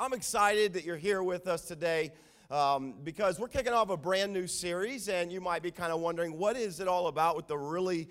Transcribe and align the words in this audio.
I'm 0.00 0.12
excited 0.12 0.74
that 0.74 0.84
you're 0.84 0.96
here 0.96 1.24
with 1.24 1.48
us 1.48 1.62
today 1.62 2.12
um, 2.52 2.94
because 3.02 3.40
we're 3.40 3.48
kicking 3.48 3.72
off 3.72 3.90
a 3.90 3.96
brand 3.96 4.32
new 4.32 4.46
series, 4.46 5.08
and 5.08 5.32
you 5.32 5.40
might 5.40 5.60
be 5.60 5.72
kind 5.72 5.92
of 5.92 5.98
wondering 5.98 6.38
what 6.38 6.56
is 6.56 6.78
it 6.78 6.86
all 6.86 7.08
about 7.08 7.34
with 7.34 7.48
the 7.48 7.58
really, 7.58 8.08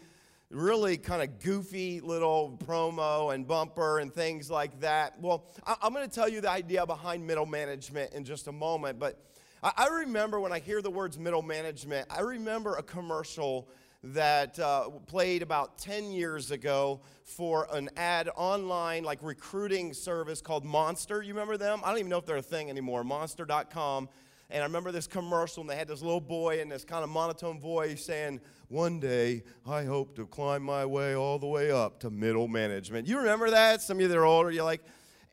really 0.50 0.98
kind 0.98 1.22
of 1.22 1.40
goofy 1.40 2.02
little 2.02 2.60
promo 2.66 3.34
and 3.34 3.48
bumper 3.48 4.00
and 4.00 4.14
things 4.14 4.52
like 4.52 4.78
that. 4.82 5.18
Well, 5.22 5.46
I- 5.66 5.78
I'm 5.82 5.94
going 5.94 6.06
to 6.06 6.14
tell 6.14 6.28
you 6.28 6.42
the 6.42 6.52
idea 6.52 6.86
behind 6.86 7.26
middle 7.26 7.46
management 7.46 8.12
in 8.12 8.26
just 8.26 8.50
a 8.50 8.52
moment, 8.52 9.00
but 9.00 9.18
I, 9.64 9.72
I 9.78 9.88
remember 9.88 10.42
when 10.42 10.52
I 10.52 10.60
hear 10.60 10.82
the 10.82 10.92
words 10.92 11.18
middle 11.18 11.42
management, 11.42 12.08
I 12.10 12.20
remember 12.20 12.76
a 12.76 12.84
commercial 12.84 13.70
that 14.04 14.60
uh, 14.60 14.90
played 15.08 15.42
about 15.42 15.78
10 15.78 16.12
years 16.12 16.52
ago 16.52 17.02
for 17.24 17.68
an 17.72 17.90
ad 17.98 18.30
online, 18.36 19.04
like 19.04 19.20
recruiting 19.22 19.94
service 19.94 20.42
called 20.42 20.64
Monster. 20.64 21.22
You 21.22 21.34
remember 21.34 21.58
them? 21.58 21.82
I 21.84 21.90
don't 21.90 22.00
even 22.00 22.10
know 22.10 22.18
if 22.18 22.26
they're 22.26 22.38
a 22.38 22.42
thing 22.42 22.70
anymore. 22.70 23.04
Monster.com. 23.04 24.10
And 24.50 24.64
I 24.64 24.66
remember 24.66 24.94
this 24.94 25.08
commercial, 25.08 25.62
and 25.62 25.70
they 25.70 25.76
had 25.76 25.90
this 25.90 26.02
little 26.02 26.22
boy 26.22 26.62
in 26.62 26.70
this 26.70 26.86
kind 26.86 27.04
of 27.04 27.10
monotone 27.10 27.60
voice 27.60 28.06
saying, 28.06 28.40
One 28.70 29.00
day 29.00 29.44
I 29.66 29.84
hope 29.84 30.16
to 30.16 30.26
climb 30.26 30.64
my 30.64 30.86
way 30.86 31.16
all 31.16 31.38
the 31.38 31.48
way 31.48 31.70
up 31.70 32.00
to 32.02 32.10
middle 32.10 32.48
management. 32.48 33.08
You 33.08 33.18
remember 33.18 33.50
that? 33.50 33.82
Some 33.82 33.98
of 33.98 34.02
you 34.02 34.08
that 34.08 34.18
are 34.18 34.26
older, 34.26 34.50
you're 34.52 34.64
like, 34.64 34.84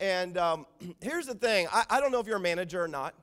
and 0.00 0.36
um, 0.36 0.66
here's 1.00 1.26
the 1.26 1.34
thing 1.34 1.68
I, 1.72 1.84
I 1.88 2.00
don't 2.00 2.10
know 2.10 2.18
if 2.18 2.26
you're 2.26 2.38
a 2.38 2.40
manager 2.40 2.82
or 2.82 2.88
not. 2.88 3.14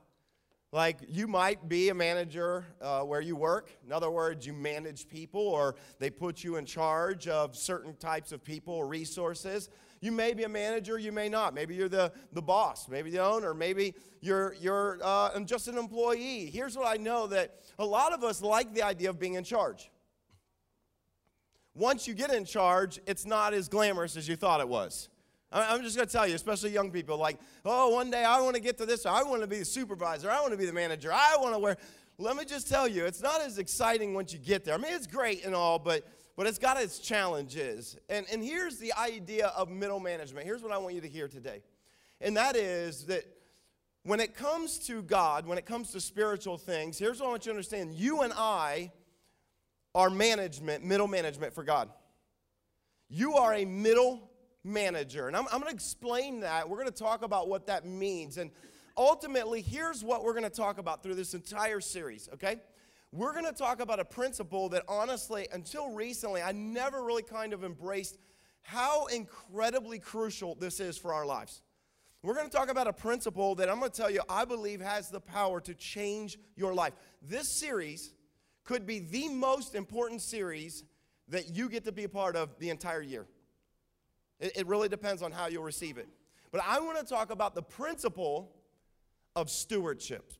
Like 0.72 1.00
you 1.06 1.28
might 1.28 1.68
be 1.68 1.90
a 1.90 1.94
manager 1.94 2.64
uh, 2.80 3.02
where 3.02 3.20
you 3.20 3.36
work. 3.36 3.70
In 3.84 3.92
other 3.92 4.10
words, 4.10 4.46
you 4.46 4.54
manage 4.54 5.06
people 5.06 5.42
or 5.42 5.76
they 5.98 6.08
put 6.08 6.42
you 6.42 6.56
in 6.56 6.64
charge 6.64 7.28
of 7.28 7.54
certain 7.54 7.94
types 7.96 8.32
of 8.32 8.42
people 8.42 8.72
or 8.72 8.86
resources. 8.86 9.68
You 10.00 10.12
may 10.12 10.32
be 10.32 10.44
a 10.44 10.48
manager, 10.48 10.98
you 10.98 11.12
may 11.12 11.28
not. 11.28 11.52
Maybe 11.52 11.74
you're 11.74 11.90
the, 11.90 12.10
the 12.32 12.40
boss, 12.40 12.88
maybe 12.88 13.10
the 13.10 13.22
owner, 13.22 13.52
maybe 13.52 13.94
you're, 14.22 14.54
you're 14.54 14.98
uh, 15.02 15.38
just 15.40 15.68
an 15.68 15.76
employee. 15.76 16.46
Here's 16.46 16.76
what 16.76 16.88
I 16.88 16.96
know 16.96 17.26
that 17.26 17.54
a 17.78 17.84
lot 17.84 18.14
of 18.14 18.24
us 18.24 18.40
like 18.40 18.72
the 18.72 18.82
idea 18.82 19.10
of 19.10 19.20
being 19.20 19.34
in 19.34 19.44
charge. 19.44 19.90
Once 21.74 22.08
you 22.08 22.14
get 22.14 22.32
in 22.32 22.46
charge, 22.46 22.98
it's 23.06 23.26
not 23.26 23.52
as 23.52 23.68
glamorous 23.68 24.16
as 24.16 24.26
you 24.26 24.36
thought 24.36 24.60
it 24.60 24.68
was. 24.68 25.10
I'm 25.52 25.82
just 25.82 25.96
going 25.96 26.08
to 26.08 26.12
tell 26.12 26.26
you, 26.26 26.34
especially 26.34 26.70
young 26.70 26.90
people, 26.90 27.18
like, 27.18 27.38
oh, 27.64 27.90
one 27.90 28.10
day 28.10 28.24
I 28.24 28.40
want 28.40 28.54
to 28.56 28.62
get 28.62 28.78
to 28.78 28.86
this. 28.86 29.04
I 29.04 29.22
want 29.22 29.42
to 29.42 29.46
be 29.46 29.58
the 29.58 29.64
supervisor. 29.64 30.30
I 30.30 30.40
want 30.40 30.52
to 30.52 30.58
be 30.58 30.66
the 30.66 30.72
manager. 30.72 31.12
I 31.12 31.36
want 31.38 31.54
to 31.54 31.58
wear. 31.58 31.76
Let 32.18 32.36
me 32.36 32.44
just 32.44 32.68
tell 32.68 32.88
you, 32.88 33.04
it's 33.04 33.22
not 33.22 33.40
as 33.40 33.58
exciting 33.58 34.14
once 34.14 34.32
you 34.32 34.38
get 34.38 34.64
there. 34.64 34.74
I 34.74 34.78
mean, 34.78 34.92
it's 34.92 35.06
great 35.06 35.44
and 35.44 35.54
all, 35.54 35.78
but 35.78 36.06
but 36.36 36.46
it's 36.46 36.58
got 36.58 36.80
its 36.80 36.98
challenges. 36.98 37.96
And 38.08 38.26
and 38.32 38.42
here's 38.42 38.78
the 38.78 38.92
idea 38.94 39.48
of 39.48 39.68
middle 39.68 40.00
management. 40.00 40.46
Here's 40.46 40.62
what 40.62 40.72
I 40.72 40.78
want 40.78 40.94
you 40.94 41.00
to 41.00 41.08
hear 41.08 41.28
today, 41.28 41.62
and 42.20 42.36
that 42.36 42.56
is 42.56 43.04
that 43.06 43.24
when 44.04 44.20
it 44.20 44.34
comes 44.34 44.78
to 44.86 45.02
God, 45.02 45.46
when 45.46 45.58
it 45.58 45.66
comes 45.66 45.90
to 45.92 46.00
spiritual 46.00 46.58
things, 46.58 46.98
here's 46.98 47.20
what 47.20 47.26
I 47.26 47.30
want 47.30 47.46
you 47.46 47.52
to 47.52 47.56
understand: 47.56 47.94
you 47.94 48.22
and 48.22 48.32
I 48.34 48.92
are 49.94 50.08
management, 50.08 50.84
middle 50.84 51.08
management 51.08 51.54
for 51.54 51.62
God. 51.62 51.90
You 53.08 53.34
are 53.34 53.52
a 53.52 53.66
middle 53.66 54.30
manager. 54.64 55.28
And 55.28 55.36
I'm, 55.36 55.44
I'm 55.52 55.60
going 55.60 55.70
to 55.70 55.74
explain 55.74 56.40
that. 56.40 56.68
We're 56.68 56.78
going 56.78 56.88
to 56.88 56.92
talk 56.92 57.24
about 57.24 57.48
what 57.48 57.66
that 57.66 57.84
means. 57.84 58.38
And 58.38 58.50
ultimately, 58.96 59.60
here's 59.60 60.04
what 60.04 60.24
we're 60.24 60.34
going 60.34 60.44
to 60.44 60.50
talk 60.50 60.78
about 60.78 61.02
through 61.02 61.14
this 61.14 61.34
entire 61.34 61.80
series, 61.80 62.28
okay? 62.34 62.56
We're 63.10 63.32
going 63.32 63.44
to 63.44 63.52
talk 63.52 63.80
about 63.80 64.00
a 64.00 64.04
principle 64.04 64.68
that 64.70 64.84
honestly, 64.88 65.46
until 65.52 65.90
recently, 65.90 66.42
I 66.42 66.52
never 66.52 67.04
really 67.04 67.22
kind 67.22 67.52
of 67.52 67.64
embraced 67.64 68.18
how 68.62 69.06
incredibly 69.06 69.98
crucial 69.98 70.54
this 70.54 70.80
is 70.80 70.96
for 70.96 71.12
our 71.12 71.26
lives. 71.26 71.62
We're 72.22 72.34
going 72.34 72.48
to 72.48 72.56
talk 72.56 72.70
about 72.70 72.86
a 72.86 72.92
principle 72.92 73.56
that 73.56 73.68
I'm 73.68 73.80
going 73.80 73.90
to 73.90 73.96
tell 73.96 74.10
you 74.10 74.20
I 74.28 74.44
believe 74.44 74.80
has 74.80 75.10
the 75.10 75.20
power 75.20 75.60
to 75.62 75.74
change 75.74 76.38
your 76.56 76.72
life. 76.72 76.92
This 77.20 77.48
series 77.48 78.14
could 78.64 78.86
be 78.86 79.00
the 79.00 79.28
most 79.28 79.74
important 79.74 80.22
series 80.22 80.84
that 81.28 81.54
you 81.54 81.68
get 81.68 81.84
to 81.84 81.92
be 81.92 82.04
a 82.04 82.08
part 82.08 82.36
of 82.36 82.56
the 82.60 82.70
entire 82.70 83.02
year. 83.02 83.26
It, 84.42 84.52
it 84.56 84.66
really 84.66 84.88
depends 84.88 85.22
on 85.22 85.32
how 85.32 85.46
you'll 85.46 85.62
receive 85.62 85.96
it. 85.96 86.08
But 86.50 86.60
I 86.66 86.80
want 86.80 86.98
to 86.98 87.04
talk 87.04 87.30
about 87.30 87.54
the 87.54 87.62
principle 87.62 88.52
of 89.34 89.48
stewardship, 89.48 90.34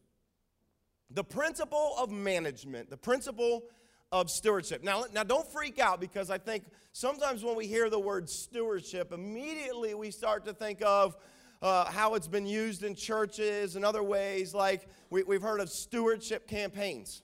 the 1.11 1.25
principle 1.25 1.95
of 1.97 2.11
management, 2.11 2.91
the 2.91 2.99
principle 2.99 3.63
of 4.11 4.29
stewardship. 4.29 4.85
Now, 4.85 5.05
now 5.15 5.23
don't 5.23 5.51
freak 5.51 5.79
out 5.79 6.01
because 6.01 6.29
I 6.29 6.37
think 6.37 6.65
sometimes 6.93 7.43
when 7.43 7.57
we 7.57 7.67
hear 7.67 7.89
the 7.89 7.99
word 7.99 8.29
stewardship, 8.29 9.13
immediately 9.13 9.95
we 9.95 10.11
start 10.11 10.45
to 10.45 10.53
think 10.53 10.83
of 10.83 11.17
uh, 11.63 11.87
how 11.87 12.15
it's 12.15 12.29
been 12.29 12.45
used 12.45 12.83
in 12.83 12.95
churches 12.95 13.77
and 13.77 13.85
other 13.85 14.03
ways. 14.03 14.53
Like 14.53 14.89
we, 15.09 15.23
have 15.33 15.43
heard 15.43 15.61
of 15.61 15.71
stewardship 15.71 16.47
campaigns, 16.47 17.23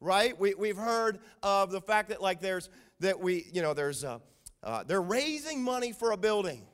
right? 0.00 0.38
We, 0.38 0.54
we've 0.54 0.76
heard 0.76 1.18
of 1.42 1.72
the 1.72 1.80
fact 1.80 2.10
that 2.10 2.22
like 2.22 2.40
there's 2.40 2.68
that 3.00 3.18
we 3.18 3.46
you 3.52 3.62
know 3.62 3.74
there's 3.74 4.04
uh, 4.04 4.18
uh, 4.62 4.84
they're 4.84 5.02
raising 5.02 5.62
money 5.62 5.92
for 5.92 6.12
a 6.12 6.16
building. 6.16 6.66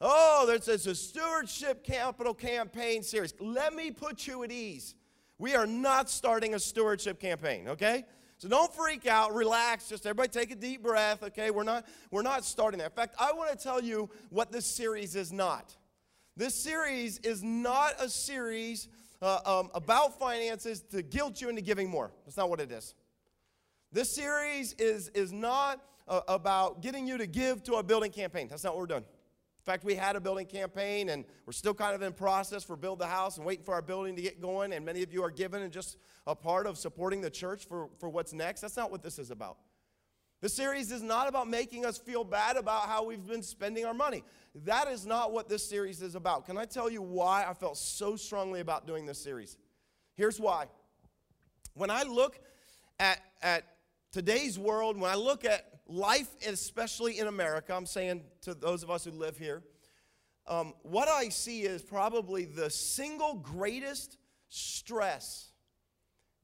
Oh, 0.00 0.44
there's, 0.46 0.66
there's 0.66 0.86
a 0.86 0.94
stewardship 0.94 1.82
capital 1.84 2.34
campaign 2.34 3.02
series. 3.02 3.34
Let 3.40 3.74
me 3.74 3.90
put 3.90 4.26
you 4.26 4.42
at 4.44 4.52
ease. 4.52 4.94
We 5.38 5.54
are 5.54 5.66
not 5.66 6.10
starting 6.10 6.54
a 6.54 6.58
stewardship 6.58 7.20
campaign, 7.20 7.68
okay? 7.68 8.04
So 8.38 8.48
don't 8.48 8.72
freak 8.74 9.06
out, 9.06 9.34
relax, 9.34 9.88
just 9.88 10.04
everybody 10.04 10.28
take 10.28 10.50
a 10.50 10.54
deep 10.54 10.82
breath, 10.82 11.22
okay? 11.22 11.50
We're 11.50 11.62
not, 11.62 11.86
we're 12.10 12.22
not 12.22 12.44
starting 12.44 12.78
that. 12.78 12.86
In 12.86 12.96
fact, 12.96 13.14
I 13.18 13.32
want 13.32 13.50
to 13.50 13.62
tell 13.62 13.82
you 13.82 14.10
what 14.28 14.52
this 14.52 14.66
series 14.66 15.16
is 15.16 15.32
not. 15.32 15.74
This 16.36 16.54
series 16.54 17.18
is 17.18 17.42
not 17.42 17.94
a 17.98 18.10
series 18.10 18.88
uh, 19.22 19.38
um, 19.46 19.70
about 19.74 20.18
finances 20.18 20.82
to 20.90 21.02
guilt 21.02 21.40
you 21.40 21.48
into 21.48 21.62
giving 21.62 21.88
more. 21.88 22.12
That's 22.26 22.36
not 22.36 22.50
what 22.50 22.60
it 22.60 22.70
is. 22.70 22.94
This 23.92 24.14
series 24.14 24.74
is, 24.74 25.08
is 25.10 25.32
not 25.32 25.80
uh, 26.08 26.20
about 26.28 26.82
getting 26.82 27.06
you 27.06 27.18
to 27.18 27.26
give 27.26 27.62
to 27.64 27.74
a 27.74 27.82
building 27.82 28.12
campaign. 28.12 28.48
That's 28.48 28.64
not 28.64 28.74
what 28.74 28.80
we're 28.80 28.86
doing. 28.86 29.04
In 29.66 29.72
fact, 29.72 29.82
we 29.82 29.96
had 29.96 30.14
a 30.14 30.20
building 30.20 30.46
campaign 30.46 31.08
and 31.08 31.24
we're 31.44 31.52
still 31.52 31.74
kind 31.74 31.94
of 31.94 32.02
in 32.02 32.12
process 32.12 32.62
for 32.62 32.76
Build 32.76 33.00
the 33.00 33.06
House 33.06 33.36
and 33.36 33.44
waiting 33.44 33.64
for 33.64 33.74
our 33.74 33.82
building 33.82 34.14
to 34.14 34.22
get 34.22 34.40
going. 34.40 34.72
And 34.72 34.84
many 34.84 35.02
of 35.02 35.12
you 35.12 35.24
are 35.24 35.30
given 35.30 35.62
and 35.62 35.72
just 35.72 35.96
a 36.24 36.36
part 36.36 36.68
of 36.68 36.78
supporting 36.78 37.20
the 37.20 37.30
church 37.30 37.66
for, 37.66 37.88
for 37.98 38.08
what's 38.08 38.32
next. 38.32 38.60
That's 38.60 38.76
not 38.76 38.92
what 38.92 39.02
this 39.02 39.18
is 39.18 39.32
about. 39.32 39.58
The 40.40 40.48
series 40.48 40.92
is 40.92 41.02
not 41.02 41.28
about 41.28 41.48
making 41.48 41.84
us 41.84 41.98
feel 41.98 42.22
bad 42.22 42.56
about 42.56 42.82
how 42.82 43.04
we've 43.04 43.26
been 43.26 43.42
spending 43.42 43.84
our 43.84 43.94
money. 43.94 44.22
That 44.64 44.86
is 44.86 45.04
not 45.04 45.32
what 45.32 45.48
this 45.48 45.68
series 45.68 46.02
is 46.02 46.14
about. 46.14 46.46
Can 46.46 46.58
I 46.58 46.64
tell 46.64 46.88
you 46.88 47.02
why 47.02 47.44
I 47.48 47.54
felt 47.54 47.76
so 47.76 48.16
strongly 48.16 48.60
about 48.60 48.86
doing 48.86 49.06
this 49.06 49.18
series? 49.18 49.56
Here's 50.14 50.38
why. 50.38 50.66
When 51.74 51.90
I 51.90 52.04
look 52.04 52.38
at, 53.00 53.20
at 53.42 53.64
today's 54.12 54.58
world, 54.58 54.96
when 55.00 55.10
I 55.10 55.16
look 55.16 55.44
at 55.44 55.75
life, 55.86 56.28
especially 56.46 57.18
in 57.18 57.26
America, 57.26 57.74
I'm 57.74 57.86
saying 57.86 58.22
to 58.42 58.54
those 58.54 58.82
of 58.82 58.90
us 58.90 59.04
who 59.04 59.12
live 59.12 59.38
here, 59.38 59.62
um, 60.46 60.74
what 60.82 61.08
I 61.08 61.28
see 61.28 61.62
is 61.62 61.82
probably 61.82 62.44
the 62.44 62.70
single 62.70 63.34
greatest 63.34 64.18
stress 64.48 65.50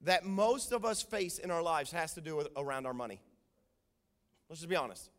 that 0.03 0.25
most 0.25 0.73
of 0.73 0.85
us 0.85 1.03
face 1.03 1.39
in 1.39 1.51
our 1.51 1.63
lives 1.63 1.93
has 1.93 2.15
to 2.15 2.21
do 2.21 2.35
with 2.37 2.49
around 2.57 2.87
our 2.87 2.95
money. 2.95 3.21
Let's 4.49 4.61
just 4.61 4.69
be 4.69 4.77
honest. 4.77 5.11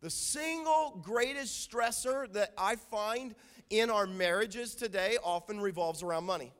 The 0.00 0.10
single 0.10 1.00
greatest 1.02 1.68
stressor 1.68 2.30
that 2.34 2.52
I 2.56 2.76
find 2.76 3.34
in 3.70 3.90
our 3.90 4.06
marriages 4.06 4.74
today 4.74 5.16
often 5.24 5.60
revolves 5.60 6.02
around 6.02 6.24
money. 6.24 6.52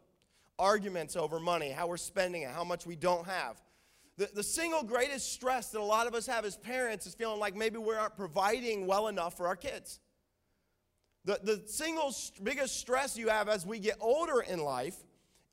Arguments 0.59 1.15
over 1.15 1.39
money, 1.39 1.71
how 1.71 1.87
we're 1.87 1.99
spending 1.99 2.43
it, 2.43 2.51
how 2.51 2.65
much 2.65 2.87
we 2.87 2.97
don't 2.97 3.27
have. 3.27 3.61
The, 4.19 4.29
the 4.35 4.43
single 4.43 4.83
greatest 4.83 5.33
stress 5.33 5.71
that 5.71 5.81
a 5.81 5.85
lot 5.85 6.09
of 6.09 6.15
us 6.15 6.27
have 6.27 6.45
as 6.45 6.57
parents 6.57 7.07
is 7.07 7.15
feeling 7.15 7.39
like 7.39 7.55
maybe 7.55 7.79
we 7.79 7.95
aren't 7.95 8.17
providing 8.17 8.89
well 8.89 9.07
enough 9.07 9.37
for 9.37 9.47
our 9.47 9.55
kids. 9.55 10.01
The, 11.25 11.39
the 11.41 11.63
single 11.67 12.13
biggest 12.43 12.81
stress 12.81 13.17
you 13.17 13.29
have 13.29 13.49
as 13.49 13.65
we 13.65 13.79
get 13.79 13.97
older 14.01 14.41
in 14.41 14.59
life 14.59 14.97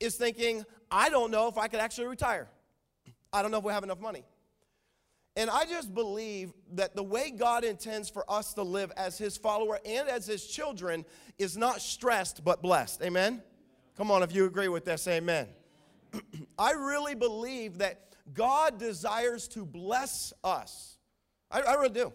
is 0.00 0.16
thinking, 0.16 0.64
I 0.90 1.10
don't 1.10 1.30
know 1.30 1.46
if 1.46 1.56
I 1.56 1.68
could 1.68 1.78
actually 1.78 2.08
retire. 2.08 2.48
I 3.32 3.40
don't 3.40 3.52
know 3.52 3.58
if 3.58 3.64
we 3.64 3.72
have 3.72 3.84
enough 3.84 4.00
money. 4.00 4.24
And 5.36 5.48
I 5.48 5.64
just 5.64 5.94
believe 5.94 6.52
that 6.72 6.96
the 6.96 7.02
way 7.04 7.30
God 7.30 7.62
intends 7.62 8.08
for 8.08 8.28
us 8.28 8.52
to 8.54 8.62
live 8.62 8.90
as 8.96 9.16
His 9.16 9.36
follower 9.36 9.78
and 9.84 10.08
as 10.08 10.26
His 10.26 10.44
children 10.44 11.04
is 11.38 11.56
not 11.56 11.80
stressed 11.80 12.42
but 12.42 12.62
blessed. 12.62 13.02
Amen? 13.02 13.42
Come 13.96 14.10
on, 14.10 14.24
if 14.24 14.34
you 14.34 14.46
agree 14.46 14.68
with 14.68 14.84
this, 14.84 15.06
amen. 15.06 15.46
I 16.58 16.72
really 16.72 17.14
believe 17.14 17.78
that 17.78 18.06
God 18.32 18.78
desires 18.78 19.48
to 19.48 19.64
bless 19.64 20.32
us. 20.42 20.98
I, 21.50 21.62
I 21.62 21.74
really 21.74 21.90
do. 21.90 22.12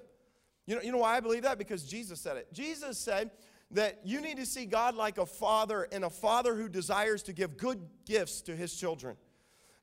You 0.68 0.75
know, 0.75 0.81
you 0.81 0.92
know 0.92 1.00
why 1.00 1.18
I 1.18 1.19
believe 1.19 1.44
that? 1.44 1.58
Because 1.58 1.84
Jesus 1.84 2.19
said 2.19 2.38
it. 2.38 2.52
Jesus 2.54 2.98
said 2.98 3.31
that 3.72 4.02
you 4.04 4.22
need 4.22 4.38
to 4.38 4.46
see 4.46 4.66
God 4.66 4.96
like 4.96 5.18
a 5.18 5.25
father 5.25 5.88
and 5.92 6.04
a 6.04 6.10
father 6.10 6.56
who 6.56 6.69
desires 6.69 7.24
to 7.24 7.34
give 7.34 7.58
good 7.58 7.80
gifts 8.06 8.42
to 8.44 8.56
his 8.56 8.75
children. 8.75 9.16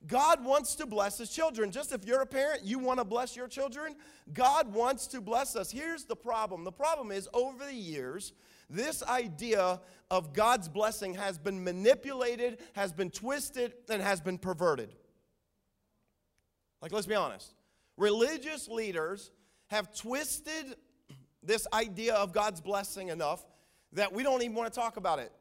God 0.07 0.45
wants 0.45 0.77
to 0.77 0.87
bless 0.87 1.19
his 1.19 1.31
children. 1.31 1.73
Just 1.73 1.93
if 1.93 2.05
you're 2.05 2.21
a 2.21 2.27
parent, 2.27 2.65
you 2.65 2.79
want 2.79 3.01
to 3.01 3.05
bless 3.05 3.35
your 3.35 3.49
children, 3.49 3.97
God 4.33 4.73
wants 4.73 5.09
to 5.09 5.21
bless 5.21 5.57
us. 5.57 5.71
Here's 5.71 6.05
the 6.05 6.15
problem 6.15 6.63
the 6.63 6.71
problem 6.71 7.11
is 7.11 7.29
over 7.35 7.65
the 7.65 7.75
years, 7.75 8.33
this 8.71 9.03
idea 9.03 9.81
of 10.11 10.33
God's 10.33 10.69
blessing 10.69 11.15
has 11.15 11.37
been 11.37 11.65
manipulated, 11.65 12.59
has 12.75 12.93
been 12.93 13.11
twisted, 13.11 13.75
and 13.89 14.01
has 14.01 14.21
been 14.21 14.39
perverted. 14.39 14.95
Like, 16.81 16.93
let's 16.93 17.07
be 17.07 17.15
honest. 17.15 17.55
Religious 17.97 18.69
leaders 18.69 19.31
have 19.69 19.95
twisted 19.95 20.77
this 21.43 21.67
idea 21.73 22.15
of 22.15 22.33
God's 22.33 22.61
blessing 22.61 23.09
enough 23.09 23.45
that 23.93 24.13
we 24.13 24.23
don't 24.23 24.43
even 24.43 24.55
want 24.55 24.73
to 24.73 24.79
talk 24.79 24.97
about 24.97 25.19
it. 25.19 25.33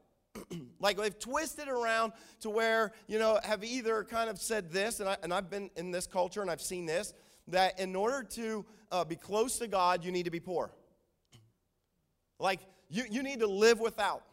like 0.80 0.98
they've 0.98 1.18
twisted 1.18 1.68
around 1.68 2.14
to 2.42 2.50
where, 2.50 2.92
you 3.08 3.20
know, 3.20 3.40
have 3.44 3.64
either 3.64 4.04
kind 4.04 4.30
of 4.30 4.40
said 4.40 4.72
this, 4.72 5.00
and, 5.00 5.10
I, 5.10 5.18
and 5.24 5.34
I've 5.34 5.50
been 5.50 5.70
in 5.76 5.92
this 5.92 6.08
culture 6.08 6.42
and 6.42 6.50
I've 6.50 6.62
seen 6.62 6.86
this, 6.86 7.14
that 7.48 7.80
in 7.80 7.96
order 7.96 8.24
to 8.32 8.66
uh, 8.92 9.04
be 9.06 9.16
close 9.16 9.58
to 9.60 9.68
God, 9.68 10.04
you 10.04 10.12
need 10.12 10.24
to 10.24 10.32
be 10.32 10.40
poor. 10.40 10.72
Like, 12.40 12.60
you, 12.90 13.04
you 13.10 13.24
need 13.24 13.40
to 13.40 13.48
live 13.48 13.80
without. 13.80 14.24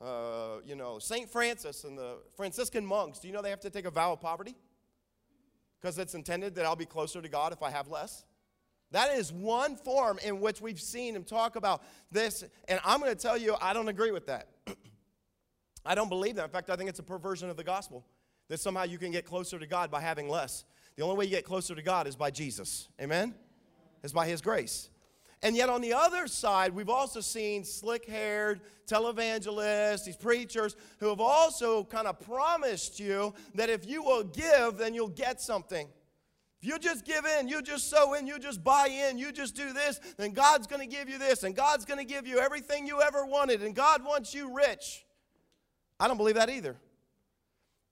Uh, 0.00 0.58
you 0.64 0.76
know, 0.76 0.98
St. 0.98 1.28
Francis 1.30 1.84
and 1.84 1.96
the 1.96 2.18
Franciscan 2.36 2.84
monks, 2.84 3.18
do 3.18 3.28
you 3.28 3.34
know 3.34 3.42
they 3.42 3.50
have 3.50 3.60
to 3.60 3.70
take 3.70 3.86
a 3.86 3.90
vow 3.90 4.12
of 4.12 4.20
poverty? 4.20 4.54
Because 5.80 5.98
it's 5.98 6.14
intended 6.14 6.54
that 6.54 6.64
I'll 6.64 6.76
be 6.76 6.86
closer 6.86 7.20
to 7.20 7.28
God 7.28 7.52
if 7.52 7.62
I 7.62 7.70
have 7.70 7.88
less. 7.88 8.24
That 8.92 9.16
is 9.16 9.32
one 9.32 9.76
form 9.76 10.18
in 10.24 10.40
which 10.40 10.60
we've 10.60 10.80
seen 10.80 11.16
him 11.16 11.24
talk 11.24 11.56
about 11.56 11.82
this. 12.10 12.44
And 12.68 12.80
I'm 12.84 13.00
going 13.00 13.12
to 13.12 13.20
tell 13.20 13.36
you, 13.36 13.56
I 13.60 13.72
don't 13.72 13.88
agree 13.88 14.10
with 14.10 14.26
that. 14.26 14.48
I 15.86 15.94
don't 15.94 16.08
believe 16.08 16.36
that. 16.36 16.44
In 16.44 16.50
fact, 16.50 16.70
I 16.70 16.76
think 16.76 16.88
it's 16.88 16.98
a 16.98 17.04
perversion 17.04 17.50
of 17.50 17.56
the 17.56 17.64
gospel 17.64 18.04
that 18.48 18.60
somehow 18.60 18.84
you 18.84 18.98
can 18.98 19.10
get 19.10 19.24
closer 19.24 19.58
to 19.58 19.66
God 19.66 19.90
by 19.90 20.00
having 20.00 20.28
less. 20.28 20.64
The 20.96 21.02
only 21.02 21.16
way 21.16 21.24
you 21.24 21.30
get 21.30 21.44
closer 21.44 21.74
to 21.74 21.82
God 21.82 22.06
is 22.06 22.16
by 22.16 22.30
Jesus. 22.30 22.88
Amen? 23.00 23.34
Is 24.02 24.12
by 24.12 24.26
his 24.26 24.40
grace. 24.40 24.88
And 25.42 25.54
yet, 25.54 25.68
on 25.68 25.80
the 25.80 25.92
other 25.92 26.26
side, 26.26 26.74
we've 26.74 26.88
also 26.88 27.20
seen 27.20 27.64
slick 27.64 28.06
haired 28.06 28.62
televangelists, 28.86 30.04
these 30.04 30.16
preachers 30.16 30.76
who 30.98 31.08
have 31.08 31.20
also 31.20 31.84
kind 31.84 32.06
of 32.06 32.18
promised 32.20 32.98
you 32.98 33.34
that 33.54 33.68
if 33.68 33.86
you 33.86 34.02
will 34.02 34.24
give, 34.24 34.78
then 34.78 34.94
you'll 34.94 35.08
get 35.08 35.40
something. 35.40 35.88
If 36.62 36.68
you 36.68 36.78
just 36.78 37.04
give 37.04 37.26
in, 37.26 37.48
you 37.48 37.60
just 37.60 37.90
sow 37.90 38.14
in, 38.14 38.26
you 38.26 38.38
just 38.38 38.64
buy 38.64 38.86
in, 38.88 39.18
you 39.18 39.30
just 39.30 39.54
do 39.54 39.72
this, 39.72 40.00
then 40.16 40.30
God's 40.30 40.66
going 40.66 40.80
to 40.80 40.86
give 40.86 41.08
you 41.08 41.18
this, 41.18 41.42
and 41.42 41.54
God's 41.54 41.84
going 41.84 41.98
to 41.98 42.04
give 42.04 42.26
you 42.26 42.38
everything 42.38 42.86
you 42.86 43.02
ever 43.02 43.26
wanted, 43.26 43.62
and 43.62 43.74
God 43.74 44.04
wants 44.04 44.34
you 44.34 44.54
rich. 44.54 45.04
I 46.00 46.08
don't 46.08 46.16
believe 46.16 46.36
that 46.36 46.48
either. 46.48 46.76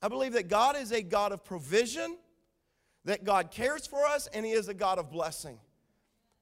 I 0.01 0.09
believe 0.09 0.33
that 0.33 0.49
God 0.49 0.77
is 0.77 0.93
a 0.93 1.03
God 1.03 1.33
of 1.33 1.45
provision, 1.45 2.17
that 3.05 3.25
God 3.25 3.51
cares 3.51 3.87
for 3.87 4.07
us, 4.07 4.29
and 4.29 4.47
He 4.47 4.53
is 4.53 4.69
a 4.69 4.75
God 4.75 4.99
of 4.99 5.11
blessing. 5.11 5.59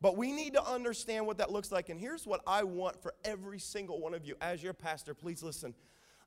But 0.03 0.17
we 0.17 0.33
need 0.33 0.55
to 0.55 0.65
understand 0.65 1.29
what 1.29 1.39
that 1.39 1.53
looks 1.53 1.71
like. 1.71 1.89
And 1.89 1.99
here's 1.99 2.27
what 2.27 2.41
I 2.45 2.65
want 2.65 3.01
for 3.01 3.15
every 3.25 3.61
single 3.61 4.01
one 4.01 4.15
of 4.15 4.27
you 4.27 4.35
as 4.41 4.61
your 4.61 4.75
pastor. 4.75 5.15
Please 5.15 5.45
listen. 5.45 5.75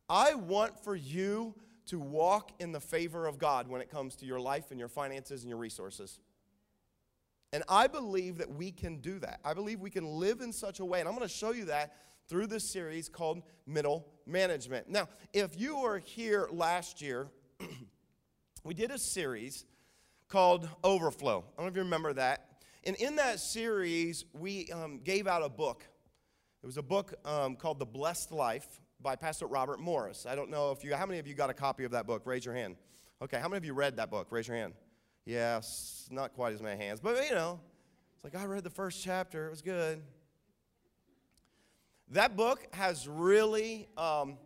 I 0.09 0.33
want 0.33 0.81
for 0.81 0.95
you 0.95 1.53
to 1.87 1.99
walk 1.99 2.51
in 2.59 2.71
the 2.71 2.79
favor 2.79 3.27
of 3.27 3.37
God 3.37 3.67
when 3.67 3.81
it 3.81 3.91
comes 3.91 4.15
to 4.17 4.25
your 4.25 4.39
life 4.39 4.71
and 4.71 4.79
your 4.79 4.87
finances 4.87 5.41
and 5.41 5.49
your 5.49 5.59
resources. 5.59 6.21
And 7.51 7.63
I 7.67 7.87
believe 7.87 8.37
that 8.37 8.49
we 8.49 8.71
can 8.71 9.01
do 9.01 9.19
that. 9.19 9.41
I 9.43 9.53
believe 9.53 9.81
we 9.81 9.89
can 9.89 10.05
live 10.05 10.39
in 10.39 10.53
such 10.53 10.79
a 10.79 10.85
way. 10.85 11.01
And 11.01 11.09
I'm 11.09 11.15
going 11.15 11.27
to 11.27 11.33
show 11.33 11.51
you 11.51 11.65
that 11.65 11.95
through 12.29 12.47
this 12.47 12.71
series 12.71 13.09
called 13.09 13.43
Middle 13.67 14.07
Management. 14.25 14.89
Now, 14.89 15.09
if 15.33 15.59
you 15.59 15.79
were 15.79 15.99
here 15.99 16.47
last 16.49 17.01
year, 17.01 17.27
we 18.63 18.73
did 18.73 18.89
a 18.89 18.97
series 18.97 19.65
called 20.29 20.69
Overflow. 20.81 21.43
I 21.57 21.61
don't 21.61 21.65
know 21.65 21.71
if 21.71 21.75
you 21.75 21.83
remember 21.83 22.13
that. 22.13 22.54
And 22.87 22.95
in 22.97 23.15
that 23.15 23.39
series, 23.39 24.25
we 24.33 24.71
um, 24.71 24.99
gave 25.03 25.25
out 25.25 25.41
a 25.41 25.49
book. 25.49 25.83
It 26.61 26.65
was 26.67 26.77
a 26.77 26.83
book 26.83 27.15
um, 27.25 27.55
called 27.55 27.79
The 27.79 27.85
Blessed 27.85 28.31
Life 28.31 28.79
by 29.01 29.15
Pastor 29.15 29.47
Robert 29.47 29.79
Morris. 29.79 30.27
I 30.29 30.35
don't 30.35 30.51
know 30.51 30.71
if 30.71 30.83
you, 30.83 30.93
how 30.93 31.07
many 31.07 31.19
of 31.19 31.25
you 31.25 31.33
got 31.33 31.49
a 31.49 31.53
copy 31.53 31.83
of 31.83 31.91
that 31.91 32.05
book? 32.05 32.21
Raise 32.25 32.45
your 32.45 32.53
hand. 32.53 32.75
Okay, 33.23 33.39
how 33.39 33.47
many 33.47 33.57
of 33.57 33.65
you 33.65 33.73
read 33.73 33.97
that 33.97 34.11
book? 34.11 34.27
Raise 34.29 34.47
your 34.47 34.57
hand. 34.57 34.73
Yes, 35.25 36.07
not 36.11 36.33
quite 36.33 36.53
as 36.53 36.61
many 36.61 36.79
hands, 36.79 36.99
but 36.99 37.25
you 37.27 37.33
know, 37.33 37.59
it's 38.13 38.23
like 38.23 38.35
I 38.35 38.45
read 38.45 38.63
the 38.63 38.69
first 38.69 39.03
chapter, 39.03 39.47
it 39.47 39.49
was 39.49 39.63
good. 39.63 40.03
That 42.09 42.35
book 42.35 42.67
has 42.71 43.07
really 43.07 43.87
um, 43.97 44.37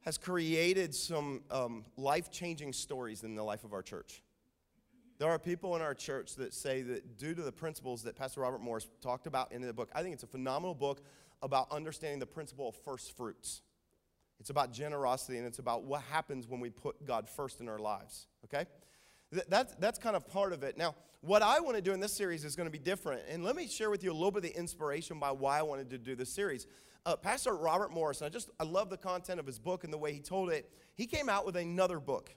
has 0.00 0.18
created 0.18 0.92
some 0.94 1.42
um, 1.48 1.84
life-changing 1.96 2.72
stories 2.72 3.22
in 3.22 3.36
the 3.36 3.44
life 3.44 3.62
of 3.62 3.72
our 3.72 3.82
church. 3.82 4.22
There 5.18 5.28
are 5.28 5.38
people 5.38 5.74
in 5.74 5.82
our 5.82 5.94
church 5.94 6.36
that 6.36 6.54
say 6.54 6.82
that 6.82 7.18
due 7.18 7.34
to 7.34 7.42
the 7.42 7.50
principles 7.50 8.04
that 8.04 8.14
Pastor 8.14 8.42
Robert 8.42 8.60
Morris 8.60 8.86
talked 9.00 9.26
about 9.26 9.50
in 9.50 9.62
the 9.62 9.72
book, 9.72 9.90
I 9.92 10.02
think 10.02 10.14
it's 10.14 10.22
a 10.22 10.28
phenomenal 10.28 10.74
book 10.74 11.02
about 11.42 11.66
understanding 11.72 12.20
the 12.20 12.26
principle 12.26 12.68
of 12.68 12.76
first 12.76 13.16
fruits. 13.16 13.62
It's 14.38 14.50
about 14.50 14.72
generosity 14.72 15.38
and 15.38 15.46
it's 15.46 15.58
about 15.58 15.82
what 15.82 16.02
happens 16.02 16.46
when 16.46 16.60
we 16.60 16.70
put 16.70 17.04
God 17.04 17.28
first 17.28 17.60
in 17.60 17.68
our 17.68 17.80
lives, 17.80 18.28
okay? 18.44 18.66
That's, 19.48 19.74
that's 19.74 19.98
kind 19.98 20.14
of 20.14 20.28
part 20.28 20.52
of 20.52 20.62
it. 20.62 20.78
Now, 20.78 20.94
what 21.20 21.42
I 21.42 21.58
want 21.58 21.74
to 21.74 21.82
do 21.82 21.92
in 21.92 21.98
this 21.98 22.12
series 22.12 22.44
is 22.44 22.54
going 22.54 22.68
to 22.68 22.70
be 22.70 22.78
different. 22.78 23.22
And 23.28 23.42
let 23.42 23.56
me 23.56 23.66
share 23.66 23.90
with 23.90 24.04
you 24.04 24.12
a 24.12 24.14
little 24.14 24.30
bit 24.30 24.44
of 24.44 24.52
the 24.52 24.56
inspiration 24.56 25.18
by 25.18 25.32
why 25.32 25.58
I 25.58 25.62
wanted 25.62 25.90
to 25.90 25.98
do 25.98 26.14
this 26.14 26.30
series. 26.30 26.68
Uh, 27.04 27.16
Pastor 27.16 27.56
Robert 27.56 27.90
Morris, 27.90 28.22
I 28.22 28.28
just, 28.28 28.50
I 28.60 28.64
love 28.64 28.88
the 28.88 28.96
content 28.96 29.40
of 29.40 29.46
his 29.46 29.58
book 29.58 29.82
and 29.82 29.92
the 29.92 29.98
way 29.98 30.12
he 30.12 30.20
told 30.20 30.50
it. 30.50 30.70
He 30.94 31.06
came 31.06 31.28
out 31.28 31.44
with 31.44 31.56
another 31.56 31.98
book. 31.98 32.30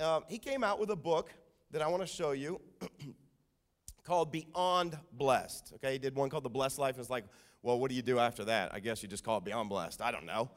Um, 0.00 0.24
he 0.28 0.38
came 0.38 0.64
out 0.64 0.80
with 0.80 0.90
a 0.90 0.96
book 0.96 1.30
that 1.70 1.82
I 1.82 1.88
want 1.88 2.02
to 2.02 2.06
show 2.06 2.32
you 2.32 2.60
called 4.04 4.32
Beyond 4.32 4.96
Blessed. 5.12 5.72
Okay, 5.76 5.92
he 5.92 5.98
did 5.98 6.14
one 6.14 6.30
called 6.30 6.44
The 6.44 6.50
Blessed 6.50 6.78
Life. 6.78 6.98
It's 6.98 7.10
like, 7.10 7.24
well, 7.62 7.78
what 7.78 7.90
do 7.90 7.96
you 7.96 8.02
do 8.02 8.18
after 8.18 8.44
that? 8.44 8.74
I 8.74 8.80
guess 8.80 9.02
you 9.02 9.08
just 9.08 9.24
call 9.24 9.38
it 9.38 9.44
Beyond 9.44 9.68
Blessed. 9.68 10.00
I 10.00 10.10
don't 10.10 10.26
know. 10.26 10.50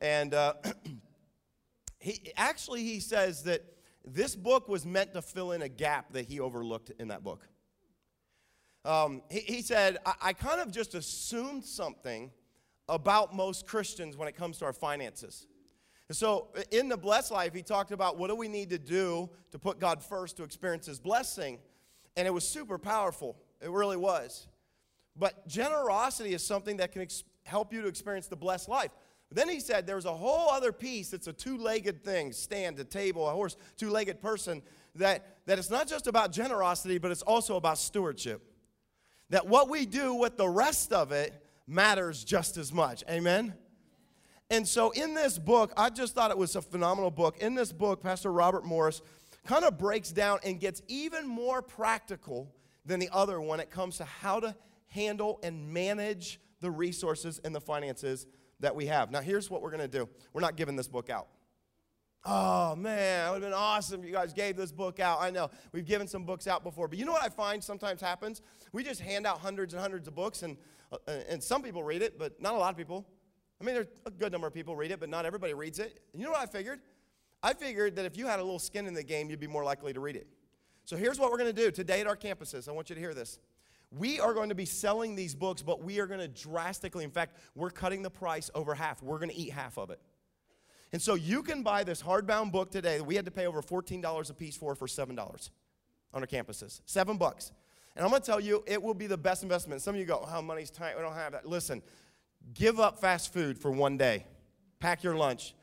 And 0.00 0.34
uh, 0.34 0.54
he 1.98 2.32
actually 2.36 2.82
he 2.82 3.00
says 3.00 3.44
that 3.44 3.62
this 4.04 4.36
book 4.36 4.68
was 4.68 4.86
meant 4.86 5.12
to 5.14 5.22
fill 5.22 5.52
in 5.52 5.62
a 5.62 5.68
gap 5.68 6.12
that 6.12 6.26
he 6.26 6.40
overlooked 6.40 6.90
in 6.98 7.08
that 7.08 7.24
book. 7.24 7.48
Um, 8.84 9.22
he, 9.28 9.40
he, 9.40 9.62
said, 9.62 9.98
I, 10.06 10.14
I 10.22 10.32
kind 10.32 10.60
of 10.60 10.70
just 10.70 10.94
assumed 10.94 11.64
something 11.64 12.30
about 12.88 13.34
most 13.34 13.66
Christians 13.66 14.16
when 14.16 14.28
it 14.28 14.36
comes 14.36 14.58
to 14.58 14.64
our 14.64 14.72
finances. 14.72 15.48
So, 16.12 16.48
in 16.70 16.88
the 16.88 16.96
blessed 16.96 17.32
life, 17.32 17.52
he 17.52 17.62
talked 17.62 17.90
about 17.90 18.16
what 18.16 18.28
do 18.28 18.36
we 18.36 18.46
need 18.46 18.70
to 18.70 18.78
do 18.78 19.28
to 19.50 19.58
put 19.58 19.80
God 19.80 20.02
first 20.02 20.36
to 20.36 20.44
experience 20.44 20.86
his 20.86 21.00
blessing. 21.00 21.58
And 22.16 22.28
it 22.28 22.30
was 22.30 22.46
super 22.46 22.78
powerful. 22.78 23.36
It 23.60 23.70
really 23.70 23.96
was. 23.96 24.46
But 25.16 25.48
generosity 25.48 26.32
is 26.32 26.44
something 26.44 26.76
that 26.76 26.92
can 26.92 27.02
ex- 27.02 27.24
help 27.44 27.72
you 27.72 27.82
to 27.82 27.88
experience 27.88 28.28
the 28.28 28.36
blessed 28.36 28.68
life. 28.68 28.90
But 29.28 29.38
then 29.38 29.48
he 29.48 29.60
said 29.60 29.86
there's 29.86 30.04
a 30.04 30.14
whole 30.14 30.50
other 30.50 30.72
piece 30.72 31.10
that's 31.10 31.26
a 31.26 31.32
two 31.32 31.58
legged 31.58 32.04
thing 32.04 32.32
stand, 32.32 32.78
a 32.78 32.84
table, 32.84 33.28
a 33.28 33.32
horse, 33.32 33.56
two 33.76 33.90
legged 33.90 34.20
person 34.20 34.62
that, 34.94 35.38
that 35.46 35.58
it's 35.58 35.70
not 35.70 35.88
just 35.88 36.06
about 36.06 36.32
generosity, 36.32 36.98
but 36.98 37.10
it's 37.10 37.22
also 37.22 37.56
about 37.56 37.78
stewardship. 37.78 38.42
That 39.30 39.46
what 39.46 39.68
we 39.68 39.86
do 39.86 40.14
with 40.14 40.36
the 40.36 40.48
rest 40.48 40.92
of 40.92 41.10
it 41.10 41.34
matters 41.66 42.22
just 42.22 42.56
as 42.56 42.72
much. 42.72 43.02
Amen? 43.10 43.54
And 44.50 44.66
so 44.66 44.90
in 44.90 45.14
this 45.14 45.38
book, 45.38 45.72
I 45.76 45.90
just 45.90 46.14
thought 46.14 46.30
it 46.30 46.38
was 46.38 46.54
a 46.54 46.62
phenomenal 46.62 47.10
book. 47.10 47.38
In 47.38 47.54
this 47.54 47.72
book, 47.72 48.02
Pastor 48.02 48.32
Robert 48.32 48.64
Morris 48.64 49.02
kind 49.44 49.64
of 49.64 49.76
breaks 49.76 50.10
down 50.10 50.38
and 50.44 50.60
gets 50.60 50.82
even 50.86 51.26
more 51.26 51.62
practical 51.62 52.54
than 52.84 53.00
the 53.00 53.08
other 53.12 53.40
when 53.40 53.58
it 53.58 53.70
comes 53.70 53.96
to 53.98 54.04
how 54.04 54.40
to 54.40 54.54
handle 54.88 55.40
and 55.42 55.72
manage 55.72 56.40
the 56.60 56.70
resources 56.70 57.40
and 57.44 57.54
the 57.54 57.60
finances 57.60 58.26
that 58.60 58.74
we 58.74 58.86
have. 58.86 59.10
Now, 59.10 59.20
here's 59.20 59.50
what 59.50 59.62
we're 59.62 59.70
going 59.70 59.80
to 59.80 59.88
do 59.88 60.08
we're 60.32 60.40
not 60.40 60.56
giving 60.56 60.76
this 60.76 60.88
book 60.88 61.10
out. 61.10 61.26
Oh 62.28 62.74
man, 62.74 63.28
it 63.28 63.30
would 63.30 63.42
have 63.42 63.50
been 63.52 63.56
awesome 63.56 64.00
if 64.00 64.06
you 64.06 64.12
guys 64.12 64.32
gave 64.32 64.56
this 64.56 64.72
book 64.72 64.98
out. 64.98 65.20
I 65.20 65.30
know 65.30 65.48
we've 65.70 65.84
given 65.84 66.08
some 66.08 66.24
books 66.24 66.48
out 66.48 66.64
before, 66.64 66.88
but 66.88 66.98
you 66.98 67.04
know 67.04 67.12
what 67.12 67.22
I 67.22 67.28
find 67.28 67.62
sometimes 67.62 68.00
happens? 68.00 68.42
We 68.72 68.82
just 68.82 69.00
hand 69.00 69.28
out 69.28 69.38
hundreds 69.38 69.74
and 69.74 69.80
hundreds 69.80 70.08
of 70.08 70.16
books, 70.16 70.42
and, 70.42 70.56
uh, 70.90 70.96
and 71.28 71.40
some 71.40 71.62
people 71.62 71.84
read 71.84 72.02
it, 72.02 72.18
but 72.18 72.40
not 72.42 72.54
a 72.54 72.58
lot 72.58 72.72
of 72.72 72.76
people. 72.76 73.06
I 73.60 73.64
mean, 73.64 73.74
there's 73.74 73.86
a 74.04 74.10
good 74.10 74.32
number 74.32 74.46
of 74.46 74.54
people 74.54 74.76
read 74.76 74.90
it, 74.90 75.00
but 75.00 75.08
not 75.08 75.24
everybody 75.24 75.54
reads 75.54 75.78
it. 75.78 76.00
And 76.12 76.20
you 76.20 76.26
know 76.26 76.32
what 76.32 76.40
I 76.40 76.46
figured? 76.46 76.80
I 77.42 77.54
figured 77.54 77.96
that 77.96 78.04
if 78.04 78.16
you 78.16 78.26
had 78.26 78.38
a 78.38 78.42
little 78.42 78.58
skin 78.58 78.86
in 78.86 78.94
the 78.94 79.02
game, 79.02 79.30
you'd 79.30 79.40
be 79.40 79.46
more 79.46 79.64
likely 79.64 79.92
to 79.92 80.00
read 80.00 80.16
it. 80.16 80.26
So 80.84 80.96
here's 80.96 81.18
what 81.18 81.30
we're 81.30 81.38
going 81.38 81.54
to 81.54 81.62
do 81.62 81.70
today 81.70 82.00
at 82.00 82.06
our 82.06 82.16
campuses. 82.16 82.68
I 82.68 82.72
want 82.72 82.90
you 82.90 82.94
to 82.94 83.00
hear 83.00 83.14
this. 83.14 83.38
We 83.90 84.20
are 84.20 84.34
going 84.34 84.48
to 84.50 84.54
be 84.54 84.64
selling 84.64 85.14
these 85.14 85.34
books, 85.34 85.62
but 85.62 85.82
we 85.82 86.00
are 86.00 86.06
going 86.06 86.20
to 86.20 86.28
drastically, 86.28 87.04
in 87.04 87.10
fact, 87.10 87.36
we're 87.54 87.70
cutting 87.70 88.02
the 88.02 88.10
price 88.10 88.50
over 88.54 88.74
half. 88.74 89.02
We're 89.02 89.18
going 89.18 89.30
to 89.30 89.36
eat 89.36 89.52
half 89.52 89.78
of 89.78 89.90
it. 89.90 90.00
And 90.92 91.00
so 91.00 91.14
you 91.14 91.42
can 91.42 91.62
buy 91.62 91.84
this 91.84 92.02
hardbound 92.02 92.52
book 92.52 92.70
today 92.70 92.98
that 92.98 93.04
we 93.04 93.16
had 93.16 93.24
to 93.24 93.30
pay 93.30 93.46
over 93.46 93.62
$14 93.62 94.30
a 94.30 94.34
piece 94.34 94.56
for 94.56 94.74
for 94.74 94.86
$7 94.86 95.18
on 96.14 96.22
our 96.22 96.26
campuses. 96.26 96.80
Seven 96.86 97.16
bucks. 97.16 97.52
And 97.96 98.04
I'm 98.04 98.10
going 98.10 98.22
to 98.22 98.26
tell 98.26 98.40
you, 98.40 98.62
it 98.66 98.80
will 98.80 98.94
be 98.94 99.06
the 99.06 99.16
best 99.16 99.42
investment. 99.42 99.82
Some 99.82 99.94
of 99.94 100.00
you 100.00 100.06
go, 100.06 100.26
oh, 100.30 100.42
money's 100.42 100.70
tight. 100.70 100.96
We 100.96 101.02
don't 101.02 101.14
have 101.14 101.32
that. 101.32 101.46
Listen, 101.46 101.82
Give 102.54 102.80
up 102.80 103.00
fast 103.00 103.32
food 103.32 103.58
for 103.58 103.70
one 103.70 103.96
day. 103.96 104.24
Pack 104.80 105.02
your 105.02 105.16
lunch. 105.16 105.54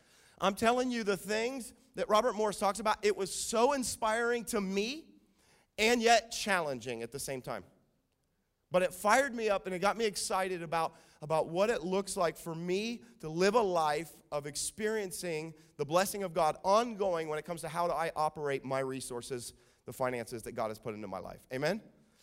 I'm 0.42 0.56
telling 0.56 0.92
you 0.92 1.04
the 1.04 1.18
things 1.18 1.74
that 1.96 2.10
Robert 2.10 2.36
Morris 2.36 2.60
talks 2.60 2.80
about, 2.80 2.98
it 3.02 3.16
was 3.16 3.34
so 3.34 3.74
inspiring 3.74 4.44
to 4.46 4.60
me 4.60 5.06
and 5.78 6.02
yet 6.02 6.32
challenging 6.32 7.02
at 7.02 7.12
the 7.12 7.20
same 7.20 7.42
time. 7.42 7.64
But 8.72 8.82
it 8.82 8.94
fired 8.94 9.36
me 9.36 9.50
up 9.50 9.68
and 9.68 9.76
it 9.76 9.80
got 9.80 9.98
me 9.98 10.06
excited 10.06 10.64
about, 10.64 10.96
about 11.22 11.48
what 11.48 11.70
it 11.70 11.84
looks 11.84 12.18
like 12.18 12.36
for 12.36 12.56
me 12.56 13.02
to 13.22 13.30
live 13.30 13.54
a 13.54 13.62
life 13.62 14.10
of 14.32 14.48
experiencing 14.48 15.54
the 15.78 15.86
blessing 15.86 16.24
of 16.24 16.34
God 16.34 16.58
ongoing 16.64 17.28
when 17.28 17.38
it 17.38 17.46
comes 17.46 17.62
to 17.62 17.68
how 17.68 17.88
do 17.88 17.94
I 17.94 18.12
operate 18.16 18.66
my 18.66 18.80
resources, 18.80 19.54
the 19.86 19.94
finances 19.94 20.42
that 20.44 20.54
God 20.54 20.70
has 20.70 20.80
put 20.80 20.96
into 20.96 21.08
my 21.08 21.20
life. 21.20 21.40
Amen? 21.54 21.82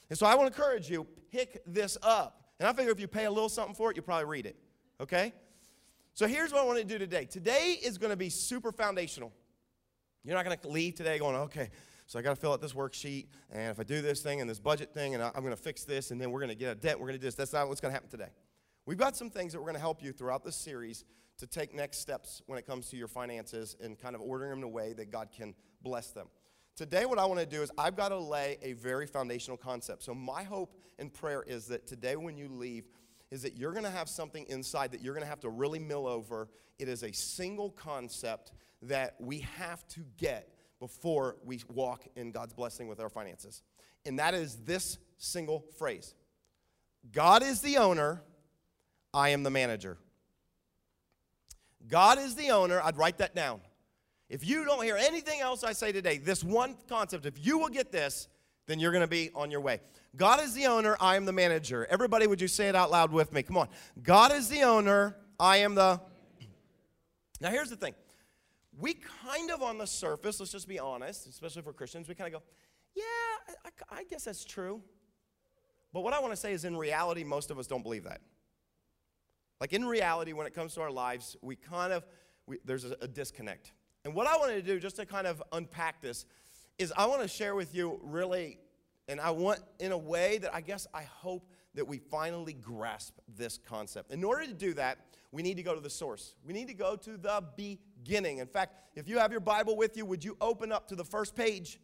And 0.09 0.19
so 0.19 0.27
I 0.27 0.35
want 0.35 0.53
to 0.53 0.61
encourage 0.61 0.91
you, 0.91 1.07
pick 1.31 1.63
this 1.67 1.97
up. 2.03 2.50
And 2.61 2.69
I 2.69 2.73
figure 2.75 2.93
if 2.93 3.01
you 3.01 3.09
pay 3.09 3.25
a 3.25 3.31
little 3.31 3.49
something 3.49 3.75
for 3.75 3.91
it, 3.91 3.97
you'll 3.97 4.05
probably 4.05 4.27
read 4.27 4.47
it. 4.47 4.57
Okay? 5.01 5.33
So 6.15 6.29
here's 6.29 6.53
what 6.53 6.61
I 6.61 6.65
want 6.65 6.79
to 6.79 6.85
do 6.85 6.99
today. 6.99 7.25
Today 7.25 7.79
is 7.83 7.97
going 7.97 8.11
to 8.11 8.17
be 8.17 8.29
super 8.29 8.71
foundational. 8.71 9.33
You're 10.23 10.37
not 10.37 10.45
going 10.45 10.59
to 10.59 10.69
leave 10.69 10.95
today 10.95 11.19
going, 11.19 11.35
okay, 11.35 11.71
so 12.07 12.19
I 12.19 12.23
got 12.23 12.31
to 12.31 12.37
fill 12.37 12.53
out 12.53 12.61
this 12.61 12.75
worksheet, 12.75 13.29
and 13.51 13.71
if 13.71 13.81
I 13.81 13.85
do 13.85 14.03
this 14.03 14.21
thing 14.21 14.43
and 14.43 14.51
this 14.51 14.59
budget 14.59 14.93
thing, 14.93 15.15
and 15.15 15.23
I, 15.23 15.29
am 15.29 15.43
going 15.43 15.57
to 15.57 15.63
fix 15.63 15.85
this, 15.85 16.11
and 16.11 16.21
then 16.21 16.31
we're 16.31 16.41
going 16.41 16.51
to 16.51 16.55
get 16.55 16.73
a 16.73 16.75
debt, 16.75 16.99
we're 16.99 17.07
going 17.07 17.19
to 17.19 17.21
do 17.21 17.27
this. 17.27 17.37
That's 17.37 17.55
not 17.55 17.69
what's 17.69 17.81
going 17.81 17.91
to 17.91 17.95
happen 17.95 18.11
today. 18.11 18.29
We've 18.85 18.99
got 18.99 19.17
some 19.17 19.31
things 19.31 19.53
that 19.53 19.61
we're 19.61 19.67
going 19.67 19.77
to 19.77 19.81
help 19.81 20.03
you 20.03 20.13
throughout 20.13 20.45
this 20.45 20.57
series 20.57 21.05
to 21.39 21.47
take 21.47 21.75
next 21.75 22.01
steps 22.01 22.43
when 22.47 22.59
it 22.59 22.67
comes 22.67 22.91
to 22.91 22.97
your 22.97 23.09
finances 23.09 23.77
and 23.83 23.99
kind 23.99 24.15
of 24.15 24.21
ordering 24.21 24.51
them 24.51 24.59
in 24.59 24.65
a 24.65 24.69
way 24.69 24.93
that 24.93 25.11
God 25.11 25.29
can 25.35 25.55
bless 25.81 26.11
them. 26.11 26.27
Today, 26.77 27.05
what 27.05 27.19
I 27.19 27.27
want 27.27 27.41
to 27.41 27.47
do 27.47 27.63
is 27.63 27.71
I've 27.77 27.97
got 27.97 28.09
to 28.09 28.19
lay 28.19 28.57
a 28.63 28.73
very 28.73 29.07
foundational 29.07 29.57
concept. 29.57 30.03
So, 30.03 30.15
my 30.15 30.43
hope 30.43 30.75
and 30.99 31.13
prayer 31.13 31.43
is 31.47 31.67
that 31.67 31.87
today, 31.87 32.17
when 32.17 32.37
you 32.37 32.49
leave, 32.49 32.89
is 33.31 33.43
that 33.43 33.57
you're 33.57 33.73
going 33.73 33.85
to 33.85 33.91
have 33.91 34.09
something 34.09 34.47
inside 34.49 34.93
that 34.93 35.03
you're 35.03 35.15
going 35.15 35.25
to 35.25 35.31
have 35.31 35.41
to 35.41 35.51
really 35.51 35.79
mill 35.79 36.07
over. 36.07 36.49
It 36.79 36.89
is 36.89 37.03
a 37.03 37.13
single 37.13 37.71
concept 37.71 38.53
that 38.83 39.15
we 39.21 39.41
have 39.59 39.87
to 39.89 40.01
get 40.17 40.55
before 40.81 41.37
we 41.45 41.61
walk 41.69 42.07
in 42.17 42.33
God's 42.33 42.55
blessing 42.55 42.89
with 42.89 43.01
our 43.01 43.11
finances. 43.11 43.63
And 44.07 44.19
that 44.19 44.35
is 44.35 44.57
this 44.65 44.99
single 45.19 45.67
phrase 45.79 46.15
God 47.13 47.43
is 47.43 47.61
the 47.61 47.77
owner, 47.79 48.23
I 49.13 49.31
am 49.31 49.43
the 49.43 49.51
manager. 49.51 49.99
God 51.89 52.19
is 52.19 52.35
the 52.35 52.51
owner. 52.51 52.81
I'd 52.83 52.97
write 52.97 53.19
that 53.19 53.35
down. 53.35 53.61
If 54.31 54.47
you 54.47 54.65
don't 54.65 54.83
hear 54.85 54.97
anything 54.97 55.41
else 55.41 55.65
I 55.65 55.73
say 55.73 55.91
today, 55.91 56.17
this 56.17 56.45
one 56.45 56.77
concept, 56.89 57.27
if 57.27 57.45
you 57.45 57.59
will 57.59 57.69
get 57.69 57.91
this, 57.91 58.29
then 58.67 58.79
you're 58.79 58.93
going 58.93 59.03
to 59.03 59.09
be 59.09 59.31
on 59.35 59.51
your 59.51 59.61
way. 59.61 59.81
God 60.17 60.41
is 60.41 60.55
the 60.55 60.67
owner, 60.67 60.97
I 61.01 61.17
am 61.17 61.25
the 61.25 61.33
manager. 61.33 61.87
Everybody, 61.91 62.29
would 62.29 62.41
you 62.41 62.47
say 62.47 62.69
it 62.69 62.77
out 62.77 62.93
loud 62.93 63.11
with 63.11 63.33
me? 63.33 63.43
Come 63.43 63.57
on. 63.57 63.69
God 64.03 64.33
is 64.33 64.49
the 64.49 64.63
owner, 64.63 65.17
I 65.41 65.59
am 65.59 65.75
the. 65.75 66.01
Now, 67.41 67.51
here's 67.51 67.71
the 67.71 67.77
thing. 67.77 67.95
We 68.79 68.95
kind 69.25 69.51
of, 69.51 69.63
on 69.63 69.79
the 69.79 69.87
surface, 69.87 70.39
let's 70.39 70.53
just 70.53 70.69
be 70.69 70.79
honest, 70.79 71.27
especially 71.27 71.63
for 71.63 71.73
Christians, 71.73 72.09
we 72.09 72.15
kind 72.15 72.33
of 72.33 72.41
go, 72.41 72.47
yeah, 72.95 73.03
I, 73.91 73.99
I 73.99 74.05
guess 74.05 74.25
that's 74.25 74.45
true. 74.45 74.81
But 75.93 76.03
what 76.03 76.13
I 76.13 76.21
want 76.21 76.33
to 76.33 76.37
say 76.37 76.53
is, 76.53 76.65
in 76.65 76.77
reality, 76.77 77.25
most 77.25 77.51
of 77.51 77.59
us 77.59 77.67
don't 77.67 77.83
believe 77.83 78.05
that. 78.05 78.21
Like, 79.61 79.73
in 79.73 79.85
reality, 79.85 80.33
when 80.33 80.47
it 80.47 80.55
comes 80.55 80.75
to 80.75 80.83
our 80.83 80.91
lives, 80.91 81.37
we 81.43 81.57
kind 81.57 81.93
of, 81.93 82.07
we, 82.47 82.59
there's 82.65 82.85
a, 82.85 82.97
a 83.01 83.09
disconnect. 83.09 83.73
And 84.05 84.15
what 84.15 84.27
I 84.27 84.37
wanted 84.37 84.55
to 84.55 84.63
do, 84.63 84.81
just 84.81 84.97
to 84.97 85.07
kind 85.07 85.27
of 85.27 85.43
unpack 85.53 86.01
this, 86.01 86.25
is 86.79 86.93
I 86.97 87.07
want 87.07 87.23
to 87.23 87.29
share 87.29 87.55
with 87.55 87.75
you 87.75 88.01
really, 88.03 88.59
and 89.09 89.21
I 89.21 89.31
want 89.31 89.61
in 89.79 89.93
a 89.93 89.99
way 89.99 90.39
that 90.39 90.55
I 90.55 90.61
guess 90.61 90.87
I 90.95 91.03
hope 91.03 91.47
that 91.75 91.87
we 91.87 91.99
finally 91.99 92.55
grasp 92.55 93.15
this 93.37 93.59
concept. 93.59 94.13
In 94.13 94.25
order 94.25 94.47
to 94.47 94.55
do 94.55 94.75
that, 94.75 94.99
we 95.33 95.43
need 95.43 95.57
to 95.57 95.63
go 95.63 95.75
to 95.75 95.81
the 95.81 95.91
source. 95.91 96.35
We 96.45 96.53
need 96.53 96.69
to 96.69 96.75
go 96.75 96.97
to 96.97 97.17
the 97.17 97.45
beginning. 97.57 98.39
In 98.39 98.47
fact, 98.47 98.75
if 98.97 99.09
you 99.09 99.19
have 99.19 99.31
your 99.31 99.41
Bible 99.41 99.77
with 99.77 99.97
you, 99.97 100.05
would 100.07 100.25
you 100.25 100.37
open 100.41 100.73
up 100.73 100.89
to 100.89 100.97
the 100.97 101.05
first 101.05 101.37
page? 101.37 101.79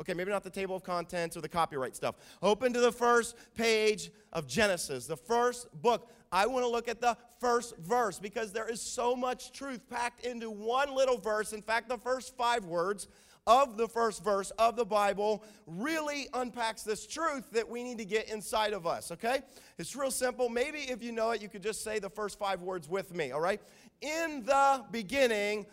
Okay, 0.00 0.14
maybe 0.14 0.30
not 0.30 0.44
the 0.44 0.50
table 0.50 0.76
of 0.76 0.82
contents 0.82 1.36
or 1.36 1.40
the 1.40 1.48
copyright 1.48 1.96
stuff. 1.96 2.14
Open 2.42 2.72
to 2.72 2.80
the 2.80 2.92
first 2.92 3.36
page 3.54 4.10
of 4.32 4.46
Genesis, 4.46 5.06
the 5.06 5.16
first 5.16 5.68
book. 5.82 6.10
I 6.30 6.46
want 6.46 6.64
to 6.64 6.68
look 6.68 6.88
at 6.88 7.00
the 7.00 7.16
first 7.40 7.76
verse 7.78 8.18
because 8.18 8.52
there 8.52 8.68
is 8.68 8.80
so 8.80 9.16
much 9.16 9.52
truth 9.52 9.88
packed 9.88 10.24
into 10.24 10.50
one 10.50 10.94
little 10.94 11.18
verse. 11.18 11.52
In 11.52 11.62
fact, 11.62 11.88
the 11.88 11.98
first 11.98 12.36
five 12.36 12.64
words 12.64 13.08
of 13.48 13.78
the 13.78 13.88
first 13.88 14.22
verse 14.22 14.50
of 14.52 14.76
the 14.76 14.84
Bible 14.84 15.42
really 15.66 16.28
unpacks 16.34 16.82
this 16.82 17.06
truth 17.06 17.50
that 17.52 17.66
we 17.66 17.82
need 17.82 17.96
to 17.96 18.04
get 18.04 18.28
inside 18.28 18.74
of 18.74 18.86
us, 18.86 19.10
okay? 19.10 19.40
It's 19.78 19.96
real 19.96 20.10
simple. 20.10 20.50
Maybe 20.50 20.80
if 20.80 21.02
you 21.02 21.12
know 21.12 21.30
it, 21.30 21.40
you 21.40 21.48
could 21.48 21.62
just 21.62 21.82
say 21.82 21.98
the 21.98 22.10
first 22.10 22.38
five 22.38 22.60
words 22.60 22.90
with 22.90 23.14
me, 23.14 23.32
all 23.32 23.40
right? 23.40 23.60
In 24.02 24.44
the 24.44 24.84
beginning, 24.90 25.64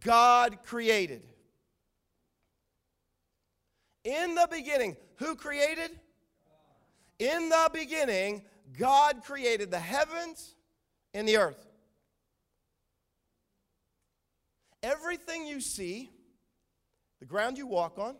God 0.00 0.58
created. 0.64 1.24
In 4.04 4.34
the 4.34 4.48
beginning, 4.50 4.96
who 5.16 5.36
created? 5.36 5.90
In 7.18 7.48
the 7.48 7.70
beginning, 7.72 8.42
God 8.78 9.22
created 9.24 9.70
the 9.70 9.78
heavens 9.78 10.54
and 11.12 11.28
the 11.28 11.36
earth. 11.36 11.66
Everything 14.82 15.46
you 15.46 15.60
see, 15.60 16.10
the 17.18 17.26
ground 17.26 17.58
you 17.58 17.66
walk 17.66 17.98
on, 17.98 18.16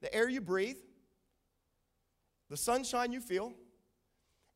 the 0.00 0.12
air 0.12 0.28
you 0.28 0.40
breathe, 0.40 0.78
the 2.50 2.56
sunshine 2.56 3.12
you 3.12 3.20
feel, 3.20 3.52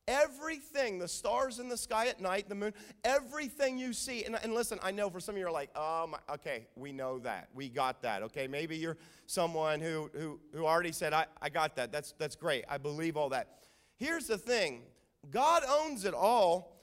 everything, 0.07 0.99
the 0.99 1.07
stars 1.07 1.59
in 1.59 1.69
the 1.69 1.77
sky 1.77 2.07
at 2.07 2.19
night, 2.19 2.49
the 2.49 2.55
moon, 2.55 2.73
everything 3.03 3.77
you 3.77 3.93
see. 3.93 4.23
And, 4.23 4.37
and 4.43 4.53
listen, 4.53 4.79
I 4.83 4.91
know 4.91 5.09
for 5.09 5.19
some 5.19 5.35
of 5.35 5.39
you 5.39 5.47
are 5.47 5.51
like, 5.51 5.69
oh, 5.75 6.13
okay, 6.33 6.67
we 6.75 6.91
know 6.91 7.19
that. 7.19 7.49
We 7.53 7.69
got 7.69 8.01
that. 8.01 8.23
Okay, 8.23 8.47
maybe 8.47 8.75
you're 8.77 8.97
someone 9.25 9.79
who, 9.79 10.09
who, 10.13 10.39
who 10.53 10.65
already 10.65 10.91
said, 10.91 11.13
I, 11.13 11.25
I 11.41 11.49
got 11.49 11.75
that. 11.77 11.91
That's, 11.91 12.13
that's 12.17 12.35
great. 12.35 12.65
I 12.67 12.77
believe 12.77 13.17
all 13.17 13.29
that. 13.29 13.59
Here's 13.97 14.27
the 14.27 14.37
thing 14.37 14.81
God 15.29 15.63
owns 15.67 16.05
it 16.05 16.13
all. 16.13 16.81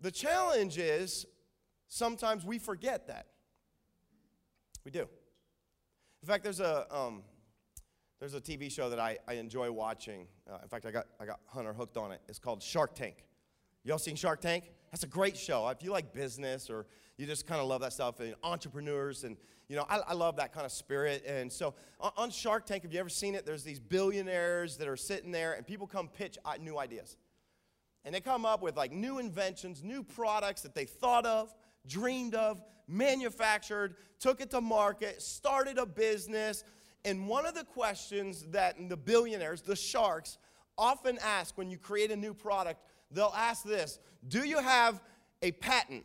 The 0.00 0.10
challenge 0.10 0.78
is 0.78 1.26
sometimes 1.88 2.44
we 2.44 2.58
forget 2.58 3.06
that. 3.08 3.26
We 4.84 4.90
do. 4.90 5.08
In 6.22 6.28
fact, 6.28 6.44
there's 6.44 6.60
a, 6.60 6.86
um, 6.94 7.22
there's 8.18 8.34
a 8.34 8.40
TV 8.40 8.70
show 8.70 8.88
that 8.90 8.98
I, 8.98 9.18
I 9.28 9.34
enjoy 9.34 9.70
watching. 9.70 10.26
Uh, 10.50 10.58
in 10.62 10.68
fact, 10.68 10.86
I 10.86 10.90
got, 10.90 11.06
I 11.20 11.26
got 11.26 11.40
Hunter 11.46 11.72
hooked 11.72 11.96
on 11.96 12.12
it. 12.12 12.20
It's 12.28 12.38
called 12.38 12.62
Shark 12.62 12.94
Tank. 12.94 13.24
Y'all 13.84 13.98
seen 13.98 14.16
Shark 14.16 14.40
Tank? 14.40 14.70
That's 14.90 15.04
a 15.04 15.08
great 15.08 15.36
show. 15.36 15.68
If 15.68 15.82
you 15.82 15.90
like 15.90 16.12
business 16.12 16.70
or 16.70 16.86
you 17.16 17.26
just 17.26 17.46
kind 17.46 17.60
of 17.60 17.66
love 17.66 17.80
that 17.80 17.92
stuff 17.92 18.20
and 18.20 18.34
entrepreneurs 18.42 19.24
and 19.24 19.36
you 19.68 19.76
know 19.76 19.86
I, 19.88 19.98
I 20.08 20.12
love 20.14 20.36
that 20.36 20.52
kind 20.52 20.66
of 20.66 20.72
spirit 20.72 21.24
and 21.26 21.50
so 21.50 21.74
on, 22.00 22.12
on, 22.16 22.30
shark 22.30 22.66
tank 22.66 22.82
have 22.82 22.92
you 22.92 23.00
ever 23.00 23.08
seen 23.08 23.34
it 23.34 23.46
there's 23.46 23.64
these 23.64 23.80
billionaires 23.80 24.76
that 24.76 24.88
are 24.88 24.96
sitting 24.96 25.32
there 25.32 25.54
and 25.54 25.66
people 25.66 25.86
come 25.86 26.08
pitch 26.08 26.38
uh, 26.44 26.54
new 26.60 26.78
ideas 26.78 27.16
and 28.04 28.14
they 28.14 28.20
come 28.20 28.44
up 28.44 28.62
with 28.62 28.76
like 28.76 28.92
new 28.92 29.18
inventions 29.18 29.82
new 29.82 30.02
products 30.02 30.62
that 30.62 30.74
they 30.74 30.84
thought 30.84 31.26
of 31.26 31.54
dreamed 31.86 32.34
of 32.34 32.62
manufactured 32.86 33.96
took 34.20 34.40
it 34.40 34.50
to 34.50 34.60
market 34.60 35.22
started 35.22 35.78
a 35.78 35.86
business 35.86 36.62
and 37.06 37.26
one 37.26 37.46
of 37.46 37.54
the 37.54 37.64
questions 37.64 38.44
that 38.50 38.76
the 38.90 38.96
billionaires 38.96 39.62
the 39.62 39.76
sharks 39.76 40.36
often 40.76 41.18
ask 41.22 41.56
when 41.56 41.70
you 41.70 41.78
create 41.78 42.10
a 42.10 42.16
new 42.16 42.34
product 42.34 42.80
they'll 43.10 43.32
ask 43.34 43.64
this 43.64 43.98
Do 44.28 44.44
you 44.46 44.58
have 44.58 45.00
a 45.40 45.52
patent 45.52 46.04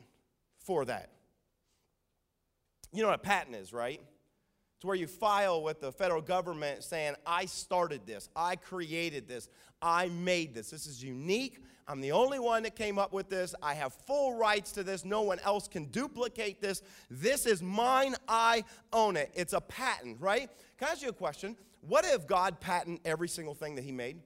for 0.60 0.86
that? 0.86 1.10
You 2.94 3.02
know 3.02 3.10
what 3.10 3.16
a 3.16 3.24
patent 3.24 3.56
is, 3.56 3.74
right? 3.74 4.02
It's 4.78 4.86
where 4.86 4.96
you 4.96 5.08
file 5.08 5.62
with 5.62 5.80
the 5.80 5.92
federal 5.92 6.22
government 6.22 6.84
saying, 6.84 7.16
I 7.26 7.46
started 7.46 8.02
this, 8.06 8.30
I 8.36 8.56
created 8.56 9.28
this, 9.28 9.48
I 9.82 10.10
made 10.10 10.54
this. 10.54 10.72
This 10.72 10.88
is 10.88 11.04
unique. 11.04 11.64
I'm 11.92 12.00
the 12.00 12.14
only 12.14 12.40
one 12.40 12.64
that 12.64 12.78
came 12.78 12.98
up 12.98 13.12
with 13.12 13.30
this. 13.30 13.54
I 13.62 13.74
have 13.74 13.92
full 14.08 14.38
rights 14.38 14.72
to 14.74 14.84
this. 14.84 15.04
No 15.04 15.24
one 15.24 15.40
else 15.40 15.68
can 15.68 15.86
duplicate 15.86 16.62
this. 16.62 16.82
This 17.10 17.46
is 17.46 17.62
mine. 17.62 18.16
I 18.30 18.64
own 18.94 19.18
it. 19.18 19.30
It's 19.34 19.52
a 19.52 19.60
patent, 19.60 20.22
right? 20.22 20.50
Can 20.78 20.88
I 20.88 20.92
ask 20.92 21.02
you 21.02 21.10
a 21.10 21.14
question? 21.14 21.58
What 21.82 22.06
if 22.06 22.28
God 22.28 22.62
patent 22.62 23.02
every 23.04 23.28
single 23.28 23.54
thing 23.54 23.76
that 23.76 23.84
He 23.84 23.92
made? 23.92 24.22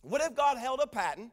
What 0.00 0.22
if 0.22 0.34
God 0.34 0.56
held 0.56 0.80
a 0.82 0.86
patent 0.86 1.30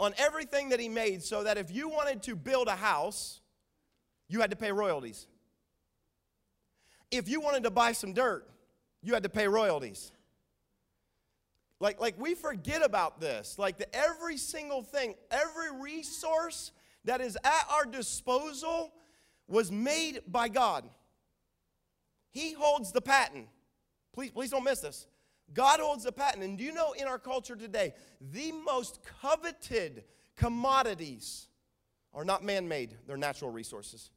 on 0.00 0.12
everything 0.18 0.70
that 0.70 0.80
He 0.80 0.88
made 0.88 1.22
so 1.22 1.44
that 1.44 1.56
if 1.56 1.70
you 1.70 1.88
wanted 1.88 2.20
to 2.24 2.34
build 2.34 2.66
a 2.66 2.74
house, 2.74 3.40
you 4.28 4.40
had 4.40 4.50
to 4.50 4.56
pay 4.56 4.72
royalties? 4.72 5.28
If 7.12 7.28
you 7.28 7.40
wanted 7.40 7.62
to 7.62 7.70
buy 7.70 7.92
some 7.92 8.12
dirt, 8.12 8.44
you 9.04 9.14
had 9.14 9.22
to 9.22 9.28
pay 9.28 9.46
royalties. 9.46 10.10
Like, 11.78 12.00
like 12.00 12.18
we 12.18 12.34
forget 12.34 12.84
about 12.84 13.20
this. 13.20 13.58
Like 13.58 13.78
the, 13.78 13.94
every 13.94 14.36
single 14.36 14.82
thing, 14.82 15.14
every 15.30 15.72
resource 15.80 16.72
that 17.04 17.20
is 17.20 17.36
at 17.44 17.66
our 17.70 17.84
disposal 17.84 18.92
was 19.46 19.70
made 19.70 20.20
by 20.26 20.48
God. 20.48 20.88
He 22.30 22.52
holds 22.52 22.92
the 22.92 23.00
patent. 23.00 23.46
Please, 24.12 24.30
please 24.30 24.50
don't 24.50 24.64
miss 24.64 24.80
this. 24.80 25.06
God 25.54 25.80
holds 25.80 26.04
the 26.04 26.12
patent. 26.12 26.42
And 26.44 26.58
do 26.58 26.64
you 26.64 26.72
know 26.72 26.92
in 26.92 27.06
our 27.06 27.18
culture 27.18 27.56
today, 27.56 27.94
the 28.20 28.52
most 28.52 29.00
coveted 29.20 30.04
commodities 30.36 31.48
are 32.12 32.24
not 32.24 32.42
man 32.42 32.66
made, 32.66 32.96
they're 33.06 33.16
natural 33.16 33.50
resources. 33.50 34.10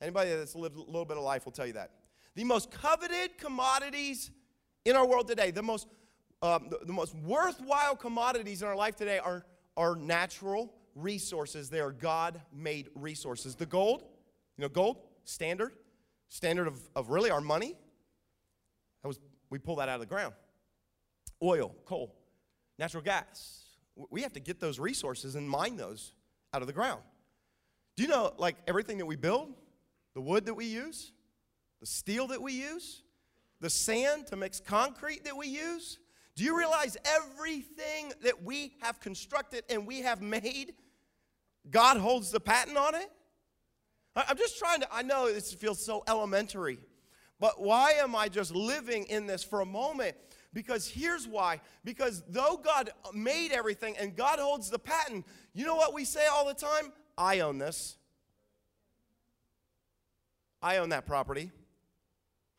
Anybody 0.00 0.30
that's 0.30 0.56
lived 0.56 0.76
a 0.76 0.80
little 0.80 1.04
bit 1.04 1.16
of 1.16 1.22
life 1.22 1.44
will 1.44 1.52
tell 1.52 1.66
you 1.66 1.74
that. 1.74 1.92
The 2.34 2.44
most 2.44 2.70
coveted 2.70 3.38
commodities 3.38 4.30
in 4.84 4.96
our 4.96 5.06
world 5.06 5.28
today, 5.28 5.50
the 5.50 5.62
most, 5.62 5.88
um, 6.42 6.68
the, 6.68 6.78
the 6.84 6.92
most 6.92 7.14
worthwhile 7.14 7.96
commodities 7.96 8.62
in 8.62 8.68
our 8.68 8.76
life 8.76 8.96
today 8.96 9.18
are, 9.18 9.44
are 9.76 9.96
natural 9.96 10.74
resources. 10.94 11.70
They 11.70 11.80
are 11.80 11.92
God 11.92 12.40
made 12.52 12.88
resources. 12.94 13.54
The 13.54 13.66
gold, 13.66 14.02
you 14.56 14.62
know, 14.62 14.68
gold, 14.68 14.98
standard, 15.24 15.72
standard 16.28 16.66
of, 16.66 16.78
of 16.94 17.10
really 17.10 17.30
our 17.30 17.40
money. 17.40 17.74
That 19.02 19.08
was, 19.08 19.20
we 19.50 19.58
pull 19.58 19.76
that 19.76 19.88
out 19.88 19.96
of 19.96 20.00
the 20.00 20.06
ground. 20.06 20.34
Oil, 21.42 21.74
coal, 21.84 22.14
natural 22.78 23.02
gas. 23.02 23.62
We 24.10 24.22
have 24.22 24.32
to 24.32 24.40
get 24.40 24.60
those 24.60 24.78
resources 24.78 25.34
and 25.34 25.48
mine 25.48 25.76
those 25.76 26.12
out 26.52 26.62
of 26.62 26.66
the 26.66 26.72
ground. 26.72 27.00
Do 27.96 28.02
you 28.02 28.08
know, 28.08 28.32
like 28.38 28.56
everything 28.66 28.98
that 28.98 29.06
we 29.06 29.16
build, 29.16 29.52
the 30.14 30.20
wood 30.20 30.46
that 30.46 30.54
we 30.54 30.66
use, 30.66 31.12
the 31.80 31.86
steel 31.86 32.26
that 32.28 32.42
we 32.42 32.52
use, 32.52 33.03
the 33.64 33.70
sand 33.70 34.26
to 34.26 34.36
mix 34.36 34.60
concrete 34.60 35.24
that 35.24 35.34
we 35.34 35.46
use? 35.46 35.98
Do 36.36 36.44
you 36.44 36.54
realize 36.54 36.98
everything 37.06 38.12
that 38.22 38.42
we 38.42 38.74
have 38.82 39.00
constructed 39.00 39.64
and 39.70 39.86
we 39.86 40.02
have 40.02 40.20
made, 40.20 40.74
God 41.70 41.96
holds 41.96 42.30
the 42.30 42.40
patent 42.40 42.76
on 42.76 42.94
it? 42.94 43.10
I'm 44.14 44.36
just 44.36 44.58
trying 44.58 44.82
to, 44.82 44.88
I 44.92 45.00
know 45.00 45.32
this 45.32 45.54
feels 45.54 45.82
so 45.82 46.04
elementary, 46.06 46.78
but 47.40 47.58
why 47.58 47.92
am 47.92 48.14
I 48.14 48.28
just 48.28 48.54
living 48.54 49.04
in 49.04 49.26
this 49.26 49.42
for 49.42 49.62
a 49.62 49.66
moment? 49.66 50.14
Because 50.52 50.86
here's 50.86 51.26
why. 51.26 51.62
Because 51.84 52.22
though 52.28 52.60
God 52.62 52.90
made 53.14 53.50
everything 53.50 53.96
and 53.96 54.14
God 54.14 54.40
holds 54.40 54.68
the 54.68 54.78
patent, 54.78 55.24
you 55.54 55.64
know 55.64 55.76
what 55.76 55.94
we 55.94 56.04
say 56.04 56.26
all 56.26 56.46
the 56.46 56.52
time? 56.52 56.92
I 57.16 57.40
own 57.40 57.56
this. 57.56 57.96
I 60.60 60.76
own 60.76 60.90
that 60.90 61.06
property. 61.06 61.50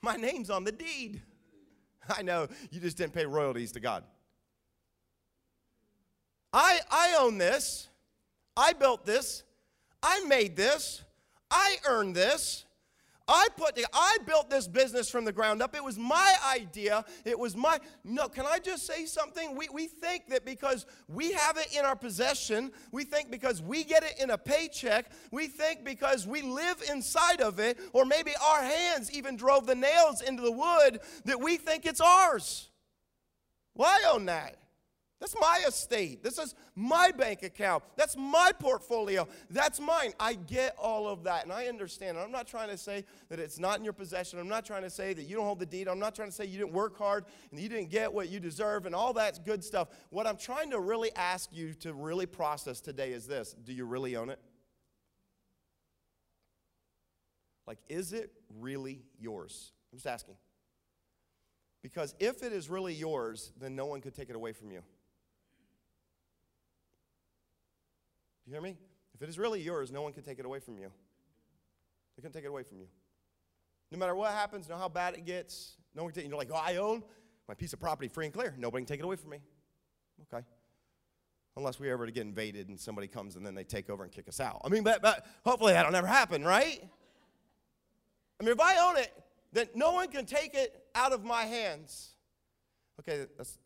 My 0.05 0.17
name's 0.17 0.51
on 0.51 0.63
the 0.63 0.71
deed. 0.71 1.19
I 2.15 2.21
know 2.21 2.47
you 2.69 2.79
just 2.79 2.95
didn't 2.95 3.13
pay 3.13 3.25
royalties 3.25 3.71
to 3.71 3.79
God. 3.79 4.03
I, 6.53 6.79
I 6.91 7.17
own 7.19 7.39
this. 7.39 7.89
I 8.55 8.74
built 8.74 9.03
this. 9.03 9.41
I 10.03 10.24
made 10.25 10.55
this. 10.55 11.01
I 11.50 11.77
earned 11.88 12.15
this. 12.15 12.65
I 13.27 13.48
put 13.58 13.79
I 13.94 14.17
built 14.25 14.50
this 14.50 14.67
business 14.67 15.10
from 15.10 15.25
the 15.25 15.32
ground 15.32 15.62
up. 15.62 15.75
It 15.75 15.84
was 15.84 15.98
my 15.98 16.36
idea. 16.48 17.03
It 17.24 17.38
was 17.38 17.55
my 17.55 17.79
no, 18.03 18.27
can 18.27 18.46
I 18.46 18.60
just 18.60 18.86
say 18.86 19.05
something? 19.05 19.55
We 19.55 19.67
we 19.72 19.88
think 19.88 20.29
that 20.29 20.46
because 20.46 20.86
we 21.08 21.32
have 21.32 21.58
it 21.58 21.75
in 21.75 21.86
our 21.86 21.96
possession, 21.96 22.72
we 22.91 23.03
think 23.03 23.32
because 23.32 23.62
we 23.62 23.84
get 23.84 24.03
it 24.03 24.22
in 24.22 24.29
a 24.29 24.38
paycheck, 24.38 25.12
we 25.32 25.48
think 25.48 25.84
because 25.84 26.27
we 26.27 26.44
live 26.44 26.84
inside 26.91 27.41
of 27.41 27.60
it, 27.60 27.79
or 27.94 28.05
maybe 28.05 28.32
our 28.44 28.62
hands 28.62 29.12
even 29.12 29.36
drove 29.36 29.65
the 29.65 29.75
nails 29.75 30.22
into 30.22 30.44
the 30.44 30.51
wood, 30.51 31.00
that 31.25 31.41
we 31.41 31.58
think 31.58 31.86
it's 31.86 32.01
ours. 32.01 32.70
I 33.79 34.03
own 34.13 34.25
that. 34.25 34.58
That's 35.25 35.41
my 35.41 35.63
estate. 35.67 36.24
This 36.24 36.38
is 36.38 36.53
my 36.75 37.10
bank 37.10 37.41
account. 37.41 37.84
That's 37.96 38.15
my 38.15 38.51
portfolio. 38.60 39.27
That's 39.50 39.79
mine. 39.79 40.13
I 40.20 40.36
get 40.36 40.75
all 40.77 41.08
of 41.08 41.24
that 41.24 41.46
and 41.46 41.51
I 41.51 41.65
understand. 41.65 42.20
I'm 42.20 42.32
not 42.32 42.46
trying 42.46 42.70
to 42.70 42.77
say 42.77 43.05
that 43.29 43.39
it's 43.39 43.58
not 43.58 43.79
in 43.79 43.84
your 43.84 43.94
possession. 43.94 44.38
I'm 44.38 44.48
not 44.48 44.65
trying 44.65 44.84
to 44.84 44.89
say 44.91 45.15
that 45.15 45.24
you 45.24 45.36
don't 45.36 45.46
hold 45.46 45.58
the 45.58 45.65
deed. 45.65 45.88
I'm 45.88 45.98
not 45.98 46.13
trying 46.13 46.27
to 46.27 46.32
say 46.32 46.46
you 46.46 46.60
didn't 46.60 46.74
work 46.74 46.96
hard 46.96 47.25
and 47.50 47.60
you 47.60 47.67
didn't 47.67 47.89
get 47.89 48.13
what 48.13 48.29
you 48.29 48.39
deserve 48.39 48.86
and 48.86 48.94
all 48.94 49.13
that 49.13 49.44
good 49.44 49.63
stuff. 49.63 49.88
What 50.12 50.27
I'm 50.27 50.38
trying 50.38 50.70
to 50.70 50.79
really 50.79 51.10
ask 51.15 51.50
you 51.51 51.74
to 51.79 51.96
really 51.96 52.27
process 52.27 52.79
today 52.79 53.12
is 53.12 53.25
this 53.25 53.55
Do 53.63 53.74
you 53.74 53.86
really 53.86 54.15
own 54.15 54.29
it? 54.29 54.39
Like, 57.65 57.79
is 57.89 58.13
it 58.13 58.32
really 58.60 59.01
yours? 59.20 59.72
I'm 59.91 59.98
just 59.98 60.05
asking. 60.05 60.36
Because 61.82 62.13
if 62.20 62.44
it 62.44 62.53
is 62.53 62.70
really 62.70 62.94
yours, 62.94 63.53
then 63.60 63.75
no 63.75 63.88
one 63.88 64.01
could 64.01 64.13
take 64.13 64.29
it 64.29 64.36
away 64.36 64.51
from 64.51 64.70
you. 64.70 64.84
You 68.45 68.53
hear 68.53 68.61
me? 68.61 68.77
If 69.13 69.21
it 69.21 69.29
is 69.29 69.39
really 69.39 69.61
yours, 69.61 69.91
no 69.91 70.01
one 70.01 70.13
can 70.13 70.23
take 70.23 70.39
it 70.39 70.45
away 70.45 70.59
from 70.59 70.77
you. 70.77 70.91
They 72.15 72.21
can 72.21 72.31
take 72.31 72.43
it 72.43 72.47
away 72.47 72.63
from 72.63 72.79
you. 72.79 72.88
No 73.91 73.97
matter 73.97 74.15
what 74.15 74.31
happens, 74.31 74.67
no 74.69 74.77
how 74.77 74.89
bad 74.89 75.13
it 75.15 75.25
gets, 75.25 75.77
no 75.95 76.03
one 76.03 76.12
can 76.12 76.21
take 76.21 76.29
You're 76.29 76.38
like, 76.38 76.51
oh, 76.51 76.62
I 76.62 76.77
own 76.77 77.03
my 77.47 77.53
piece 77.53 77.73
of 77.73 77.79
property 77.79 78.08
free 78.08 78.25
and 78.25 78.34
clear. 78.34 78.53
Nobody 78.58 78.84
can 78.84 78.88
take 78.88 78.99
it 78.99 79.05
away 79.05 79.15
from 79.15 79.31
me. 79.31 79.39
Okay. 80.34 80.45
Unless 81.58 81.79
we 81.79 81.89
ever 81.89 82.05
get 82.08 82.21
invaded 82.21 82.67
and 82.69 82.79
somebody 82.79 83.08
comes 83.08 83.36
and 83.36 83.45
then 83.45 83.55
they 83.55 83.63
take 83.63 83.89
over 83.89 84.03
and 84.03 84.12
kick 84.12 84.27
us 84.27 84.39
out. 84.39 84.62
I 84.65 84.69
mean, 84.69 84.84
but, 84.84 85.01
but 85.01 85.25
hopefully 85.45 85.73
that'll 85.73 85.91
never 85.91 86.08
happen, 86.08 86.43
right? 86.43 86.81
I 88.39 88.43
mean, 88.43 88.51
if 88.51 88.60
I 88.60 88.89
own 88.89 88.97
it, 88.97 89.13
then 89.53 89.67
no 89.73 89.93
one 89.93 90.10
can 90.10 90.25
take 90.25 90.53
it 90.53 90.86
out 90.93 91.13
of 91.13 91.23
my 91.23 91.43
hands. 91.43 92.15
Okay, 92.99 93.25
that's 93.38 93.58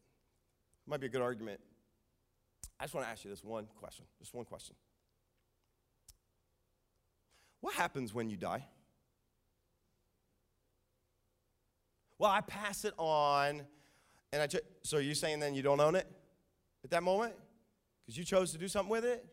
might 0.86 1.00
be 1.00 1.08
a 1.08 1.10
good 1.10 1.22
argument. 1.22 1.60
I 2.80 2.86
just 2.86 2.94
want 2.94 3.06
to 3.06 3.12
ask 3.12 3.24
you 3.26 3.30
this 3.30 3.44
one 3.44 3.68
question. 3.80 4.06
Just 4.20 4.34
one 4.34 4.46
question. 4.46 4.76
What 7.62 7.74
happens 7.74 8.14
when 8.14 8.30
you 8.30 8.38
die? 8.38 8.66
Well, 12.18 12.32
I 12.32 12.42
pass 12.42 12.86
it 12.86 12.94
on, 12.98 13.64
and 14.32 14.42
I. 14.42 14.48
Ch- 14.48 14.58
so 14.84 14.98
are 14.98 15.02
you 15.02 15.14
saying 15.14 15.40
then 15.40 15.56
you 15.56 15.62
don't 15.62 15.80
own 15.80 15.96
it 15.96 16.08
at 16.84 16.90
that 16.92 17.04
moment 17.04 17.34
because 18.06 18.18
you 18.18 18.24
chose 18.24 18.52
to 18.52 18.58
do 18.58 18.68
something 18.68 18.90
with 18.90 19.06
it? 19.06 19.26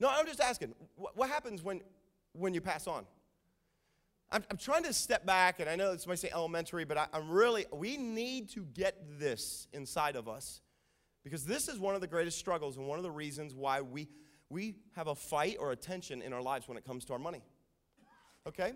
No, 0.00 0.08
I'm 0.10 0.26
just 0.26 0.40
asking. 0.40 0.74
What, 0.96 1.16
what 1.16 1.28
happens 1.28 1.62
when 1.62 1.80
when 2.32 2.52
you 2.52 2.60
pass 2.60 2.86
on? 2.86 3.06
I'm, 4.30 4.42
I'm, 4.50 4.56
trying 4.56 4.82
to 4.84 4.92
step 4.92 5.24
back, 5.24 5.60
and 5.60 5.68
I 5.68 5.76
know 5.76 5.92
this 5.92 6.06
might 6.06 6.18
say 6.18 6.30
elementary, 6.32 6.84
but 6.84 6.96
I, 6.96 7.06
I'm 7.12 7.30
really. 7.30 7.66
We 7.72 7.96
need 7.96 8.50
to 8.50 8.66
get 8.74 8.96
this 9.18 9.68
inside 9.72 10.16
of 10.16 10.28
us 10.28 10.60
because 11.24 11.44
this 11.44 11.68
is 11.68 11.78
one 11.78 11.94
of 11.94 12.00
the 12.00 12.06
greatest 12.06 12.38
struggles 12.38 12.76
and 12.76 12.86
one 12.86 12.98
of 12.98 13.02
the 13.02 13.10
reasons 13.10 13.54
why 13.54 13.80
we, 13.80 14.08
we 14.50 14.76
have 14.94 15.08
a 15.08 15.14
fight 15.14 15.56
or 15.58 15.72
a 15.72 15.76
tension 15.76 16.22
in 16.22 16.32
our 16.32 16.42
lives 16.42 16.68
when 16.68 16.76
it 16.76 16.84
comes 16.84 17.04
to 17.06 17.14
our 17.14 17.18
money. 17.18 17.42
Okay? 18.46 18.74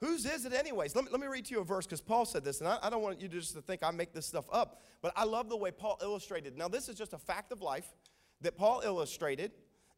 Whose 0.00 0.24
is 0.24 0.46
it, 0.46 0.54
anyways? 0.54 0.94
Let 0.94 1.04
me, 1.04 1.10
let 1.10 1.20
me 1.20 1.26
read 1.26 1.44
to 1.46 1.54
you 1.54 1.60
a 1.60 1.64
verse 1.64 1.84
because 1.84 2.00
Paul 2.00 2.24
said 2.24 2.44
this, 2.44 2.60
and 2.60 2.68
I, 2.68 2.78
I 2.82 2.88
don't 2.88 3.02
want 3.02 3.20
you 3.20 3.28
just 3.28 3.54
to 3.54 3.60
think 3.60 3.82
I 3.82 3.90
make 3.90 4.14
this 4.14 4.24
stuff 4.24 4.46
up, 4.50 4.80
but 5.02 5.12
I 5.14 5.24
love 5.24 5.50
the 5.50 5.56
way 5.56 5.72
Paul 5.72 5.98
illustrated. 6.00 6.56
Now, 6.56 6.68
this 6.68 6.88
is 6.88 6.96
just 6.96 7.12
a 7.12 7.18
fact 7.18 7.52
of 7.52 7.60
life 7.60 7.86
that 8.40 8.56
Paul 8.56 8.80
illustrated 8.82 9.52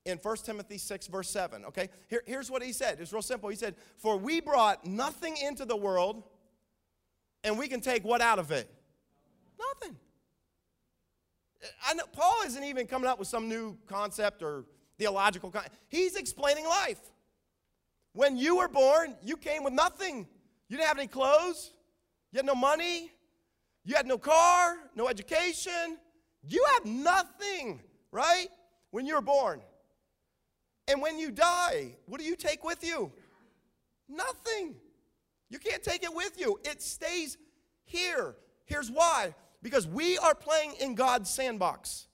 in 0.04 0.18
1 0.18 0.36
Timothy 0.38 0.78
6, 0.78 1.06
verse 1.06 1.30
7. 1.30 1.64
Okay? 1.66 1.88
Here, 2.08 2.22
here's 2.26 2.50
what 2.50 2.62
he 2.62 2.72
said. 2.72 2.98
It's 3.00 3.12
real 3.12 3.22
simple. 3.22 3.48
He 3.48 3.56
said, 3.56 3.76
For 3.98 4.16
we 4.16 4.40
brought 4.40 4.84
nothing 4.84 5.36
into 5.36 5.64
the 5.64 5.76
world, 5.76 6.24
and 7.44 7.58
we 7.58 7.68
can 7.68 7.80
take 7.80 8.04
what 8.04 8.20
out 8.20 8.38
of 8.38 8.50
it? 8.50 8.68
Nothing. 9.58 9.96
Know 11.94 12.04
Paul 12.12 12.42
isn't 12.46 12.64
even 12.64 12.86
coming 12.86 13.08
up 13.08 13.18
with 13.18 13.28
some 13.28 13.48
new 13.48 13.76
concept 13.86 14.42
or 14.42 14.64
theological 14.98 15.50
concept. 15.50 15.76
He's 15.88 16.16
explaining 16.16 16.64
life. 16.66 17.00
When 18.14 18.36
you 18.36 18.56
were 18.56 18.68
born, 18.68 19.14
you 19.22 19.36
came 19.36 19.64
with 19.64 19.72
nothing. 19.72 20.26
You 20.68 20.76
didn't 20.76 20.88
have 20.88 20.98
any 20.98 21.08
clothes. 21.08 21.72
You 22.30 22.38
had 22.38 22.46
no 22.46 22.54
money. 22.54 23.10
You 23.84 23.94
had 23.94 24.06
no 24.06 24.18
car, 24.18 24.76
no 24.94 25.08
education. 25.08 25.98
You 26.46 26.64
have 26.74 26.86
nothing, 26.86 27.80
right? 28.10 28.48
When 28.90 29.06
you 29.06 29.14
were 29.14 29.22
born. 29.22 29.60
And 30.88 31.00
when 31.00 31.18
you 31.18 31.30
die, 31.30 31.96
what 32.06 32.20
do 32.20 32.26
you 32.26 32.36
take 32.36 32.64
with 32.64 32.84
you? 32.84 33.12
Nothing. 34.08 34.74
You 35.48 35.58
can't 35.58 35.82
take 35.82 36.02
it 36.02 36.14
with 36.14 36.38
you. 36.38 36.58
It 36.64 36.82
stays 36.82 37.38
here. 37.84 38.34
Here's 38.64 38.90
why 38.90 39.34
because 39.62 39.86
we 39.86 40.18
are 40.18 40.34
playing 40.34 40.74
in 40.80 40.94
God's 40.94 41.30
sandbox. 41.30 42.06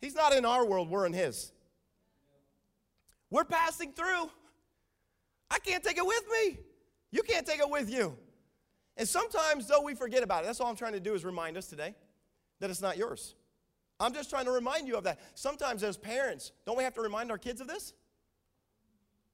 He's 0.00 0.14
not 0.14 0.32
in 0.34 0.44
our 0.44 0.64
world, 0.64 0.88
we're 0.88 1.06
in 1.06 1.12
His. 1.12 1.52
We're 3.30 3.44
passing 3.44 3.92
through. 3.92 4.30
I 5.50 5.58
can't 5.58 5.82
take 5.82 5.98
it 5.98 6.06
with 6.06 6.24
me. 6.30 6.58
You 7.10 7.22
can't 7.22 7.46
take 7.46 7.60
it 7.60 7.68
with 7.68 7.90
you. 7.90 8.16
And 8.96 9.08
sometimes, 9.08 9.68
though, 9.68 9.80
we 9.80 9.94
forget 9.94 10.22
about 10.22 10.44
it. 10.44 10.46
That's 10.46 10.60
all 10.60 10.68
I'm 10.68 10.76
trying 10.76 10.92
to 10.92 11.00
do 11.00 11.14
is 11.14 11.24
remind 11.24 11.56
us 11.56 11.66
today 11.66 11.94
that 12.60 12.70
it's 12.70 12.82
not 12.82 12.96
yours. 12.96 13.34
I'm 13.98 14.12
just 14.12 14.30
trying 14.30 14.44
to 14.46 14.50
remind 14.50 14.86
you 14.88 14.96
of 14.96 15.04
that. 15.04 15.20
Sometimes, 15.34 15.82
as 15.82 15.96
parents, 15.96 16.52
don't 16.66 16.76
we 16.76 16.84
have 16.84 16.94
to 16.94 17.00
remind 17.00 17.30
our 17.30 17.38
kids 17.38 17.60
of 17.60 17.68
this? 17.68 17.94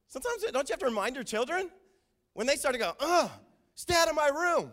Sometimes, 0.09 0.45
don't 0.53 0.69
you 0.69 0.73
have 0.73 0.81
to 0.81 0.87
remind 0.87 1.15
your 1.15 1.25
children? 1.25 1.71
When 2.35 2.47
they 2.47 2.57
start 2.57 2.75
to 2.75 2.79
go, 2.79 2.93
ugh, 3.01 3.31
stay 3.75 3.95
out 3.95 4.09
of 4.09 4.15
my 4.15 4.29
room. 4.29 4.71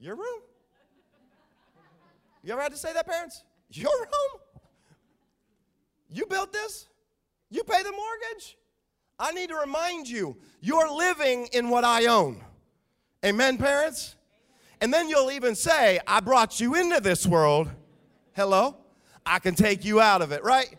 Your 0.00 0.14
room? 0.16 0.40
You 2.42 2.52
ever 2.52 2.62
had 2.62 2.72
to 2.72 2.78
say 2.78 2.92
that, 2.92 3.06
parents? 3.06 3.42
Your 3.70 3.90
room? 3.90 4.40
You 6.10 6.26
built 6.26 6.52
this? 6.52 6.86
You 7.50 7.64
pay 7.64 7.82
the 7.82 7.92
mortgage? 7.92 8.56
I 9.18 9.32
need 9.32 9.48
to 9.48 9.56
remind 9.56 10.08
you, 10.08 10.36
you're 10.60 10.90
living 10.90 11.48
in 11.52 11.70
what 11.70 11.84
I 11.84 12.06
own. 12.06 12.44
Amen, 13.24 13.56
parents? 13.56 14.14
And 14.80 14.92
then 14.92 15.08
you'll 15.08 15.30
even 15.30 15.54
say, 15.54 15.98
I 16.06 16.20
brought 16.20 16.60
you 16.60 16.74
into 16.74 17.00
this 17.00 17.26
world. 17.26 17.70
Hello? 18.34 18.76
I 19.24 19.38
can 19.38 19.54
take 19.54 19.84
you 19.84 20.00
out 20.00 20.22
of 20.22 20.32
it, 20.32 20.44
right? 20.44 20.76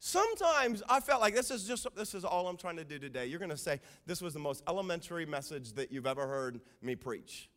Sometimes 0.00 0.82
I 0.88 1.00
felt 1.00 1.20
like 1.20 1.34
this 1.34 1.50
is 1.50 1.64
just 1.64 1.86
this 1.96 2.14
is 2.14 2.24
all 2.24 2.46
I'm 2.46 2.56
trying 2.56 2.76
to 2.76 2.84
do 2.84 2.98
today. 2.98 3.26
You're 3.26 3.40
going 3.40 3.50
to 3.50 3.56
say 3.56 3.80
this 4.06 4.22
was 4.22 4.32
the 4.32 4.38
most 4.38 4.62
elementary 4.68 5.26
message 5.26 5.72
that 5.72 5.90
you've 5.90 6.06
ever 6.06 6.26
heard 6.26 6.60
me 6.80 6.94
preach. 6.94 7.50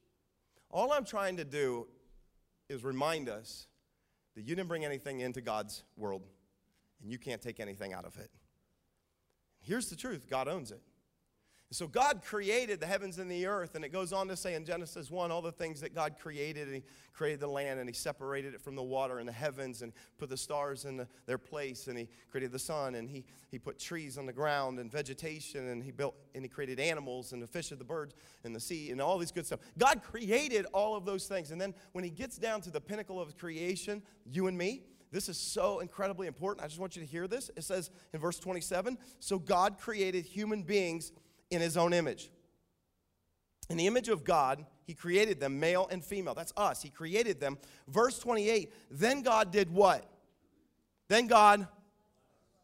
All 0.72 0.92
I'm 0.92 1.06
trying 1.06 1.38
to 1.38 1.46
do 1.46 1.88
is 2.68 2.84
remind 2.84 3.30
us 3.30 3.68
that 4.36 4.42
you 4.42 4.56
didn't 4.56 4.70
bring 4.70 4.86
anything 4.86 5.20
into 5.20 5.42
God's 5.42 5.84
world 5.98 6.26
and 7.02 7.12
you 7.12 7.20
can't 7.20 7.42
take 7.42 7.60
anything 7.60 7.94
out 7.94 8.06
of 8.06 8.18
it. 8.18 8.32
Here's 9.60 9.90
the 9.90 9.96
truth 9.96 10.28
God 10.30 10.48
owns 10.48 10.72
it. 10.72 10.82
So 11.74 11.88
God 11.88 12.22
created 12.22 12.82
the 12.82 12.86
heavens 12.86 13.18
and 13.18 13.32
the 13.32 13.46
earth, 13.48 13.76
and 13.76 13.86
it 13.86 13.94
goes 13.94 14.12
on 14.12 14.28
to 14.28 14.36
say 14.36 14.56
in 14.56 14.66
Genesis 14.66 15.10
1 15.10 15.32
all 15.32 15.42
the 15.42 15.54
things 15.54 15.80
that 15.80 15.96
God 15.96 16.16
created. 16.20 16.68
And 16.68 16.76
He 16.76 16.84
created 17.14 17.40
the 17.40 17.48
land, 17.48 17.80
and 17.80 17.88
He 17.88 17.94
separated 17.94 18.54
it 18.54 18.60
from 18.60 18.76
the 18.76 18.84
water 18.84 19.20
and 19.20 19.28
the 19.28 19.34
heavens, 19.34 19.82
and 19.82 19.94
put 20.18 20.30
the 20.30 20.36
stars 20.36 20.84
in 20.84 20.98
the, 20.98 21.08
their 21.28 21.38
place, 21.38 21.88
and 21.88 21.98
He 21.98 22.10
created 22.30 22.52
the 22.52 22.60
sun, 22.60 22.96
and 22.96 23.10
he, 23.10 23.24
he 23.50 23.58
put 23.58 23.80
trees 23.80 24.18
on 24.18 24.26
the 24.26 24.34
ground 24.34 24.80
and 24.80 24.92
vegetation, 24.92 25.70
and 25.70 25.82
He 25.82 25.92
built 25.92 26.16
and 26.36 26.44
He 26.44 26.50
created 26.50 26.78
animals 26.78 27.32
and 27.32 27.42
the 27.42 27.48
fish 27.48 27.72
and 27.72 27.80
the 27.80 27.86
birds 27.86 28.16
and 28.44 28.54
the 28.54 28.60
sea 28.60 28.92
and 28.92 29.00
all 29.00 29.18
these 29.18 29.32
good 29.32 29.46
stuff. 29.46 29.62
God 29.78 30.04
created 30.04 30.66
all 30.74 30.98
of 30.98 31.06
those 31.06 31.26
things. 31.26 31.52
And 31.52 31.62
then 31.62 31.74
when 31.94 32.04
He 32.04 32.10
gets 32.10 32.38
down 32.38 32.60
to 32.62 32.70
the 32.70 32.82
pinnacle 32.82 33.20
of 33.20 33.38
creation, 33.38 34.02
you 34.26 34.48
and 34.48 34.58
me, 34.58 34.82
this 35.12 35.28
is 35.28 35.38
so 35.38 35.80
incredibly 35.80 36.28
important. 36.28 36.64
I 36.64 36.68
just 36.68 36.80
want 36.80 36.96
you 36.96 37.02
to 37.02 37.08
hear 37.08 37.28
this. 37.28 37.52
It 37.56 37.64
says 37.64 37.92
in 38.14 38.20
verse 38.20 38.40
27 38.40 38.98
So 39.20 39.40
God 39.40 39.78
created 39.78 40.26
human 40.26 40.64
beings 40.64 41.12
in 41.52 41.62
his 41.62 41.78
own 41.78 41.94
image. 41.94 42.32
In 43.70 43.78
the 43.78 43.88
image 43.88 44.10
of 44.10 44.24
God, 44.24 44.66
he 44.84 44.94
created 44.94 45.40
them, 45.40 45.60
male 45.60 45.88
and 45.92 46.04
female. 46.04 46.34
That's 46.34 46.54
us. 46.58 46.82
He 46.82 46.90
created 46.90 47.40
them. 47.40 47.58
Verse 47.88 48.18
28 48.20 48.74
Then 48.90 49.22
God 49.22 49.52
did 49.52 49.70
what? 49.72 50.06
Then 51.08 51.28
God, 51.28 51.68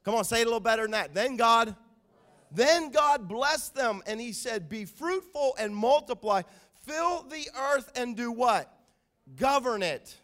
come 0.03 0.15
on, 0.15 0.23
say 0.23 0.41
it 0.41 0.43
a 0.43 0.45
little 0.45 0.59
better 0.59 0.83
than 0.83 0.91
that. 0.91 1.13
Then 1.13 1.37
God, 1.37 1.75
then 2.51 2.91
God 2.91 3.27
blessed 3.27 3.75
them 3.75 4.01
and 4.07 4.19
he 4.19 4.33
said, 4.33 4.67
Be 4.67 4.85
fruitful 4.85 5.55
and 5.59 5.75
multiply, 5.75 6.41
fill 6.85 7.23
the 7.23 7.47
earth 7.57 7.91
and 7.95 8.15
do 8.15 8.31
what? 8.31 8.73
Govern 9.35 9.83
it. 9.83 10.15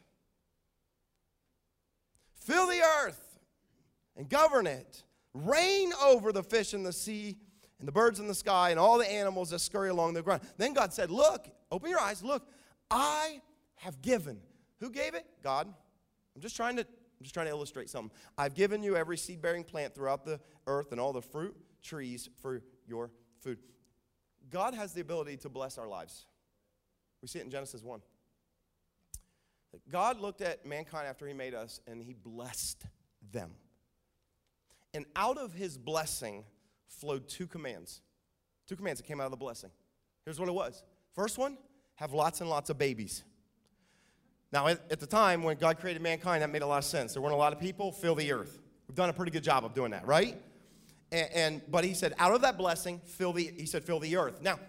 Fill 2.36 2.68
the 2.68 2.82
earth 2.82 3.40
and 4.18 4.28
govern 4.28 4.68
it. 4.68 5.04
Reign 5.34 5.92
over 6.04 6.32
the 6.32 6.44
fish 6.44 6.74
in 6.74 6.84
the 6.84 6.94
sea 6.94 7.38
and 7.84 7.88
the 7.90 7.92
birds 7.92 8.22
in 8.22 8.30
the 8.30 8.34
sky 8.34 8.70
and 8.70 8.80
all 8.80 8.98
the 8.98 9.12
animals 9.12 9.50
that 9.50 9.60
scurry 9.60 9.90
along 9.90 10.14
the 10.14 10.22
ground. 10.22 10.42
Then 10.56 10.72
God 10.72 10.94
said, 10.94 11.12
Look, 11.12 11.50
open 11.70 11.90
your 11.90 12.00
eyes, 12.00 12.24
look, 12.24 12.48
I 12.90 13.42
have 13.76 14.02
given. 14.02 14.40
Who 14.80 14.90
gave 14.90 15.16
it? 15.16 15.26
God. 15.44 15.68
I'm 16.34 16.42
just 16.42 16.56
trying 16.56 16.78
to 16.78 16.84
I'm 16.84 17.24
just 17.24 17.34
trying 17.34 17.48
to 17.48 17.52
illustrate 17.52 17.90
something. 17.90 18.18
I've 18.38 18.56
given 18.56 18.84
you 18.84 18.96
every 18.96 19.18
seed 19.18 19.42
bearing 19.42 19.66
plant 19.66 19.94
throughout 19.94 20.24
the 20.24 20.40
earth 20.66 20.94
and 20.94 21.02
all 21.02 21.12
the 21.12 21.22
fruit 21.22 21.58
trees 21.82 22.30
for 22.42 22.62
your 22.88 23.12
food. 23.42 23.60
God 24.50 24.74
has 24.76 24.94
the 24.94 25.02
ability 25.02 25.36
to 25.38 25.50
bless 25.50 25.78
our 25.78 25.90
lives. 25.90 26.26
We 27.22 27.28
see 27.28 27.40
it 27.40 27.44
in 27.44 27.52
Genesis 27.52 27.84
1. 27.84 28.00
God 29.92 30.22
looked 30.22 30.40
at 30.40 30.66
mankind 30.66 31.06
after 31.06 31.28
he 31.28 31.34
made 31.34 31.54
us 31.54 31.82
and 31.86 32.02
he 32.02 32.14
blessed 32.14 32.86
them. 33.34 33.52
And 34.94 35.04
out 35.18 35.38
of 35.38 35.52
his 35.52 35.78
blessing 35.78 36.46
flowed 36.88 37.28
two 37.28 37.48
commands. 37.48 38.02
Two 38.68 38.76
commands 38.76 39.00
that 39.00 39.08
came 39.08 39.20
out 39.20 39.26
of 39.26 39.32
the 39.32 39.38
blessing. 39.38 39.70
Here's 40.26 40.40
what 40.40 40.50
it 40.50 40.54
was. 40.54 40.84
First 41.14 41.38
one, 41.38 41.58
have 41.96 42.14
lots 42.14 42.42
and 42.42 42.50
lots 42.50 42.70
of 42.70 42.78
babies. 42.78 43.24
Now, 44.52 44.68
at, 44.68 44.82
at, 44.92 45.00
the 45.00 45.08
time 45.08 45.44
when 45.44 45.58
God 45.58 45.80
created 45.80 46.02
mankind, 46.02 46.44
that 46.44 46.50
made 46.50 46.62
a 46.62 46.68
lot 46.68 46.78
of 46.78 46.86
sense. 46.86 47.14
There 47.14 47.22
weren't 47.22 47.34
a 47.34 47.38
lot 47.38 47.54
of 47.54 47.60
people, 47.60 47.92
fill 47.92 48.16
the 48.16 48.32
earth. 48.32 48.60
We've 48.88 48.96
done 48.96 49.10
a 49.10 49.14
pretty 49.14 49.32
good 49.32 49.44
job 49.44 49.66
of 49.66 49.74
doing 49.74 49.92
that, 49.92 50.06
right? 50.06 50.38
And, 51.12 51.30
and 51.34 51.62
but 51.70 51.84
he 51.84 51.94
said, 51.94 52.14
out 52.20 52.34
of 52.34 52.42
that 52.42 52.58
blessing, 52.58 53.02
fill 53.06 53.34
the 53.34 53.52
he 53.58 53.66
said, 53.66 53.84
fill 53.84 54.00
the 54.00 54.16
earth. 54.16 54.42
Now, 54.42 54.60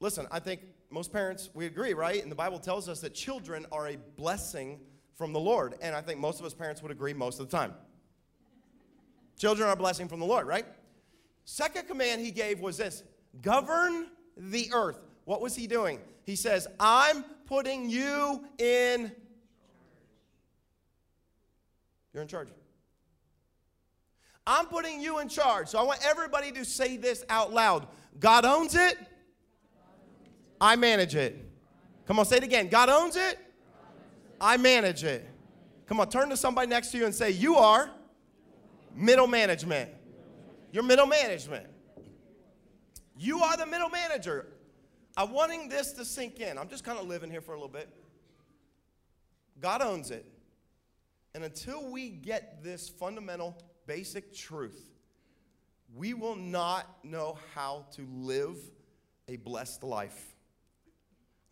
listen, 0.00 0.26
I 0.30 0.38
think 0.38 0.60
most 0.90 1.12
parents, 1.12 1.50
we 1.54 1.66
agree, 1.66 1.94
right? 1.94 2.22
And 2.22 2.30
the 2.30 2.36
Bible 2.36 2.60
tells 2.60 2.88
us 2.88 3.00
that 3.00 3.14
children 3.14 3.66
are 3.72 3.88
a 3.88 3.96
blessing 4.16 4.78
from 5.16 5.32
the 5.32 5.40
Lord. 5.40 5.74
And 5.80 5.94
I 5.94 6.00
think 6.00 6.20
most 6.20 6.38
of 6.38 6.46
us 6.46 6.54
parents 6.54 6.82
would 6.82 6.92
agree 6.92 7.12
most 7.12 7.40
of 7.40 7.50
the 7.50 7.56
time. 7.56 7.74
Children 9.38 9.68
are 9.68 9.72
a 9.72 9.76
blessing 9.76 10.06
from 10.06 10.20
the 10.20 10.26
Lord, 10.26 10.46
right? 10.46 10.66
Second 11.44 11.86
command 11.86 12.20
he 12.20 12.30
gave 12.30 12.60
was 12.60 12.76
this 12.78 13.02
govern 13.42 14.08
the 14.36 14.70
earth. 14.72 14.98
What 15.24 15.40
was 15.40 15.54
he 15.54 15.66
doing? 15.66 16.00
He 16.24 16.36
says, 16.36 16.66
I'm 16.80 17.24
putting 17.46 17.88
you 17.90 18.44
in. 18.58 19.12
You're 22.12 22.22
in 22.22 22.28
charge. 22.28 22.48
I'm 24.46 24.66
putting 24.66 25.00
you 25.00 25.20
in 25.20 25.28
charge. 25.28 25.68
So 25.68 25.78
I 25.78 25.82
want 25.82 26.00
everybody 26.04 26.52
to 26.52 26.64
say 26.64 26.96
this 26.96 27.24
out 27.28 27.52
loud 27.52 27.86
God 28.18 28.44
owns 28.44 28.74
it. 28.74 28.98
I 30.60 30.76
manage 30.76 31.14
it. 31.14 31.44
Come 32.06 32.18
on, 32.18 32.24
say 32.26 32.36
it 32.36 32.44
again. 32.44 32.68
God 32.68 32.88
owns 32.88 33.16
it. 33.16 33.38
I 34.40 34.56
manage 34.56 35.04
it. 35.04 35.28
Come 35.86 36.00
on, 36.00 36.08
turn 36.08 36.28
to 36.30 36.36
somebody 36.36 36.68
next 36.68 36.90
to 36.92 36.98
you 36.98 37.06
and 37.06 37.14
say, 37.14 37.30
You 37.30 37.56
are 37.56 37.90
middle 38.94 39.26
management. 39.26 39.90
You're 40.74 40.82
middle 40.82 41.06
management. 41.06 41.68
You 43.16 43.38
are 43.44 43.56
the 43.56 43.64
middle 43.64 43.90
manager. 43.90 44.46
I'm 45.16 45.30
wanting 45.30 45.68
this 45.68 45.92
to 45.92 46.04
sink 46.04 46.40
in. 46.40 46.58
I'm 46.58 46.68
just 46.68 46.82
kind 46.82 46.98
of 46.98 47.06
living 47.06 47.30
here 47.30 47.40
for 47.40 47.52
a 47.52 47.54
little 47.54 47.68
bit. 47.68 47.88
God 49.60 49.82
owns 49.82 50.10
it. 50.10 50.26
And 51.32 51.44
until 51.44 51.88
we 51.92 52.10
get 52.10 52.64
this 52.64 52.88
fundamental, 52.88 53.56
basic 53.86 54.34
truth, 54.34 54.90
we 55.94 56.12
will 56.12 56.34
not 56.34 57.04
know 57.04 57.38
how 57.54 57.86
to 57.92 58.04
live 58.12 58.56
a 59.28 59.36
blessed 59.36 59.84
life. 59.84 60.34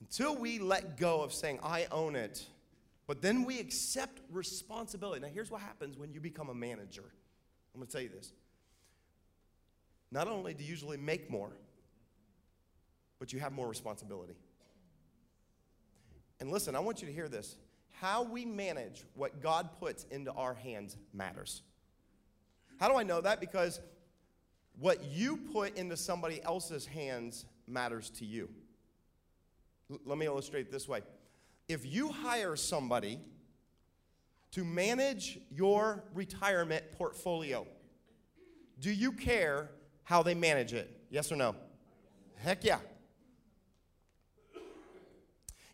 Until 0.01 0.35
we 0.35 0.59
let 0.59 0.97
go 0.97 1.23
of 1.23 1.33
saying, 1.33 1.61
I 1.63 1.87
own 1.93 2.17
it, 2.17 2.45
but 3.07 3.23
then 3.23 3.45
we 3.45 3.61
accept 3.61 4.21
responsibility. 4.33 5.21
Now, 5.21 5.29
here's 5.29 5.49
what 5.49 5.61
happens 5.61 5.97
when 5.97 6.13
you 6.13 6.21
become 6.21 6.49
a 6.49 6.55
manager. 6.55 7.05
I'm 7.73 7.79
going 7.79 7.87
to 7.87 7.93
tell 7.93 8.03
you 8.03 8.09
this. 8.09 8.33
Not 10.13 10.29
only 10.29 10.53
do 10.53 10.63
you 10.63 10.69
usually 10.69 10.99
make 10.99 11.31
more, 11.31 11.51
but 13.19 13.33
you 13.33 13.41
have 13.41 13.53
more 13.53 13.67
responsibility. 13.67 14.35
And 16.39 16.51
listen, 16.51 16.77
I 16.77 16.81
want 16.81 17.01
you 17.01 17.09
to 17.09 17.15
hear 17.15 17.29
this. 17.29 17.57
How 17.93 18.23
we 18.23 18.45
manage 18.45 19.05
what 19.15 19.41
God 19.41 19.71
puts 19.81 20.05
into 20.11 20.31
our 20.33 20.55
hands 20.55 20.97
matters. 21.15 21.63
How 22.79 22.89
do 22.89 22.97
I 22.97 23.05
know 23.05 23.21
that? 23.23 23.41
Because 23.41 23.81
what 24.79 25.03
you 25.05 25.37
put 25.37 25.77
into 25.77 25.97
somebody 25.97 26.43
else's 26.43 26.85
hands 26.85 27.47
matters 27.67 28.11
to 28.11 28.27
you. 28.27 28.51
L- 29.91 30.01
let 30.05 30.19
me 30.19 30.27
illustrate 30.27 30.71
this 30.71 30.89
way. 30.89 31.01
If 31.69 31.87
you 31.87 32.09
hire 32.11 32.57
somebody 32.57 33.19
to 34.51 34.65
manage 34.65 35.39
your 35.51 36.05
retirement 36.13 36.85
portfolio, 36.93 37.67
do 38.81 38.91
you 38.91 39.13
care 39.13 39.71
how 40.05 40.23
they 40.23 40.35
manage 40.35 40.73
it? 40.73 40.91
Yes 41.11 41.31
or 41.31 41.37
no? 41.37 41.55
Heck 42.37 42.65
yeah. 42.65 42.79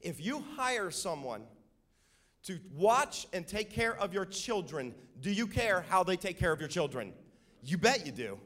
If 0.00 0.24
you 0.24 0.44
hire 0.56 0.90
someone 0.90 1.42
to 2.44 2.58
watch 2.74 3.26
and 3.32 3.46
take 3.46 3.70
care 3.70 3.96
of 3.98 4.14
your 4.14 4.24
children, 4.24 4.94
do 5.20 5.30
you 5.30 5.46
care 5.46 5.84
how 5.88 6.04
they 6.04 6.16
take 6.16 6.38
care 6.38 6.52
of 6.52 6.60
your 6.60 6.68
children? 6.68 7.12
You 7.62 7.78
bet 7.78 8.06
you 8.06 8.12
do. 8.12 8.38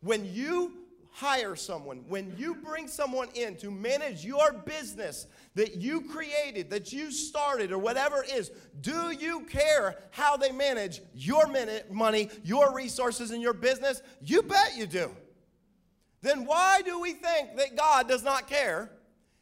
When 0.00 0.24
you 0.32 0.83
hire 1.14 1.54
someone, 1.54 1.98
when 2.08 2.34
you 2.36 2.56
bring 2.56 2.88
someone 2.88 3.28
in 3.34 3.56
to 3.56 3.70
manage 3.70 4.24
your 4.24 4.52
business 4.52 5.28
that 5.54 5.76
you 5.76 6.00
created, 6.00 6.68
that 6.70 6.92
you 6.92 7.12
started, 7.12 7.70
or 7.70 7.78
whatever 7.78 8.24
it 8.24 8.32
is, 8.32 8.50
do 8.80 9.12
you 9.12 9.42
care 9.42 9.96
how 10.10 10.36
they 10.36 10.50
manage 10.50 11.00
your 11.14 11.44
money, 11.88 12.28
your 12.42 12.74
resources 12.74 13.30
in 13.30 13.40
your 13.40 13.52
business? 13.52 14.02
You 14.24 14.42
bet 14.42 14.76
you 14.76 14.88
do. 14.88 15.08
Then 16.20 16.46
why 16.46 16.82
do 16.82 17.00
we 17.00 17.12
think 17.12 17.58
that 17.58 17.76
God 17.76 18.08
does 18.08 18.24
not 18.24 18.48
care 18.48 18.90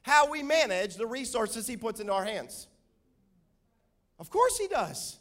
how 0.02 0.30
we 0.30 0.42
manage 0.42 0.96
the 0.96 1.06
resources 1.06 1.66
He 1.66 1.78
puts 1.78 2.00
into 2.00 2.12
our 2.12 2.24
hands? 2.24 2.66
Of 4.18 4.28
course 4.28 4.58
He 4.58 4.68
does. 4.68 5.18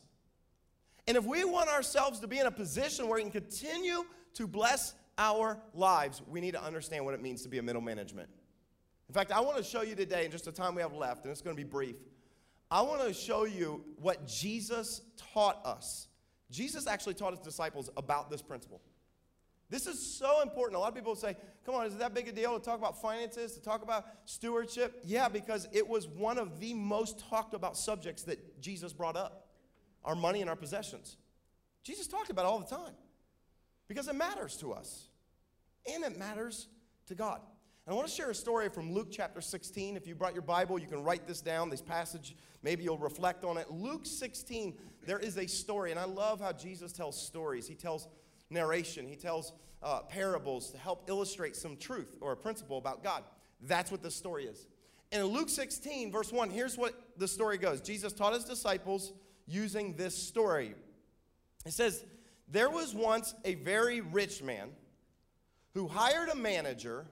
And 1.07 1.15
if 1.15 1.23
we 1.23 1.45
want 1.45 1.69
ourselves 1.69 2.19
to 2.19 2.27
be 2.27 2.39
in 2.39 2.45
a 2.45 2.51
position 2.51 3.07
where 3.07 3.15
we 3.15 3.21
can 3.21 3.31
continue 3.31 4.03
to 4.33 4.47
bless 4.47 4.95
our 5.21 5.59
lives, 5.75 6.19
we 6.27 6.41
need 6.41 6.53
to 6.53 6.63
understand 6.63 7.05
what 7.05 7.13
it 7.13 7.21
means 7.21 7.43
to 7.43 7.49
be 7.49 7.59
a 7.59 7.61
middle 7.61 7.81
management. 7.81 8.27
In 9.07 9.13
fact, 9.13 9.31
I 9.31 9.39
want 9.41 9.57
to 9.57 9.63
show 9.63 9.83
you 9.83 9.93
today, 9.93 10.25
in 10.25 10.31
just 10.31 10.45
the 10.45 10.51
time 10.51 10.73
we 10.73 10.81
have 10.81 10.93
left, 10.93 11.25
and 11.25 11.31
it's 11.31 11.41
going 11.41 11.55
to 11.55 11.63
be 11.63 11.69
brief, 11.69 11.95
I 12.71 12.81
want 12.81 13.01
to 13.07 13.13
show 13.13 13.43
you 13.43 13.83
what 13.97 14.25
Jesus 14.25 15.01
taught 15.33 15.63
us. 15.63 16.07
Jesus 16.49 16.87
actually 16.87 17.13
taught 17.13 17.33
his 17.33 17.39
disciples 17.39 17.89
about 17.97 18.31
this 18.31 18.41
principle. 18.41 18.81
This 19.69 19.85
is 19.85 20.17
so 20.17 20.41
important. 20.41 20.75
A 20.75 20.79
lot 20.79 20.89
of 20.89 20.95
people 20.95 21.15
say, 21.15 21.37
come 21.65 21.75
on, 21.75 21.85
is 21.85 21.93
it 21.93 21.99
that 21.99 22.15
big 22.15 22.27
a 22.27 22.31
deal 22.31 22.57
to 22.57 22.65
talk 22.65 22.79
about 22.79 22.99
finances, 22.99 23.53
to 23.53 23.61
talk 23.61 23.83
about 23.83 24.05
stewardship? 24.25 25.01
Yeah, 25.05 25.29
because 25.29 25.67
it 25.71 25.87
was 25.87 26.07
one 26.07 26.39
of 26.39 26.59
the 26.59 26.73
most 26.73 27.19
talked 27.29 27.53
about 27.53 27.77
subjects 27.77 28.23
that 28.23 28.59
Jesus 28.59 28.91
brought 28.91 29.15
up 29.15 29.49
our 30.03 30.15
money 30.15 30.41
and 30.41 30.49
our 30.49 30.55
possessions. 30.55 31.17
Jesus 31.83 32.07
talked 32.07 32.31
about 32.31 32.45
it 32.45 32.47
all 32.47 32.59
the 32.59 32.75
time 32.75 32.95
because 33.87 34.07
it 34.07 34.15
matters 34.15 34.57
to 34.57 34.73
us 34.73 35.09
and 35.85 36.03
it 36.03 36.17
matters 36.17 36.67
to 37.07 37.15
God. 37.15 37.41
And 37.85 37.93
I 37.93 37.95
want 37.95 38.07
to 38.07 38.13
share 38.13 38.29
a 38.29 38.35
story 38.35 38.69
from 38.69 38.93
Luke 38.93 39.07
chapter 39.11 39.41
16. 39.41 39.97
If 39.97 40.05
you 40.05 40.13
brought 40.13 40.33
your 40.33 40.43
Bible, 40.43 40.77
you 40.79 40.87
can 40.87 41.03
write 41.03 41.27
this 41.27 41.41
down, 41.41 41.69
this 41.69 41.81
passage. 41.81 42.35
Maybe 42.61 42.83
you'll 42.83 42.97
reflect 42.97 43.43
on 43.43 43.57
it. 43.57 43.71
Luke 43.71 44.05
16, 44.05 44.77
there 45.05 45.17
is 45.17 45.37
a 45.37 45.47
story, 45.47 45.91
and 45.91 45.99
I 45.99 46.05
love 46.05 46.39
how 46.39 46.51
Jesus 46.51 46.91
tells 46.91 47.19
stories. 47.19 47.67
He 47.67 47.73
tells 47.73 48.07
narration, 48.49 49.07
he 49.07 49.15
tells 49.15 49.53
uh, 49.81 50.01
parables 50.01 50.69
to 50.71 50.77
help 50.77 51.09
illustrate 51.09 51.55
some 51.55 51.75
truth 51.75 52.17
or 52.21 52.33
a 52.33 52.37
principle 52.37 52.77
about 52.77 53.03
God. 53.03 53.23
That's 53.61 53.91
what 53.91 54.03
the 54.03 54.11
story 54.11 54.45
is. 54.45 54.67
And 55.11 55.21
in 55.21 55.27
Luke 55.27 55.49
16, 55.49 56.11
verse 56.11 56.31
1, 56.31 56.49
here's 56.51 56.77
what 56.77 56.93
the 57.17 57.27
story 57.27 57.57
goes 57.57 57.81
Jesus 57.81 58.13
taught 58.13 58.33
his 58.33 58.45
disciples 58.45 59.11
using 59.47 59.95
this 59.95 60.15
story. 60.15 60.75
It 61.65 61.73
says, 61.73 62.05
There 62.47 62.69
was 62.69 62.93
once 62.93 63.33
a 63.43 63.55
very 63.55 64.01
rich 64.01 64.41
man 64.41 64.69
who 65.73 65.87
hired 65.87 66.29
a 66.29 66.35
manager 66.35 67.05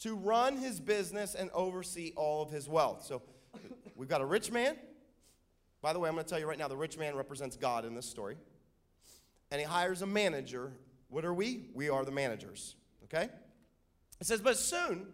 to 0.00 0.14
run 0.14 0.56
his 0.56 0.80
business 0.80 1.34
and 1.34 1.50
oversee 1.52 2.12
all 2.16 2.42
of 2.42 2.50
his 2.50 2.68
wealth. 2.68 3.04
So 3.04 3.22
we've 3.96 4.08
got 4.08 4.20
a 4.20 4.26
rich 4.26 4.50
man. 4.50 4.76
By 5.80 5.92
the 5.92 5.98
way, 5.98 6.08
I'm 6.08 6.14
going 6.14 6.24
to 6.24 6.30
tell 6.30 6.38
you 6.38 6.46
right 6.46 6.58
now 6.58 6.68
the 6.68 6.76
rich 6.76 6.98
man 6.98 7.14
represents 7.14 7.56
God 7.56 7.84
in 7.84 7.94
this 7.94 8.06
story. 8.06 8.36
And 9.50 9.60
he 9.60 9.66
hires 9.66 10.02
a 10.02 10.06
manager. 10.06 10.72
What 11.08 11.24
are 11.24 11.34
we? 11.34 11.66
We 11.74 11.88
are 11.88 12.04
the 12.04 12.10
managers. 12.10 12.76
Okay? 13.04 13.28
It 14.20 14.26
says, 14.26 14.40
But 14.40 14.58
soon 14.58 15.06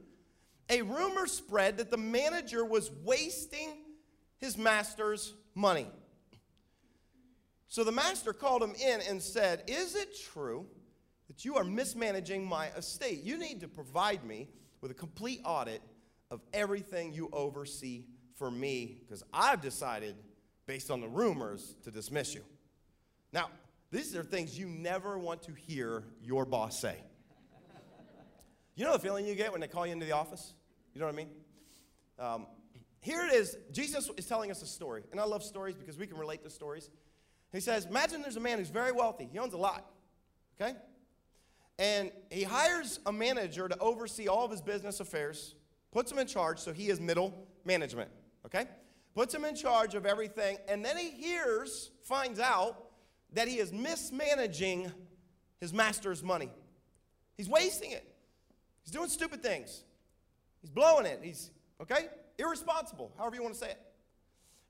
a 0.70 0.83
rumor 0.83 1.26
spread 1.26 1.79
that 1.79 1.90
the 1.90 1.96
manager 1.96 2.64
was 2.64 2.90
wasting 3.03 3.79
his 4.38 4.57
master's 4.57 5.35
money. 5.55 5.88
So 7.66 7.85
the 7.85 7.92
master 7.92 8.33
called 8.33 8.62
him 8.62 8.74
in 8.74 9.00
and 9.00 9.20
said, 9.20 9.64
Is 9.66 9.94
it 9.94 10.16
true 10.33 10.66
that 11.31 11.45
you 11.45 11.55
are 11.55 11.62
mismanaging 11.62 12.45
my 12.45 12.71
estate? 12.71 13.23
You 13.23 13.38
need 13.38 13.61
to 13.61 13.69
provide 13.69 14.25
me 14.25 14.49
with 14.81 14.90
a 14.90 14.95
complete 14.95 15.40
audit 15.45 15.81
of 16.29 16.40
everything 16.53 17.12
you 17.12 17.29
oversee 17.33 18.03
for 18.35 18.51
me 18.51 18.99
because 18.99 19.23
I've 19.33 19.61
decided, 19.61 20.16
based 20.66 20.90
on 20.90 21.01
the 21.01 21.07
rumors, 21.07 21.77
to 21.85 21.93
dismiss 21.93 22.35
you. 22.35 22.43
Now, 23.33 23.49
these 23.93 24.16
are 24.16 24.25
things 24.25 24.59
you 24.59 24.66
never 24.66 25.21
want 25.21 25.45
to 25.45 25.53
hear 25.53 26.03
your 26.21 26.45
boss 26.45 26.81
say. 26.81 26.97
You 28.75 28.85
know 28.85 28.95
the 28.95 28.99
feeling 28.99 29.25
you 29.25 29.37
get 29.37 29.53
when 29.53 29.61
they 29.61 29.69
call 29.69 29.87
you 29.87 29.93
into 29.93 30.07
the 30.07 30.12
office? 30.12 30.53
You 30.95 31.01
know 31.01 31.07
what 31.07 31.14
I 31.14 31.16
mean? 31.16 31.29
Um, 32.19 32.47
here 33.03 33.25
it 33.25 33.33
is. 33.33 33.57
Jesus 33.71 34.11
is 34.16 34.27
telling 34.27 34.51
us 34.51 34.62
a 34.62 34.66
story. 34.66 35.05
And 35.12 35.21
I 35.21 35.25
love 35.25 35.45
stories 35.45 35.77
because 35.77 35.97
we 35.97 36.09
can 36.09 36.19
relate 36.19 36.43
to 36.43 36.51
stories. 36.51 36.90
He 37.53 37.61
says, 37.61 37.87
Imagine 37.87 38.21
there's 38.21 38.37
a 38.37 38.40
man 38.40 38.59
who's 38.59 38.69
very 38.69 38.90
wealthy, 38.90 39.29
he 39.31 39.38
owns 39.38 39.55
a 39.55 39.59
lot. 39.59 39.87
Okay? 40.61 40.77
And 41.81 42.12
he 42.31 42.43
hires 42.43 43.01
a 43.07 43.12
manager 43.12 43.66
to 43.66 43.79
oversee 43.79 44.29
all 44.29 44.45
of 44.45 44.51
his 44.51 44.61
business 44.61 45.01
affairs, 45.01 45.55
puts 45.93 46.12
him 46.12 46.19
in 46.19 46.27
charge, 46.27 46.59
so 46.59 46.75
he 46.75 46.90
is 46.90 47.01
middle 47.01 47.49
management. 47.64 48.11
Okay? 48.45 48.66
Puts 49.14 49.35
him 49.35 49.47
in 49.47 49.57
charge 49.57 49.95
of 49.95 50.05
everything. 50.05 50.59
And 50.69 50.85
then 50.85 50.99
he 50.99 51.11
hears, 51.11 51.90
finds 52.03 52.38
out 52.38 52.90
that 53.33 53.49
he 53.49 53.59
is 53.59 53.73
mismanaging 53.73 54.93
his 55.59 55.73
master's 55.73 56.23
money. 56.23 56.51
He's 57.38 57.49
wasting 57.49 57.93
it. 57.93 58.07
He's 58.83 58.93
doing 58.93 59.09
stupid 59.09 59.43
things. 59.43 59.83
He's 60.61 60.71
blowing 60.71 61.07
it. 61.07 61.21
He's, 61.23 61.51
okay? 61.81 62.09
Irresponsible, 62.38 63.11
however 63.16 63.37
you 63.37 63.43
want 63.43 63.55
to 63.55 63.61
say 63.61 63.71
it. 63.71 63.81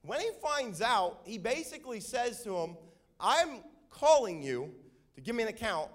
When 0.03 0.20
he 0.20 0.29
finds 0.40 0.81
out, 0.81 1.23
he 1.25 1.38
basically 1.38 1.99
says 1.99 2.44
to 2.44 2.57
him, 2.57 2.77
I'm 3.18 3.64
calling 3.90 4.44
you 4.44 4.73
to 5.16 5.20
give 5.20 5.35
me 5.35 5.42
an 5.42 5.49
account 5.49 5.90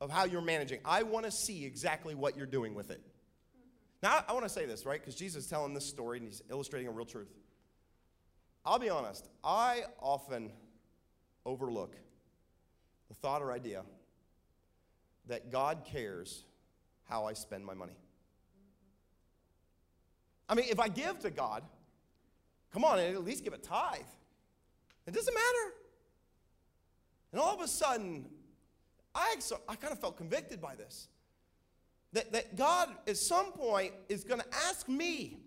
of 0.00 0.10
how 0.10 0.24
you're 0.24 0.40
managing. 0.40 0.80
I 0.84 1.02
want 1.02 1.26
to 1.26 1.30
see 1.30 1.64
exactly 1.64 2.14
what 2.14 2.36
you're 2.36 2.46
doing 2.46 2.74
with 2.74 2.90
it. 2.90 3.00
Now, 4.02 4.24
I 4.26 4.32
want 4.32 4.44
to 4.44 4.50
say 4.50 4.64
this, 4.64 4.86
right? 4.86 5.00
Because 5.00 5.14
Jesus 5.14 5.44
is 5.44 5.50
telling 5.50 5.74
this 5.74 5.86
story 5.86 6.18
and 6.18 6.26
he's 6.26 6.42
illustrating 6.50 6.88
a 6.88 6.90
real 6.90 7.04
truth. 7.04 7.28
I'll 8.64 8.78
be 8.78 8.88
honest, 8.88 9.28
I 9.44 9.84
often 10.00 10.52
overlook 11.44 11.96
the 13.08 13.14
thought 13.14 13.42
or 13.42 13.52
idea 13.52 13.82
that 15.26 15.50
God 15.50 15.84
cares 15.84 16.44
how 17.08 17.26
I 17.26 17.34
spend 17.34 17.64
my 17.64 17.74
money. 17.74 17.92
I 20.48 20.54
mean, 20.54 20.66
if 20.68 20.80
I 20.80 20.88
give 20.88 21.18
to 21.20 21.30
God, 21.30 21.62
come 22.72 22.84
on, 22.84 22.98
at 22.98 23.24
least 23.24 23.44
give 23.44 23.52
a 23.52 23.58
tithe. 23.58 24.00
It 25.06 25.14
doesn't 25.14 25.34
matter. 25.34 25.74
And 27.32 27.40
all 27.40 27.54
of 27.54 27.60
a 27.60 27.68
sudden, 27.68 28.26
I, 29.14 29.36
I 29.68 29.76
kind 29.76 29.92
of 29.92 30.00
felt 30.00 30.16
convicted 30.16 30.60
by 30.60 30.74
this. 30.74 31.08
That, 32.12 32.32
that 32.32 32.56
God, 32.56 32.88
at 33.06 33.16
some 33.16 33.52
point, 33.52 33.92
is 34.08 34.24
going 34.24 34.40
to 34.40 34.46
ask 34.68 34.88
me 34.88 35.38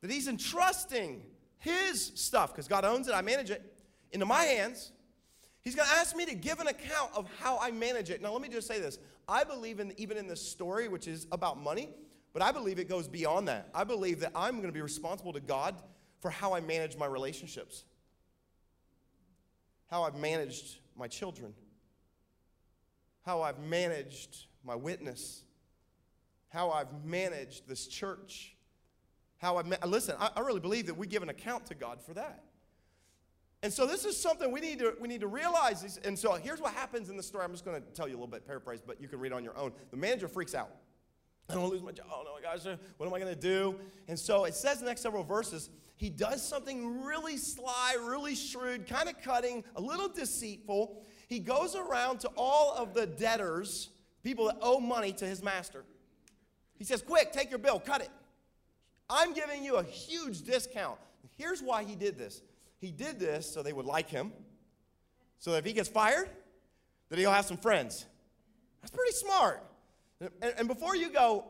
that 0.00 0.10
He's 0.10 0.28
entrusting 0.28 1.22
His 1.58 2.12
stuff, 2.14 2.52
because 2.52 2.68
God 2.68 2.84
owns 2.84 3.08
it, 3.08 3.14
I 3.14 3.22
manage 3.22 3.50
it, 3.50 3.62
into 4.12 4.26
my 4.26 4.44
hands. 4.44 4.92
He's 5.62 5.74
going 5.74 5.88
to 5.88 5.94
ask 5.96 6.14
me 6.14 6.24
to 6.26 6.34
give 6.34 6.60
an 6.60 6.68
account 6.68 7.10
of 7.16 7.28
how 7.40 7.58
I 7.58 7.70
manage 7.70 8.10
it. 8.10 8.20
Now, 8.22 8.32
let 8.32 8.42
me 8.42 8.48
just 8.48 8.68
say 8.68 8.78
this. 8.78 8.98
I 9.26 9.44
believe 9.44 9.80
in 9.80 9.94
even 9.96 10.16
in 10.16 10.28
this 10.28 10.46
story, 10.46 10.88
which 10.88 11.08
is 11.08 11.26
about 11.32 11.58
money, 11.58 11.88
but 12.32 12.42
I 12.42 12.52
believe 12.52 12.78
it 12.78 12.88
goes 12.88 13.08
beyond 13.08 13.48
that. 13.48 13.70
I 13.74 13.84
believe 13.84 14.20
that 14.20 14.32
I'm 14.34 14.56
going 14.56 14.68
to 14.68 14.72
be 14.72 14.82
responsible 14.82 15.32
to 15.32 15.40
God 15.40 15.74
for 16.20 16.30
how 16.30 16.54
I 16.54 16.60
manage 16.60 16.96
my 16.96 17.06
relationships, 17.06 17.84
how 19.90 20.02
I've 20.02 20.16
managed 20.16 20.76
my 20.96 21.08
children, 21.08 21.54
how 23.24 23.42
I've 23.42 23.58
managed 23.58 24.46
my 24.64 24.74
witness, 24.74 25.44
how 26.48 26.70
I've 26.70 27.04
managed 27.04 27.68
this 27.68 27.86
church, 27.86 28.54
how 29.38 29.56
I've. 29.56 29.66
Ma- 29.66 29.76
Listen, 29.86 30.16
I, 30.18 30.30
I 30.36 30.40
really 30.40 30.60
believe 30.60 30.86
that 30.86 30.96
we 30.96 31.06
give 31.06 31.22
an 31.22 31.28
account 31.28 31.66
to 31.66 31.74
God 31.74 32.00
for 32.00 32.14
that. 32.14 32.44
And 33.62 33.72
so 33.72 33.86
this 33.86 34.04
is 34.04 34.20
something 34.20 34.52
we 34.52 34.60
need 34.60 34.78
to 34.80 34.94
we 35.00 35.08
need 35.08 35.22
to 35.22 35.26
realize. 35.26 35.98
And 36.04 36.18
so 36.18 36.34
here's 36.34 36.60
what 36.60 36.74
happens 36.74 37.08
in 37.08 37.16
the 37.16 37.22
story. 37.22 37.44
I'm 37.44 37.52
just 37.52 37.64
going 37.64 37.80
to 37.80 37.88
tell 37.88 38.06
you 38.06 38.14
a 38.14 38.18
little 38.18 38.26
bit, 38.28 38.46
paraphrase, 38.46 38.82
but 38.86 39.00
you 39.00 39.08
can 39.08 39.18
read 39.18 39.32
on 39.32 39.42
your 39.42 39.56
own. 39.56 39.72
The 39.90 39.96
manager 39.96 40.28
freaks 40.28 40.54
out. 40.54 40.70
I 41.48 41.54
don't 41.54 41.70
lose 41.70 41.82
my 41.82 41.92
job. 41.92 42.06
Oh, 42.10 42.22
no, 42.24 42.34
my 42.34 42.40
gosh, 42.40 42.64
what 42.96 43.06
am 43.06 43.14
I 43.14 43.18
going 43.18 43.34
to 43.34 43.40
do? 43.40 43.76
And 44.08 44.18
so 44.18 44.44
it 44.44 44.54
says 44.54 44.80
the 44.80 44.86
next 44.86 45.02
several 45.02 45.24
verses, 45.24 45.68
he 45.96 46.08
does 46.08 46.46
something 46.46 47.02
really 47.02 47.36
sly, 47.36 47.96
really 48.00 48.34
shrewd, 48.34 48.86
kind 48.86 49.08
of 49.10 49.20
cutting, 49.20 49.62
a 49.76 49.80
little 49.80 50.08
deceitful. 50.08 51.04
He 51.28 51.38
goes 51.38 51.74
around 51.74 52.20
to 52.20 52.30
all 52.36 52.74
of 52.74 52.94
the 52.94 53.06
debtors, 53.06 53.90
people 54.22 54.46
that 54.46 54.56
owe 54.60 54.80
money 54.80 55.12
to 55.12 55.26
his 55.26 55.42
master. 55.42 55.84
He 56.76 56.84
says, 56.84 57.02
Quick, 57.02 57.32
take 57.32 57.50
your 57.50 57.58
bill, 57.58 57.80
cut 57.80 58.00
it. 58.00 58.10
I'm 59.08 59.32
giving 59.32 59.62
you 59.62 59.76
a 59.76 59.82
huge 59.82 60.42
discount. 60.42 60.98
Here's 61.36 61.62
why 61.62 61.84
he 61.84 61.94
did 61.94 62.18
this 62.18 62.42
he 62.78 62.90
did 62.90 63.18
this 63.18 63.50
so 63.52 63.62
they 63.62 63.72
would 63.72 63.86
like 63.86 64.08
him, 64.08 64.32
so 65.38 65.52
that 65.52 65.58
if 65.58 65.64
he 65.64 65.72
gets 65.72 65.88
fired, 65.88 66.28
that 67.08 67.18
he'll 67.18 67.32
have 67.32 67.46
some 67.46 67.56
friends. 67.56 68.06
That's 68.82 68.92
pretty 68.92 69.12
smart. 69.12 69.62
And, 70.20 70.54
and 70.58 70.68
before 70.68 70.94
you 70.94 71.10
go, 71.10 71.46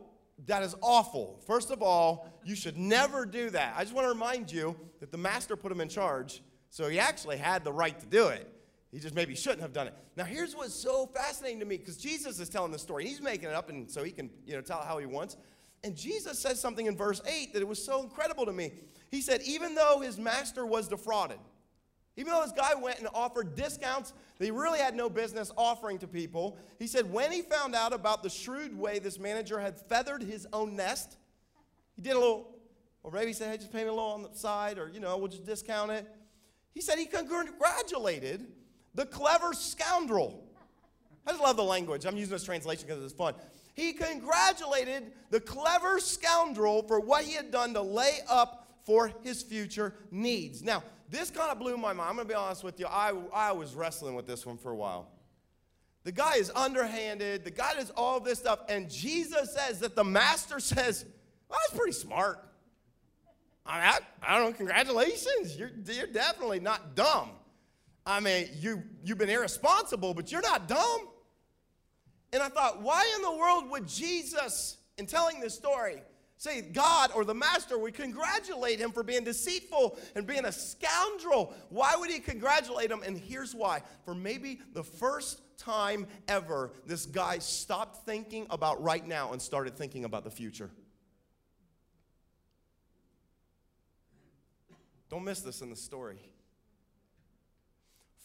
that 0.47 0.63
is 0.63 0.75
awful. 0.81 1.41
First 1.47 1.71
of 1.71 1.83
all, 1.83 2.29
you 2.45 2.55
should 2.55 2.77
never 2.77 3.25
do 3.27 3.51
that. 3.51 3.75
I 3.77 3.83
just 3.83 3.95
want 3.95 4.05
to 4.05 4.09
remind 4.11 4.51
you 4.51 4.77
that 5.01 5.13
the 5.13 5.19
master 5.19 5.57
put 5.57 5.71
him 5.71 5.81
in 5.81 5.89
charge, 5.89 6.43
so 6.71 6.89
he 6.89 6.99
actually 6.99 7.37
had 7.37 7.65
the 7.65 7.73
right 7.73 7.99
to 7.99 8.07
do 8.07 8.29
it. 8.29 8.51
He 8.95 9.01
just 9.01 9.17
maybe 9.17 9.35
shouldn't 9.35 9.61
have 9.61 9.73
done 9.73 9.89
it. 9.89 9.95
Now, 10.17 10.23
here's 10.23 10.55
what's 10.55 10.73
so 10.73 11.07
fascinating 11.07 11.59
to 11.59 11.67
me 11.67 11.79
because 11.79 11.97
Jesus 11.97 12.39
is 12.39 12.49
telling 12.49 12.71
this 12.71 12.81
story. 12.81 13.05
He's 13.05 13.21
making 13.21 13.49
it 13.49 13.55
up, 13.55 13.69
and 13.69 13.91
so 13.91 14.05
he 14.05 14.13
can 14.13 14.31
you 14.47 14.55
know 14.55 14.61
tell 14.61 14.83
how 14.83 14.99
he 14.99 15.07
wants. 15.07 15.37
And 15.83 15.97
Jesus 15.97 16.39
says 16.39 16.61
something 16.61 16.87
in 16.87 16.97
verse 16.97 17.21
8 17.27 17.55
that 17.55 17.61
it 17.61 17.67
was 17.67 17.85
so 17.85 18.03
incredible 18.05 18.47
to 18.47 18.53
me. 18.53 18.71
He 19.11 19.21
said, 19.21 19.43
even 19.43 19.75
though 19.75 19.99
his 20.01 20.17
master 20.17 20.65
was 20.65 20.87
defrauded, 20.87 21.39
even 22.17 22.33
though 22.33 22.43
this 22.43 22.53
guy 22.53 22.73
went 22.81 23.01
and 23.01 23.09
offered 23.13 23.57
discounts 23.57 24.13
that 24.39 24.45
he 24.45 24.53
really 24.53 24.79
had 24.79 24.95
no 24.95 25.11
business 25.11 25.51
offering 25.59 25.99
to 25.99 26.07
people, 26.07 26.57
he 26.79 26.87
said 26.87 27.13
when 27.13 27.33
he 27.33 27.43
found 27.43 27.75
out 27.75 27.93
about 27.93 28.23
the 28.23 28.31
shrewd 28.31 28.79
way 28.79 29.01
this 29.01 29.19
manager 29.19 29.59
had 29.59 29.77
feathered 29.77 30.23
his 30.23 30.47
own 30.53 30.77
nest, 30.77 31.17
he 31.97 32.03
did 32.03 32.15
a 32.15 32.19
little, 32.19 32.55
or 33.03 33.11
maybe 33.11 33.27
he 33.27 33.33
said, 33.33 33.51
hey, 33.51 33.57
just 33.57 33.73
pay 33.73 33.83
me 33.83 33.89
a 33.89 33.93
little 33.93 34.11
on 34.11 34.23
the 34.23 34.31
side, 34.35 34.79
or, 34.79 34.89
you 34.89 35.01
know, 35.01 35.17
we'll 35.19 35.27
just 35.27 35.45
discount 35.45 35.91
it. 35.91 36.07
He 36.73 36.81
said 36.81 36.97
he 36.97 37.07
congratulated 37.07 38.47
the 38.95 39.07
clever 39.07 39.53
scoundrel. 39.53 40.45
I 41.27 41.31
just 41.31 41.43
love 41.43 41.57
the 41.57 41.65
language. 41.65 42.05
I'm 42.05 42.17
using 42.17 42.33
this 42.33 42.45
translation 42.45 42.87
because 42.87 43.03
it's 43.03 43.15
fun. 43.15 43.35
He 43.75 43.93
congratulated 43.93 45.13
the 45.31 45.41
clever 45.41 45.99
scoundrel 45.99 46.83
for 46.83 47.01
what 47.01 47.25
he 47.25 47.33
had 47.33 47.51
done 47.51 47.75
to 47.75 47.83
lay 47.83 48.19
up 48.29 48.69
for 48.85 49.11
his 49.23 49.43
future 49.43 49.95
needs. 50.11 50.63
Now, 50.63 50.85
this 51.09 51.31
kind 51.31 51.51
of 51.51 51.59
blew 51.59 51.77
my 51.77 51.93
mind. 51.93 52.09
I'm 52.11 52.17
going 52.17 52.29
to 52.29 52.33
be 52.33 52.37
honest 52.37 52.63
with 52.63 52.79
you. 52.79 52.87
I, 52.87 53.13
I 53.33 53.53
was 53.53 53.75
wrestling 53.75 54.15
with 54.15 54.27
this 54.27 54.47
one 54.47 54.59
for 54.59 54.71
a 54.71 54.77
while. 54.77 55.09
The 56.05 56.13
guy 56.13 56.37
is 56.37 56.53
underhanded. 56.55 57.45
The 57.45 57.51
guy 57.51 57.75
does 57.75 57.91
all 57.91 58.21
this 58.21 58.39
stuff. 58.39 58.61
And 58.69 58.91
Jesus 58.91 59.55
says 59.55 59.81
that 59.81 59.97
the 59.97 60.05
master 60.05 60.61
says, 60.61 61.07
well, 61.49 61.59
that's 61.63 61.79
pretty 61.79 61.93
smart. 61.93 62.47
I, 63.67 63.81
I, 63.81 63.99
I 64.23 64.39
don't 64.39 64.51
know, 64.51 64.57
congratulations. 64.57 65.57
You're, 65.57 65.71
you're 65.87 66.07
definitely 66.07 66.61
not 66.61 66.95
dumb. 66.95 67.31
I 68.07 68.21
mean, 68.21 68.49
you, 68.59 68.83
you've 69.03 69.19
been 69.19 69.31
irresponsible, 69.31 70.15
but 70.15 70.31
you're 70.31 70.43
not 70.43 70.69
dumb. 70.69 71.09
And 72.33 72.43
I 72.43 72.49
thought, 72.49 72.83
why 72.83 73.11
in 73.17 73.23
the 73.23 73.33
world 73.33 73.71
would 73.71 73.87
Jesus, 73.87 74.77
in 74.99 75.07
telling 75.07 75.41
this 75.41 75.55
story, 75.55 76.03
say 76.37 76.61
God 76.61 77.13
or 77.15 77.25
the 77.25 77.35
master 77.35 77.79
would 77.79 77.95
congratulate 77.95 78.79
him 78.79 78.91
for 78.91 79.03
being 79.03 79.25
deceitful 79.25 79.99
and 80.15 80.27
being 80.27 80.45
a 80.45 80.53
scoundrel? 80.53 81.55
Why 81.71 81.95
would 81.97 82.11
he 82.11 82.19
congratulate 82.19 82.91
him? 82.91 83.03
And 83.07 83.17
here's 83.17 83.55
why. 83.55 83.83
For 84.05 84.15
maybe 84.15 84.61
the 84.75 84.85
first 84.85 85.41
time 85.57 86.07
ever, 86.29 86.73
this 86.87 87.07
guy 87.07 87.39
stopped 87.39 88.05
thinking 88.05 88.47
about 88.51 88.83
right 88.83 89.07
now 89.07 89.33
and 89.33 89.41
started 89.41 89.77
thinking 89.77 90.05
about 90.05 90.25
the 90.25 90.31
future. 90.31 90.71
Don't 95.09 95.25
miss 95.25 95.41
this 95.41 95.63
in 95.63 95.71
the 95.71 95.77
story. 95.77 96.19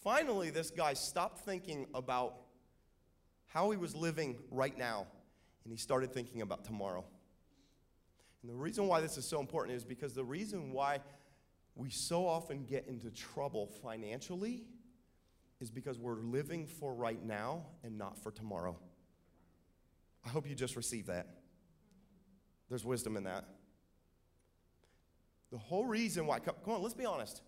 Finally, 0.03 0.49
this 0.49 0.71
guy 0.71 0.93
stopped 0.93 1.39
thinking 1.39 1.85
about 1.93 2.35
how 3.47 3.71
he 3.71 3.77
was 3.77 3.95
living 3.95 4.37
right 4.49 4.77
now 4.77 5.07
and 5.63 5.73
he 5.73 5.77
started 5.77 6.13
thinking 6.13 6.41
about 6.41 6.63
tomorrow. 6.63 7.03
And 8.41 8.49
the 8.49 8.55
reason 8.55 8.87
why 8.87 9.01
this 9.01 9.17
is 9.17 9.25
so 9.25 9.39
important 9.39 9.75
is 9.75 9.83
because 9.83 10.13
the 10.13 10.23
reason 10.23 10.71
why 10.71 10.99
we 11.75 11.89
so 11.89 12.25
often 12.25 12.65
get 12.65 12.87
into 12.87 13.09
trouble 13.11 13.67
financially 13.67 14.63
is 15.59 15.69
because 15.69 15.99
we're 15.99 16.21
living 16.21 16.65
for 16.65 16.93
right 16.93 17.23
now 17.23 17.65
and 17.83 17.97
not 17.97 18.17
for 18.17 18.31
tomorrow. 18.31 18.77
I 20.25 20.29
hope 20.29 20.47
you 20.47 20.55
just 20.55 20.75
received 20.75 21.07
that. 21.07 21.27
There's 22.69 22.85
wisdom 22.85 23.17
in 23.17 23.23
that. 23.23 23.45
The 25.51 25.57
whole 25.57 25.85
reason 25.85 26.27
why, 26.27 26.39
come, 26.39 26.55
on, 26.67 26.81
let's 26.81 26.93
be 26.93 27.05
honest. 27.05 27.41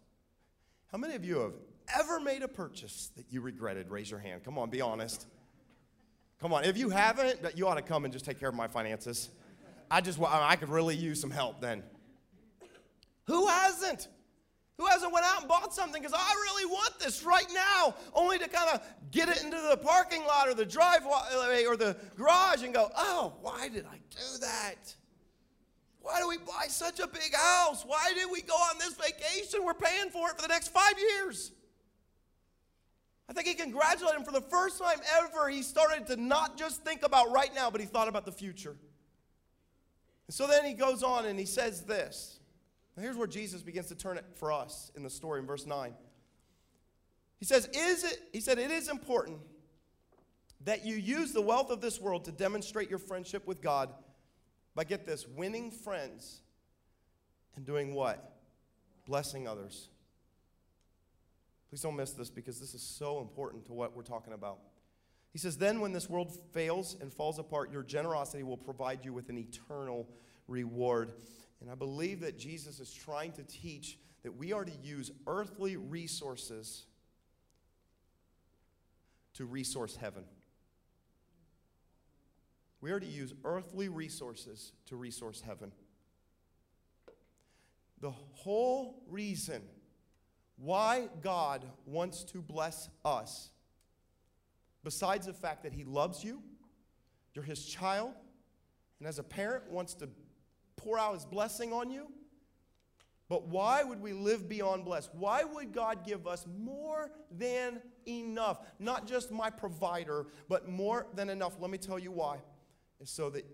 How 0.92 0.98
many 0.98 1.14
of 1.16 1.24
you 1.24 1.40
have 1.40 1.54
ever 1.98 2.20
made 2.20 2.42
a 2.44 2.48
purchase 2.48 3.12
that 3.16 3.26
you 3.30 3.42
regretted? 3.42 3.90
Raise 3.90 4.10
your 4.10 4.20
hand. 4.20 4.44
Come 4.44 4.58
on, 4.58 4.70
be 4.70 4.82
honest. 4.82 5.28
Come 6.40 6.54
on, 6.54 6.64
if 6.64 6.78
you 6.78 6.90
haven't, 6.90 7.40
you 7.56 7.68
ought 7.68 7.76
to 7.76 7.82
come 7.82 8.04
and 8.04 8.12
just 8.12 8.26
take 8.26 8.40
care 8.40 8.50
of 8.50 8.56
my 8.56 8.68
finances. 8.68 9.30
I 9.90 10.02
just, 10.02 10.20
I 10.22 10.56
could 10.56 10.70
really 10.70 10.96
use 10.96 11.20
some 11.22 11.32
help 11.32 11.62
then. 11.62 11.84
Who 13.26 13.48
hasn't? 13.48 14.08
Who 14.78 14.88
hasn't 14.88 15.14
went 15.14 15.26
out 15.26 15.42
and 15.42 15.48
bought 15.48 15.74
something 15.74 16.02
because 16.02 16.18
I 16.18 16.34
really 16.34 16.66
want 16.66 16.98
this 17.00 17.24
right 17.24 17.46
now, 17.54 17.94
only 18.16 18.40
to 18.40 18.48
kind 18.48 18.70
of 18.74 18.82
get 19.12 19.30
it 19.30 19.44
into 19.44 19.62
the 19.70 19.78
parking 19.78 20.26
lot 20.26 20.48
or 20.48 20.56
the 20.56 20.66
driveway 20.66 21.66
or 21.68 21.78
the 21.78 21.96
garage 22.18 22.64
and 22.64 22.74
go, 22.74 22.90
oh, 22.98 23.34
why 23.42 23.68
did 23.68 23.86
I 23.86 23.98
do 24.10 24.40
that? 24.40 24.96
Why 26.02 26.20
do 26.20 26.28
we 26.28 26.38
buy 26.40 26.66
such 26.68 27.00
a 27.00 27.08
big 27.08 27.36
house? 27.36 27.84
Why 27.86 28.14
did 28.16 28.32
we 28.32 28.42
go 28.42 28.56
on 28.56 28.80
this 28.80 28.96
vacation? 28.96 29.64
We're 29.64 29.76
paying 29.76 30.10
for 30.10 30.30
it 30.32 30.38
for 30.38 30.42
the 30.42 30.48
next 30.48 30.70
five 30.70 30.98
years. 30.98 31.52
I 33.32 33.34
think 33.34 33.48
he 33.48 33.54
congratulated 33.54 34.20
him 34.20 34.26
for 34.26 34.34
the 34.34 34.42
first 34.42 34.78
time 34.78 34.98
ever. 35.18 35.48
He 35.48 35.64
started 35.64 36.06
to 36.08 36.18
not 36.18 36.58
just 36.58 36.84
think 36.84 37.02
about 37.02 37.32
right 37.32 37.56
now, 37.56 37.72
but 37.72 37.80
he 37.80 37.88
thought 37.88 38.10
about 38.10 38.26
the 38.26 38.32
future. 38.34 38.76
And 40.28 40.34
so 40.34 40.48
then 40.48 40.66
he 40.66 40.74
goes 40.74 41.02
on 41.02 41.26
and 41.26 41.40
he 41.40 41.46
says 41.46 41.84
this. 41.84 42.42
Now 42.98 43.04
here's 43.04 43.16
where 43.16 43.28
Jesus 43.28 43.62
begins 43.62 43.88
to 43.88 43.96
turn 43.96 44.18
it 44.18 44.26
for 44.36 44.52
us 44.52 44.92
in 44.98 45.04
the 45.04 45.10
story 45.10 45.40
in 45.40 45.46
verse 45.46 45.66
9. 45.66 45.94
He 47.40 47.46
says, 47.46 47.70
Is 47.74 48.04
it, 48.04 48.20
he 48.34 48.42
said, 48.42 48.60
it 48.60 48.70
is 48.70 48.90
important 48.90 49.40
that 50.66 50.86
you 50.86 50.98
use 50.98 51.32
the 51.32 51.42
wealth 51.42 51.72
of 51.72 51.80
this 51.80 52.02
world 52.02 52.26
to 52.26 52.34
demonstrate 52.34 52.90
your 52.90 53.00
friendship 53.00 53.48
with 53.48 53.62
God 53.62 53.94
by 54.76 54.84
get 54.84 55.06
this, 55.06 55.26
winning 55.26 55.72
friends 55.72 56.42
and 57.56 57.66
doing 57.66 57.94
what? 57.94 58.36
Blessing 59.06 59.48
others. 59.48 59.88
Please 61.72 61.82
don't 61.82 61.96
miss 61.96 62.12
this 62.12 62.30
because 62.30 62.60
this 62.60 62.74
is 62.74 62.84
so 62.84 63.22
important 63.22 63.66
to 63.68 63.74
what 63.74 63.96
we're 63.96 64.04
talking 64.04 64.34
about. 64.34 64.60
He 65.32 65.40
says, 65.40 65.58
Then 65.58 65.80
when 65.80 65.94
this 65.94 66.10
world 66.10 66.38
fails 66.52 66.98
and 67.00 67.14
falls 67.14 67.40
apart, 67.40 67.72
your 67.72 67.82
generosity 67.82 68.44
will 68.44 68.58
provide 68.58 69.06
you 69.06 69.14
with 69.14 69.30
an 69.30 69.38
eternal 69.38 70.06
reward. 70.50 71.14
And 71.62 71.72
I 71.72 71.76
believe 71.76 72.20
that 72.20 72.38
Jesus 72.38 72.82
is 72.82 72.94
trying 72.94 73.32
to 73.34 73.44
teach 73.44 73.98
that 74.24 74.36
we 74.36 74.52
are 74.52 74.66
to 74.66 74.72
use 74.84 75.12
earthly 75.28 75.78
resources 75.78 76.88
to 79.36 79.46
resource 79.46 79.96
heaven. 79.96 80.26
We 82.82 82.92
are 82.92 83.00
to 83.00 83.08
use 83.08 83.34
earthly 83.46 83.88
resources 83.88 84.74
to 84.88 84.98
resource 84.98 85.40
heaven. 85.40 85.72
The 88.02 88.12
whole 88.12 89.04
reason 89.08 89.62
why 90.64 91.10
God 91.22 91.66
wants 91.86 92.24
to 92.26 92.42
bless 92.42 92.88
us, 93.04 93.50
besides 94.84 95.26
the 95.26 95.34
fact 95.34 95.64
that 95.64 95.74
He 95.74 95.84
loves 95.84 96.24
you, 96.24 96.42
you're 97.34 97.44
His 97.44 97.66
child, 97.66 98.14
and 99.00 99.08
as 99.08 99.18
a 99.18 99.24
parent 99.24 99.70
wants 99.72 99.96
to 99.96 100.10
pour 100.76 101.00
out 101.00 101.16
His 101.16 101.26
blessing 101.26 101.74
on 101.74 101.90
you, 101.90 102.08
but 103.28 103.48
why 103.48 103.84
would 103.84 104.02
we 104.02 104.14
live 104.14 104.50
beyond 104.50 104.86
blessed? 104.86 105.10
Why 105.14 105.44
would 105.44 105.72
God 105.72 106.06
give 106.06 106.28
us 106.28 106.46
more 106.60 107.10
than 107.32 107.82
enough? 108.06 108.60
Not 108.78 109.08
just 109.08 109.32
my 109.32 109.50
provider, 109.50 110.28
but 110.50 110.68
more 110.68 111.08
than 111.16 111.30
enough. 111.30 111.56
Let 111.58 111.72
me 111.72 111.78
tell 111.78 111.98
you 111.98 112.12
why 112.12 112.40
is 113.00 113.10
so 113.10 113.30
that 113.30 113.46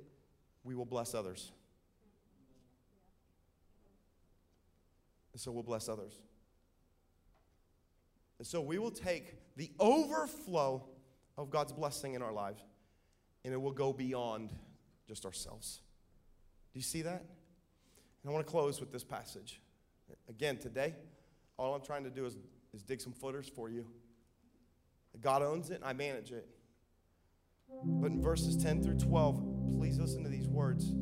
we 0.64 0.74
will 0.74 0.86
bless 0.86 1.14
others. 1.14 1.52
And 5.32 5.40
so 5.40 5.52
we'll 5.52 5.62
bless 5.62 5.88
others. 5.88 6.20
And 8.40 8.48
so 8.48 8.62
we 8.62 8.78
will 8.78 8.92
take 8.92 9.36
the 9.56 9.72
overflow 9.80 10.84
of 11.38 11.50
God's 11.50 11.74
blessing 11.74 12.14
in 12.14 12.22
our 12.22 12.32
lives 12.32 12.62
and 13.44 13.54
it 13.54 13.58
will 13.58 13.72
go 13.72 13.94
beyond 13.94 14.54
just 15.08 15.26
ourselves. 15.26 15.82
Do 16.74 16.80
you 16.80 16.84
see 16.84 17.02
that? 17.04 17.24
And 18.24 18.30
I 18.30 18.32
want 18.32 18.46
to 18.46 18.52
close 18.52 18.80
with 18.80 18.92
this 18.92 19.04
passage. 19.04 19.62
Again, 20.30 20.58
today, 20.58 20.96
all 21.58 21.74
I'm 21.74 21.82
trying 21.82 22.04
to 22.04 22.10
do 22.10 22.26
is, 22.26 22.38
is 22.74 22.84
dig 22.84 23.02
some 23.02 23.14
footers 23.14 23.50
for 23.50 23.70
you. 23.70 23.88
God 25.22 25.42
owns 25.42 25.70
it, 25.70 25.82
I 25.84 25.94
manage 25.94 26.32
it. 26.32 26.48
But 27.84 28.12
in 28.12 28.22
verses 28.22 28.56
10 28.56 28.84
through 28.84 28.98
12, 28.98 29.78
please 29.78 29.98
listen 29.98 30.24
to 30.24 30.30
these 30.30 30.48
words. 30.48 30.94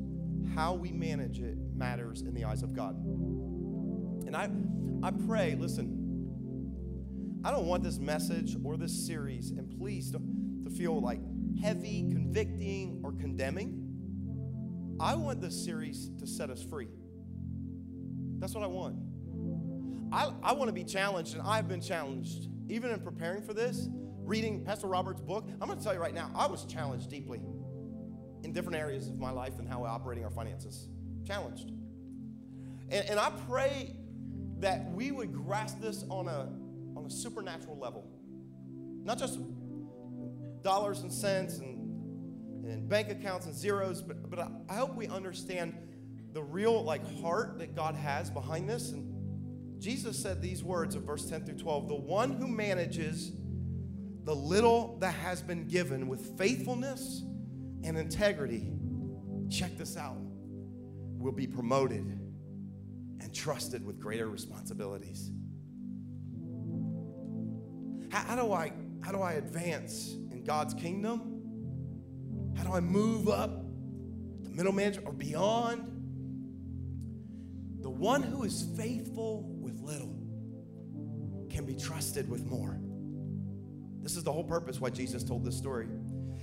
How 0.53 0.73
we 0.73 0.91
manage 0.91 1.39
it 1.39 1.57
matters 1.75 2.21
in 2.21 2.33
the 2.33 2.45
eyes 2.45 2.63
of 2.63 2.73
God. 2.73 2.95
And 2.95 4.35
I, 4.35 4.49
I 5.05 5.11
pray, 5.11 5.55
listen, 5.55 6.04
I 7.45 7.51
don't 7.51 7.67
want 7.67 7.83
this 7.83 7.99
message 7.99 8.57
or 8.63 8.75
this 8.75 9.05
series, 9.05 9.51
and 9.51 9.69
please 9.77 10.09
to, 10.13 10.19
to 10.63 10.69
feel 10.71 10.99
like 10.99 11.19
heavy, 11.61 12.09
convicting, 12.09 13.01
or 13.03 13.11
condemning. 13.11 14.95
I 14.99 15.13
want 15.13 15.41
this 15.41 15.63
series 15.63 16.09
to 16.17 16.25
set 16.25 16.49
us 16.49 16.63
free. 16.63 16.87
That's 18.39 18.55
what 18.55 18.63
I 18.63 18.67
want. 18.67 18.95
I, 20.11 20.31
I 20.41 20.53
want 20.53 20.69
to 20.69 20.73
be 20.73 20.83
challenged, 20.83 21.35
and 21.35 21.43
I've 21.43 21.67
been 21.67 21.81
challenged, 21.81 22.47
even 22.67 22.89
in 22.89 22.99
preparing 22.99 23.43
for 23.43 23.53
this 23.53 23.89
reading 24.23 24.65
Pastor 24.65 24.87
Robert's 24.87 25.21
book, 25.21 25.47
I'm 25.61 25.67
going 25.67 25.77
to 25.77 25.83
tell 25.83 25.93
you 25.93 25.99
right 25.99 26.15
now, 26.15 26.31
I 26.33 26.47
was 26.47 26.65
challenged 26.65 27.11
deeply 27.11 27.41
in 28.41 28.53
different 28.53 28.79
areas 28.79 29.07
of 29.07 29.19
my 29.19 29.29
life 29.29 29.59
and 29.59 29.69
how 29.69 29.81
we're 29.81 29.87
operating 29.87 30.23
our 30.23 30.31
finances. 30.31 30.89
Challenged. 31.27 31.69
And, 32.89 33.07
and 33.07 33.19
I 33.19 33.31
pray 33.47 33.95
that 34.61 34.91
we 34.93 35.11
would 35.11 35.31
grasp 35.31 35.79
this 35.79 36.05
on 36.09 36.27
a, 36.27 36.49
on 37.05 37.11
a 37.11 37.13
supernatural 37.13 37.77
level. 37.77 38.03
Not 39.03 39.19
just 39.19 39.39
dollars 40.63 41.01
and 41.01 41.13
cents 41.13 41.59
and, 41.59 42.65
and 42.65 42.89
bank 42.89 43.09
accounts 43.09 43.45
and 43.45 43.53
zeros, 43.53 44.01
but, 44.01 44.27
but 44.29 44.39
I, 44.39 44.49
I 44.69 44.75
hope 44.75 44.95
we 44.95 45.07
understand 45.07 45.75
the 46.33 46.41
real 46.41 46.83
like 46.83 47.21
heart 47.21 47.59
that 47.59 47.75
God 47.75 47.93
has 47.93 48.31
behind 48.31 48.67
this. 48.67 48.91
And 48.91 49.79
Jesus 49.79 50.17
said 50.17 50.41
these 50.41 50.63
words 50.63 50.95
of 50.95 51.03
verse 51.03 51.29
10 51.29 51.45
through 51.45 51.59
12 51.59 51.87
the 51.89 51.95
one 51.95 52.31
who 52.31 52.47
manages 52.47 53.31
the 54.23 54.35
little 54.35 54.97
that 54.99 55.13
has 55.13 55.43
been 55.43 55.67
given 55.67 56.07
with 56.07 56.35
faithfulness 56.39 57.21
and 57.83 57.95
integrity, 57.95 58.71
check 59.51 59.77
this 59.77 59.95
out, 59.95 60.17
will 61.19 61.31
be 61.31 61.45
promoted 61.45 62.19
and 63.21 63.31
trusted 63.31 63.85
with 63.85 63.99
greater 63.99 64.27
responsibilities. 64.27 65.29
How, 68.15 68.35
do 68.35 68.53
I 68.53 68.71
how 69.03 69.11
do 69.11 69.21
I 69.21 69.33
advance 69.33 70.13
in 70.31 70.43
God's 70.45 70.73
kingdom? 70.73 72.53
How 72.55 72.63
do 72.63 72.71
I 72.71 72.79
move 72.79 73.27
up 73.27 73.51
the 74.41 74.49
middle 74.49 74.73
or 75.05 75.11
beyond? 75.11 75.91
The 77.81 77.89
one 77.89 78.23
who 78.23 78.43
is 78.43 78.67
faithful 78.77 79.43
with 79.61 79.79
little 79.81 80.15
can 81.49 81.65
be 81.65 81.75
trusted 81.75 82.29
with 82.29 82.45
more. 82.45 82.79
This 84.01 84.15
is 84.15 84.23
the 84.23 84.31
whole 84.31 84.43
purpose 84.43 84.79
why 84.79 84.91
Jesus 84.91 85.23
told 85.23 85.43
this 85.43 85.57
story. 85.57 85.87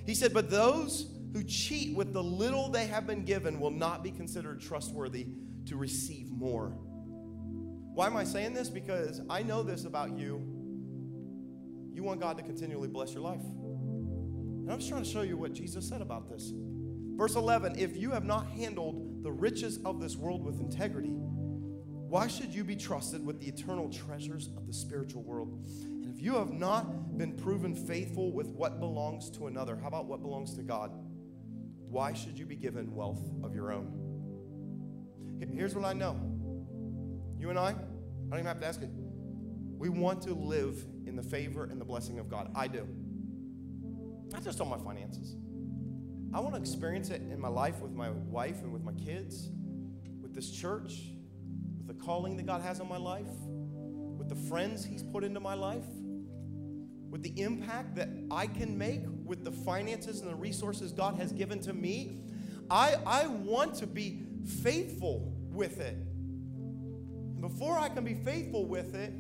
He 0.04 0.14
said, 0.14 0.34
But 0.34 0.50
those 0.50 1.10
who 1.32 1.42
cheat 1.42 1.96
with 1.96 2.12
the 2.12 2.22
little 2.22 2.68
they 2.68 2.86
have 2.86 3.06
been 3.06 3.24
given 3.24 3.58
will 3.58 3.70
not 3.70 4.02
be 4.02 4.10
considered 4.10 4.60
trustworthy 4.60 5.28
to 5.66 5.76
receive 5.76 6.30
more. 6.30 6.76
Why 7.94 8.06
am 8.06 8.16
I 8.16 8.24
saying 8.24 8.52
this? 8.52 8.68
Because 8.68 9.20
I 9.30 9.42
know 9.42 9.62
this 9.62 9.84
about 9.84 10.16
you. 10.18 10.51
You 11.95 12.03
want 12.03 12.20
God 12.20 12.36
to 12.38 12.43
continually 12.43 12.88
bless 12.88 13.12
your 13.12 13.22
life. 13.22 13.43
And 13.43 14.70
I'm 14.70 14.78
just 14.78 14.90
trying 14.90 15.05
to 15.05 15.11
show 15.11 15.22
you 15.22 15.36
what 15.36 15.53
Jesus 15.53 15.88
said 15.88 16.01
about 16.01 16.28
this. 16.28 16.53
Verse 17.16 17.34
11 17.34 17.78
If 17.78 17.97
you 17.97 18.11
have 18.11 18.24
not 18.24 18.47
handled 18.49 19.22
the 19.22 19.32
riches 19.32 19.78
of 19.84 20.01
this 20.01 20.16
world 20.16 20.45
with 20.45 20.61
integrity, 20.61 21.12
why 22.12 22.26
should 22.26 22.55
you 22.55 22.62
be 22.62 22.76
trusted 22.76 23.24
with 23.24 23.40
the 23.40 23.49
eternal 23.49 23.88
treasures 23.88 24.51
of 24.57 24.66
the 24.66 24.72
spiritual 24.72 25.22
world? 25.22 25.64
And 25.84 26.14
if 26.14 26.20
you 26.20 26.34
have 26.34 26.53
not 26.53 27.16
been 27.16 27.32
proven 27.32 27.74
faithful 27.74 28.32
with 28.32 28.49
what 28.49 28.80
belongs 28.80 29.30
to 29.30 29.47
another, 29.47 29.76
how 29.76 29.88
about 29.88 30.07
what 30.07 30.20
belongs 30.20 30.55
to 30.57 30.62
God? 30.62 30.93
Why 31.88 32.12
should 32.12 32.38
you 32.38 32.47
be 32.47 32.57
given 32.57 32.95
wealth 32.95 33.22
of 33.43 33.55
your 33.55 33.72
own? 33.72 34.03
Here's 35.55 35.74
what 35.74 35.84
I 35.84 35.93
know. 35.93 36.20
You 37.38 37.51
and 37.51 37.59
I, 37.59 37.70
I 37.70 37.74
don't 38.30 38.34
even 38.34 38.47
have 38.47 38.61
to 38.61 38.66
ask 38.66 38.82
it. 38.82 38.90
We 39.78 39.88
want 39.88 40.22
to 40.22 40.34
live 40.34 40.84
in 41.07 41.16
the 41.16 41.22
favor 41.22 41.64
and 41.64 41.80
the 41.80 41.84
blessing 41.84 42.18
of 42.18 42.28
God. 42.28 42.50
I 42.55 42.68
do. 42.68 42.86
Not 44.30 44.44
just 44.44 44.61
on 44.61 44.68
my 44.68 44.78
finances. 44.78 45.36
I 46.34 46.40
want 46.40 46.55
to 46.55 46.61
experience 46.61 47.11
it 47.11 47.20
in 47.20 47.38
my 47.38 47.48
life 47.48 47.80
with 47.80 47.92
my 47.92 48.11
wife 48.11 48.62
and 48.62 48.72
with 48.72 48.82
my 48.82 48.92
kids, 48.92 49.50
with 50.22 50.34
this 50.34 50.50
church, 50.50 51.03
with 51.78 51.86
the 51.86 52.03
calling 52.03 52.36
that 52.38 52.46
God 52.46 52.62
has 52.62 52.80
on 52.80 52.88
my 52.88 52.96
life, 52.96 53.28
with 54.16 54.28
the 54.28 54.48
friends 54.48 54.84
He's 54.84 55.03
put 55.03 55.24
into 55.24 55.40
my 55.40 55.55
life, 55.55 55.84
with 57.11 57.22
the 57.22 57.38
impact 57.38 57.96
that 57.96 58.09
I 58.30 58.46
can 58.46 58.78
make 58.78 59.03
with 59.24 59.44
the 59.44 59.53
finances 59.53 60.20
and 60.20 60.30
the 60.30 60.34
resources 60.34 60.92
God 60.92 61.16
has 61.16 61.32
given 61.32 61.61
to 61.61 61.74
me. 61.74 62.20
I, 62.70 62.96
I 63.07 63.26
want 63.26 63.74
to 63.76 63.86
be 63.86 64.22
faithful 64.62 65.34
with 65.50 65.80
it. 65.80 65.94
And 65.94 67.40
before 67.42 67.78
I 67.78 67.90
can 67.90 68.05
be 68.05 68.14
faithful 68.14 68.64
with 68.64 68.94
it, 68.94 69.12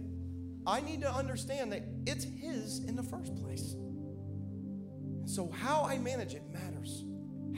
I 0.66 0.80
need 0.80 1.00
to 1.00 1.12
understand 1.12 1.72
that 1.72 1.82
it's 2.06 2.24
His 2.24 2.84
in 2.84 2.96
the 2.96 3.02
first 3.02 3.34
place. 3.36 3.74
So, 5.24 5.50
how 5.50 5.84
I 5.84 5.98
manage 5.98 6.34
it 6.34 6.42
matters. 6.52 7.04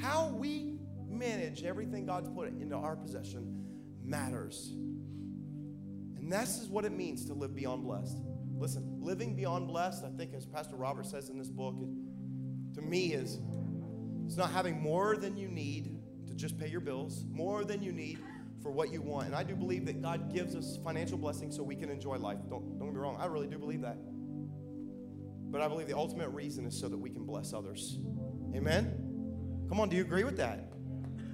How 0.01 0.29
we 0.29 0.79
manage 1.09 1.65
everything 1.65 2.07
God's 2.07 2.29
put 2.29 2.49
into 2.49 2.77
our 2.77 2.97
possession 2.97 3.65
matters. 4.03 4.73
And 6.17 6.31
this 6.31 6.59
is 6.61 6.69
what 6.69 6.85
it 6.85 6.93
means 6.93 7.25
to 7.27 7.35
live 7.35 7.55
beyond 7.55 7.85
blessed. 7.85 8.19
Listen, 8.57 8.99
living 9.01 9.35
beyond 9.35 9.69
blessed, 9.69 10.05
I 10.05 10.11
think, 10.17 10.35
as 10.35 10.47
Pastor 10.47 10.77
Robert 10.77 11.07
says 11.07 11.29
in 11.29 11.39
this 11.39 11.49
book, 11.49 11.75
to 12.75 12.83
me 12.83 13.13
is 13.13 13.39
it's 14.27 14.37
not 14.37 14.51
having 14.51 14.81
more 14.81 15.17
than 15.17 15.37
you 15.37 15.49
need 15.49 16.01
to 16.27 16.35
just 16.35 16.59
pay 16.59 16.69
your 16.69 16.81
bills, 16.81 17.25
more 17.31 17.65
than 17.65 17.83
you 17.83 17.93
need 17.93 18.19
for 18.65 18.71
what 18.71 18.91
you 18.91 19.03
want. 19.03 19.27
And 19.27 19.37
I 19.37 19.43
do 19.43 19.55
believe 19.55 19.85
that 19.87 20.01
God 20.01 20.33
gives 20.33 20.57
us 20.57 20.79
financial 20.83 21.19
blessings 21.19 21.55
so 21.55 21.63
we 21.63 21.77
can 21.77 21.91
enjoy 21.91 22.17
life. 22.17 22.39
Don't, 22.49 22.79
don't 22.79 22.89
get 22.89 22.95
me 22.95 23.01
wrong, 23.01 23.19
I 23.21 23.27
really 23.27 23.47
do 23.47 23.59
believe 23.59 23.83
that. 23.83 23.99
But 25.53 25.61
I 25.61 25.69
believe 25.69 25.87
the 25.87 25.97
ultimate 25.97 26.31
reason 26.31 26.67
is 26.67 26.77
so 26.77 26.89
that 26.89 26.97
we 26.97 27.11
can 27.11 27.25
bless 27.25 27.53
others. 27.53 27.99
Amen? 28.57 29.67
Come 29.69 29.81
on, 29.81 29.91
do 29.91 29.97
you 29.97 30.03
agree 30.03 30.25
with 30.25 30.39
that? 30.39 30.73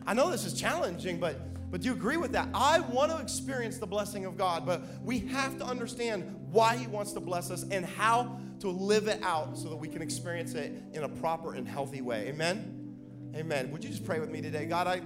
I 0.06 0.12
know 0.12 0.28
this 0.30 0.44
is 0.44 0.60
challenging, 0.60 1.20
but 1.20 1.40
but 1.70 1.82
do 1.82 1.86
you 1.86 1.94
agree 1.94 2.16
with 2.16 2.32
that? 2.32 2.48
I 2.52 2.80
want 2.80 3.12
to 3.12 3.18
experience 3.18 3.78
the 3.78 3.86
blessing 3.86 4.24
of 4.24 4.36
God, 4.36 4.66
but 4.66 4.82
we 5.04 5.20
have 5.20 5.56
to 5.58 5.64
understand 5.64 6.24
why 6.50 6.76
He 6.76 6.88
wants 6.88 7.12
to 7.12 7.20
bless 7.20 7.48
us 7.50 7.64
and 7.70 7.86
how 7.86 8.40
to 8.58 8.68
live 8.68 9.06
it 9.06 9.22
out 9.22 9.56
so 9.56 9.68
that 9.68 9.76
we 9.76 9.86
can 9.86 10.02
experience 10.02 10.54
it 10.54 10.72
in 10.92 11.04
a 11.04 11.08
proper 11.08 11.54
and 11.54 11.68
healthy 11.68 12.02
way. 12.02 12.26
Amen? 12.26 12.96
Amen. 13.36 13.70
Would 13.70 13.84
you 13.84 13.90
just 13.90 14.04
pray 14.04 14.18
with 14.18 14.30
me 14.30 14.42
today? 14.42 14.66
God, 14.66 14.88
I, 14.88 15.00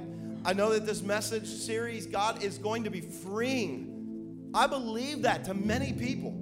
I 0.45 0.53
know 0.53 0.73
that 0.75 0.85
this 0.85 1.01
message 1.01 1.47
series, 1.47 2.07
God, 2.07 2.43
is 2.43 2.59
going 2.59 2.85
to 2.85 2.91
be 2.91 3.01
freeing. 3.01 4.51
I 4.53 4.67
believe 4.67 5.23
that 5.23 5.45
to 5.45 5.55
many 5.55 5.93
people. 5.93 6.33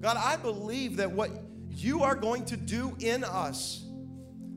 God, 0.00 0.16
I 0.16 0.36
believe 0.36 0.96
that 0.96 1.10
what 1.10 1.30
you 1.68 2.02
are 2.02 2.14
going 2.14 2.44
to 2.46 2.56
do 2.56 2.96
in 3.00 3.24
us, 3.24 3.84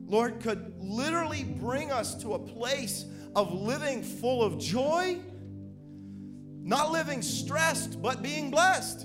Lord, 0.06 0.40
could 0.40 0.74
literally 0.78 1.44
bring 1.44 1.92
us 1.92 2.14
to 2.22 2.34
a 2.34 2.38
place 2.38 3.04
of 3.36 3.52
living 3.52 4.02
full 4.02 4.42
of 4.42 4.58
joy, 4.58 5.18
not 6.62 6.92
living 6.92 7.20
stressed, 7.20 8.00
but 8.00 8.22
being 8.22 8.50
blessed. 8.50 9.02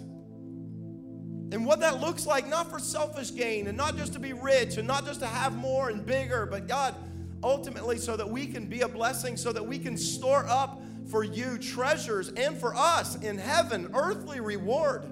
And 1.50 1.66
what 1.66 1.80
that 1.82 2.00
looks 2.00 2.26
like, 2.26 2.48
not 2.48 2.70
for 2.70 2.80
selfish 2.80 3.34
gain 3.34 3.68
and 3.68 3.78
not 3.78 3.98
just 3.98 4.14
to 4.14 4.20
be 4.20 4.34
rich 4.34 4.78
and 4.78 4.88
not 4.88 5.06
just 5.06 5.22
to 5.22 5.28
have 5.28 5.56
more 5.56 5.90
and 5.90 6.06
bigger, 6.06 6.46
but 6.46 6.68
God, 6.68 6.96
ultimately, 7.44 7.98
so 7.98 8.18
that 8.18 8.30
we 8.30 8.48
can 8.48 8.66
be 8.66 8.82
a 8.82 8.88
blessing, 8.88 9.38
so 9.38 9.52
that 9.52 9.66
we 9.66 9.80
can 9.80 9.98
store 9.98 10.46
up 10.48 10.82
for 11.10 11.24
you 11.24 11.58
treasures 11.58 12.30
and 12.30 12.58
for 12.58 12.76
us 12.76 13.16
in 13.16 13.38
heaven, 13.38 13.90
earthly 13.94 14.40
reward. 14.40 15.10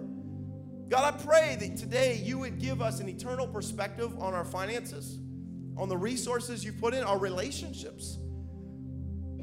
God, 0.89 1.13
I 1.13 1.17
pray 1.17 1.57
that 1.59 1.78
today 1.78 2.21
you 2.23 2.38
would 2.39 2.59
give 2.59 2.82
us 2.82 2.99
an 2.99 3.09
eternal 3.09 3.47
perspective 3.47 4.13
on 4.19 4.34
our 4.34 4.45
finances, 4.45 5.19
on 5.78 5.89
the 5.89 5.97
resources 5.97 6.63
you've 6.63 6.80
put 6.80 6.93
in, 6.93 7.03
our 7.03 7.17
relationships. 7.17 8.19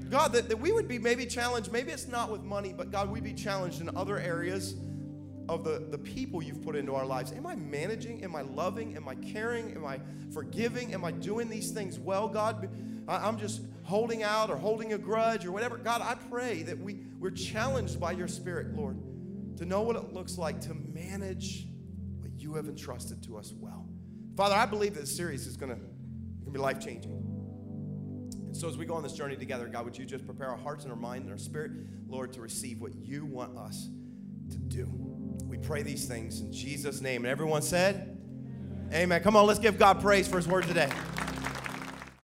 God, 0.09 0.33
that, 0.35 0.49
that 0.51 0.59
we 0.59 0.73
would 0.73 0.89
be 0.89 0.99
maybe 0.99 1.25
challenged, 1.25 1.73
maybe 1.73 1.91
it's 1.91 2.07
not 2.07 2.31
with 2.31 2.43
money, 2.43 2.75
but 2.77 2.91
God, 2.91 3.11
we'd 3.11 3.25
be 3.25 3.33
challenged 3.33 3.81
in 3.81 3.89
other 3.97 4.19
areas 4.19 4.75
of 5.55 5.65
the, 5.65 5.87
the 5.91 5.99
people 5.99 6.43
you've 6.43 6.63
put 6.63 6.77
into 6.77 6.95
our 6.95 7.07
lives. 7.07 7.33
Am 7.33 7.47
I 7.47 7.55
managing? 7.55 8.25
Am 8.25 8.35
I 8.35 8.43
loving? 8.43 8.97
Am 8.97 9.09
I 9.09 9.15
caring? 9.15 9.75
Am 9.75 9.85
I 9.85 10.01
forgiving? 10.33 10.95
Am 10.95 11.05
I 11.05 11.11
doing 11.11 11.49
these 11.49 11.71
things 11.71 11.99
well, 11.99 12.29
God? 12.29 12.69
I'm 13.09 13.39
just 13.39 13.63
holding 13.83 14.23
out 14.23 14.51
or 14.51 14.57
holding 14.57 14.93
a 14.93 14.99
grudge 14.99 15.45
or 15.45 15.53
whatever. 15.53 15.77
God, 15.77 16.01
I 16.01 16.15
pray 16.15 16.63
that 16.63 16.79
we, 16.79 17.01
we're 17.19 17.31
challenged 17.31 17.99
by 17.99 18.13
your 18.13 18.29
Spirit, 18.29 18.75
Lord, 18.75 18.97
to 19.59 19.65
know 19.65 19.83
what 19.83 19.97
it 19.97 20.13
looks 20.13 20.39
like 20.39 20.61
to 20.63 20.75
manage 20.75 21.67
what 22.21 22.31
you 22.37 22.55
have 22.55 22.69
entrusted 22.69 23.23
to 23.25 23.37
us 23.37 23.53
well. 23.59 23.87
Father, 24.37 24.55
I 24.55 24.67
believe 24.67 24.95
that 24.95 25.01
this 25.01 25.17
series 25.17 25.47
is 25.47 25.57
going 25.57 25.75
to 25.75 26.51
be 26.51 26.59
life 26.59 26.81
changing. 26.81 27.13
And 28.53 28.57
so, 28.57 28.69
as 28.69 28.77
we 28.77 28.85
go 28.85 28.95
on 28.95 29.03
this 29.03 29.15
journey 29.15 29.37
together, 29.37 29.67
God, 29.67 29.85
would 29.85 29.97
you 29.97 30.05
just 30.05 30.27
prepare 30.27 30.49
our 30.49 30.59
hearts 30.59 30.85
and 30.85 30.93
our 30.93 30.99
mind 30.99 31.25
and 31.25 31.33
our 31.33 31.39
spirit, 31.39 31.73
Lord, 32.07 32.33
to 32.35 32.41
receive 32.41 32.81
what 32.81 32.95
you 32.95 33.25
want 33.25 33.57
us 33.57 33.89
to 34.51 34.59
do? 34.59 35.12
We 35.47 35.59
pray 35.59 35.83
these 35.83 36.07
things 36.07 36.41
in 36.41 36.53
Jesus' 36.53 37.01
name. 37.01 37.25
And 37.25 37.31
everyone 37.31 37.63
said, 37.63 38.17
Amen. 38.89 39.03
Amen. 39.03 39.23
Come 39.23 39.37
on, 39.37 39.47
let's 39.47 39.61
give 39.61 39.79
God 39.79 40.01
praise 40.01 40.29
for 40.29 40.37
his 40.37 40.49
word 40.49 40.65
today. 40.65 40.91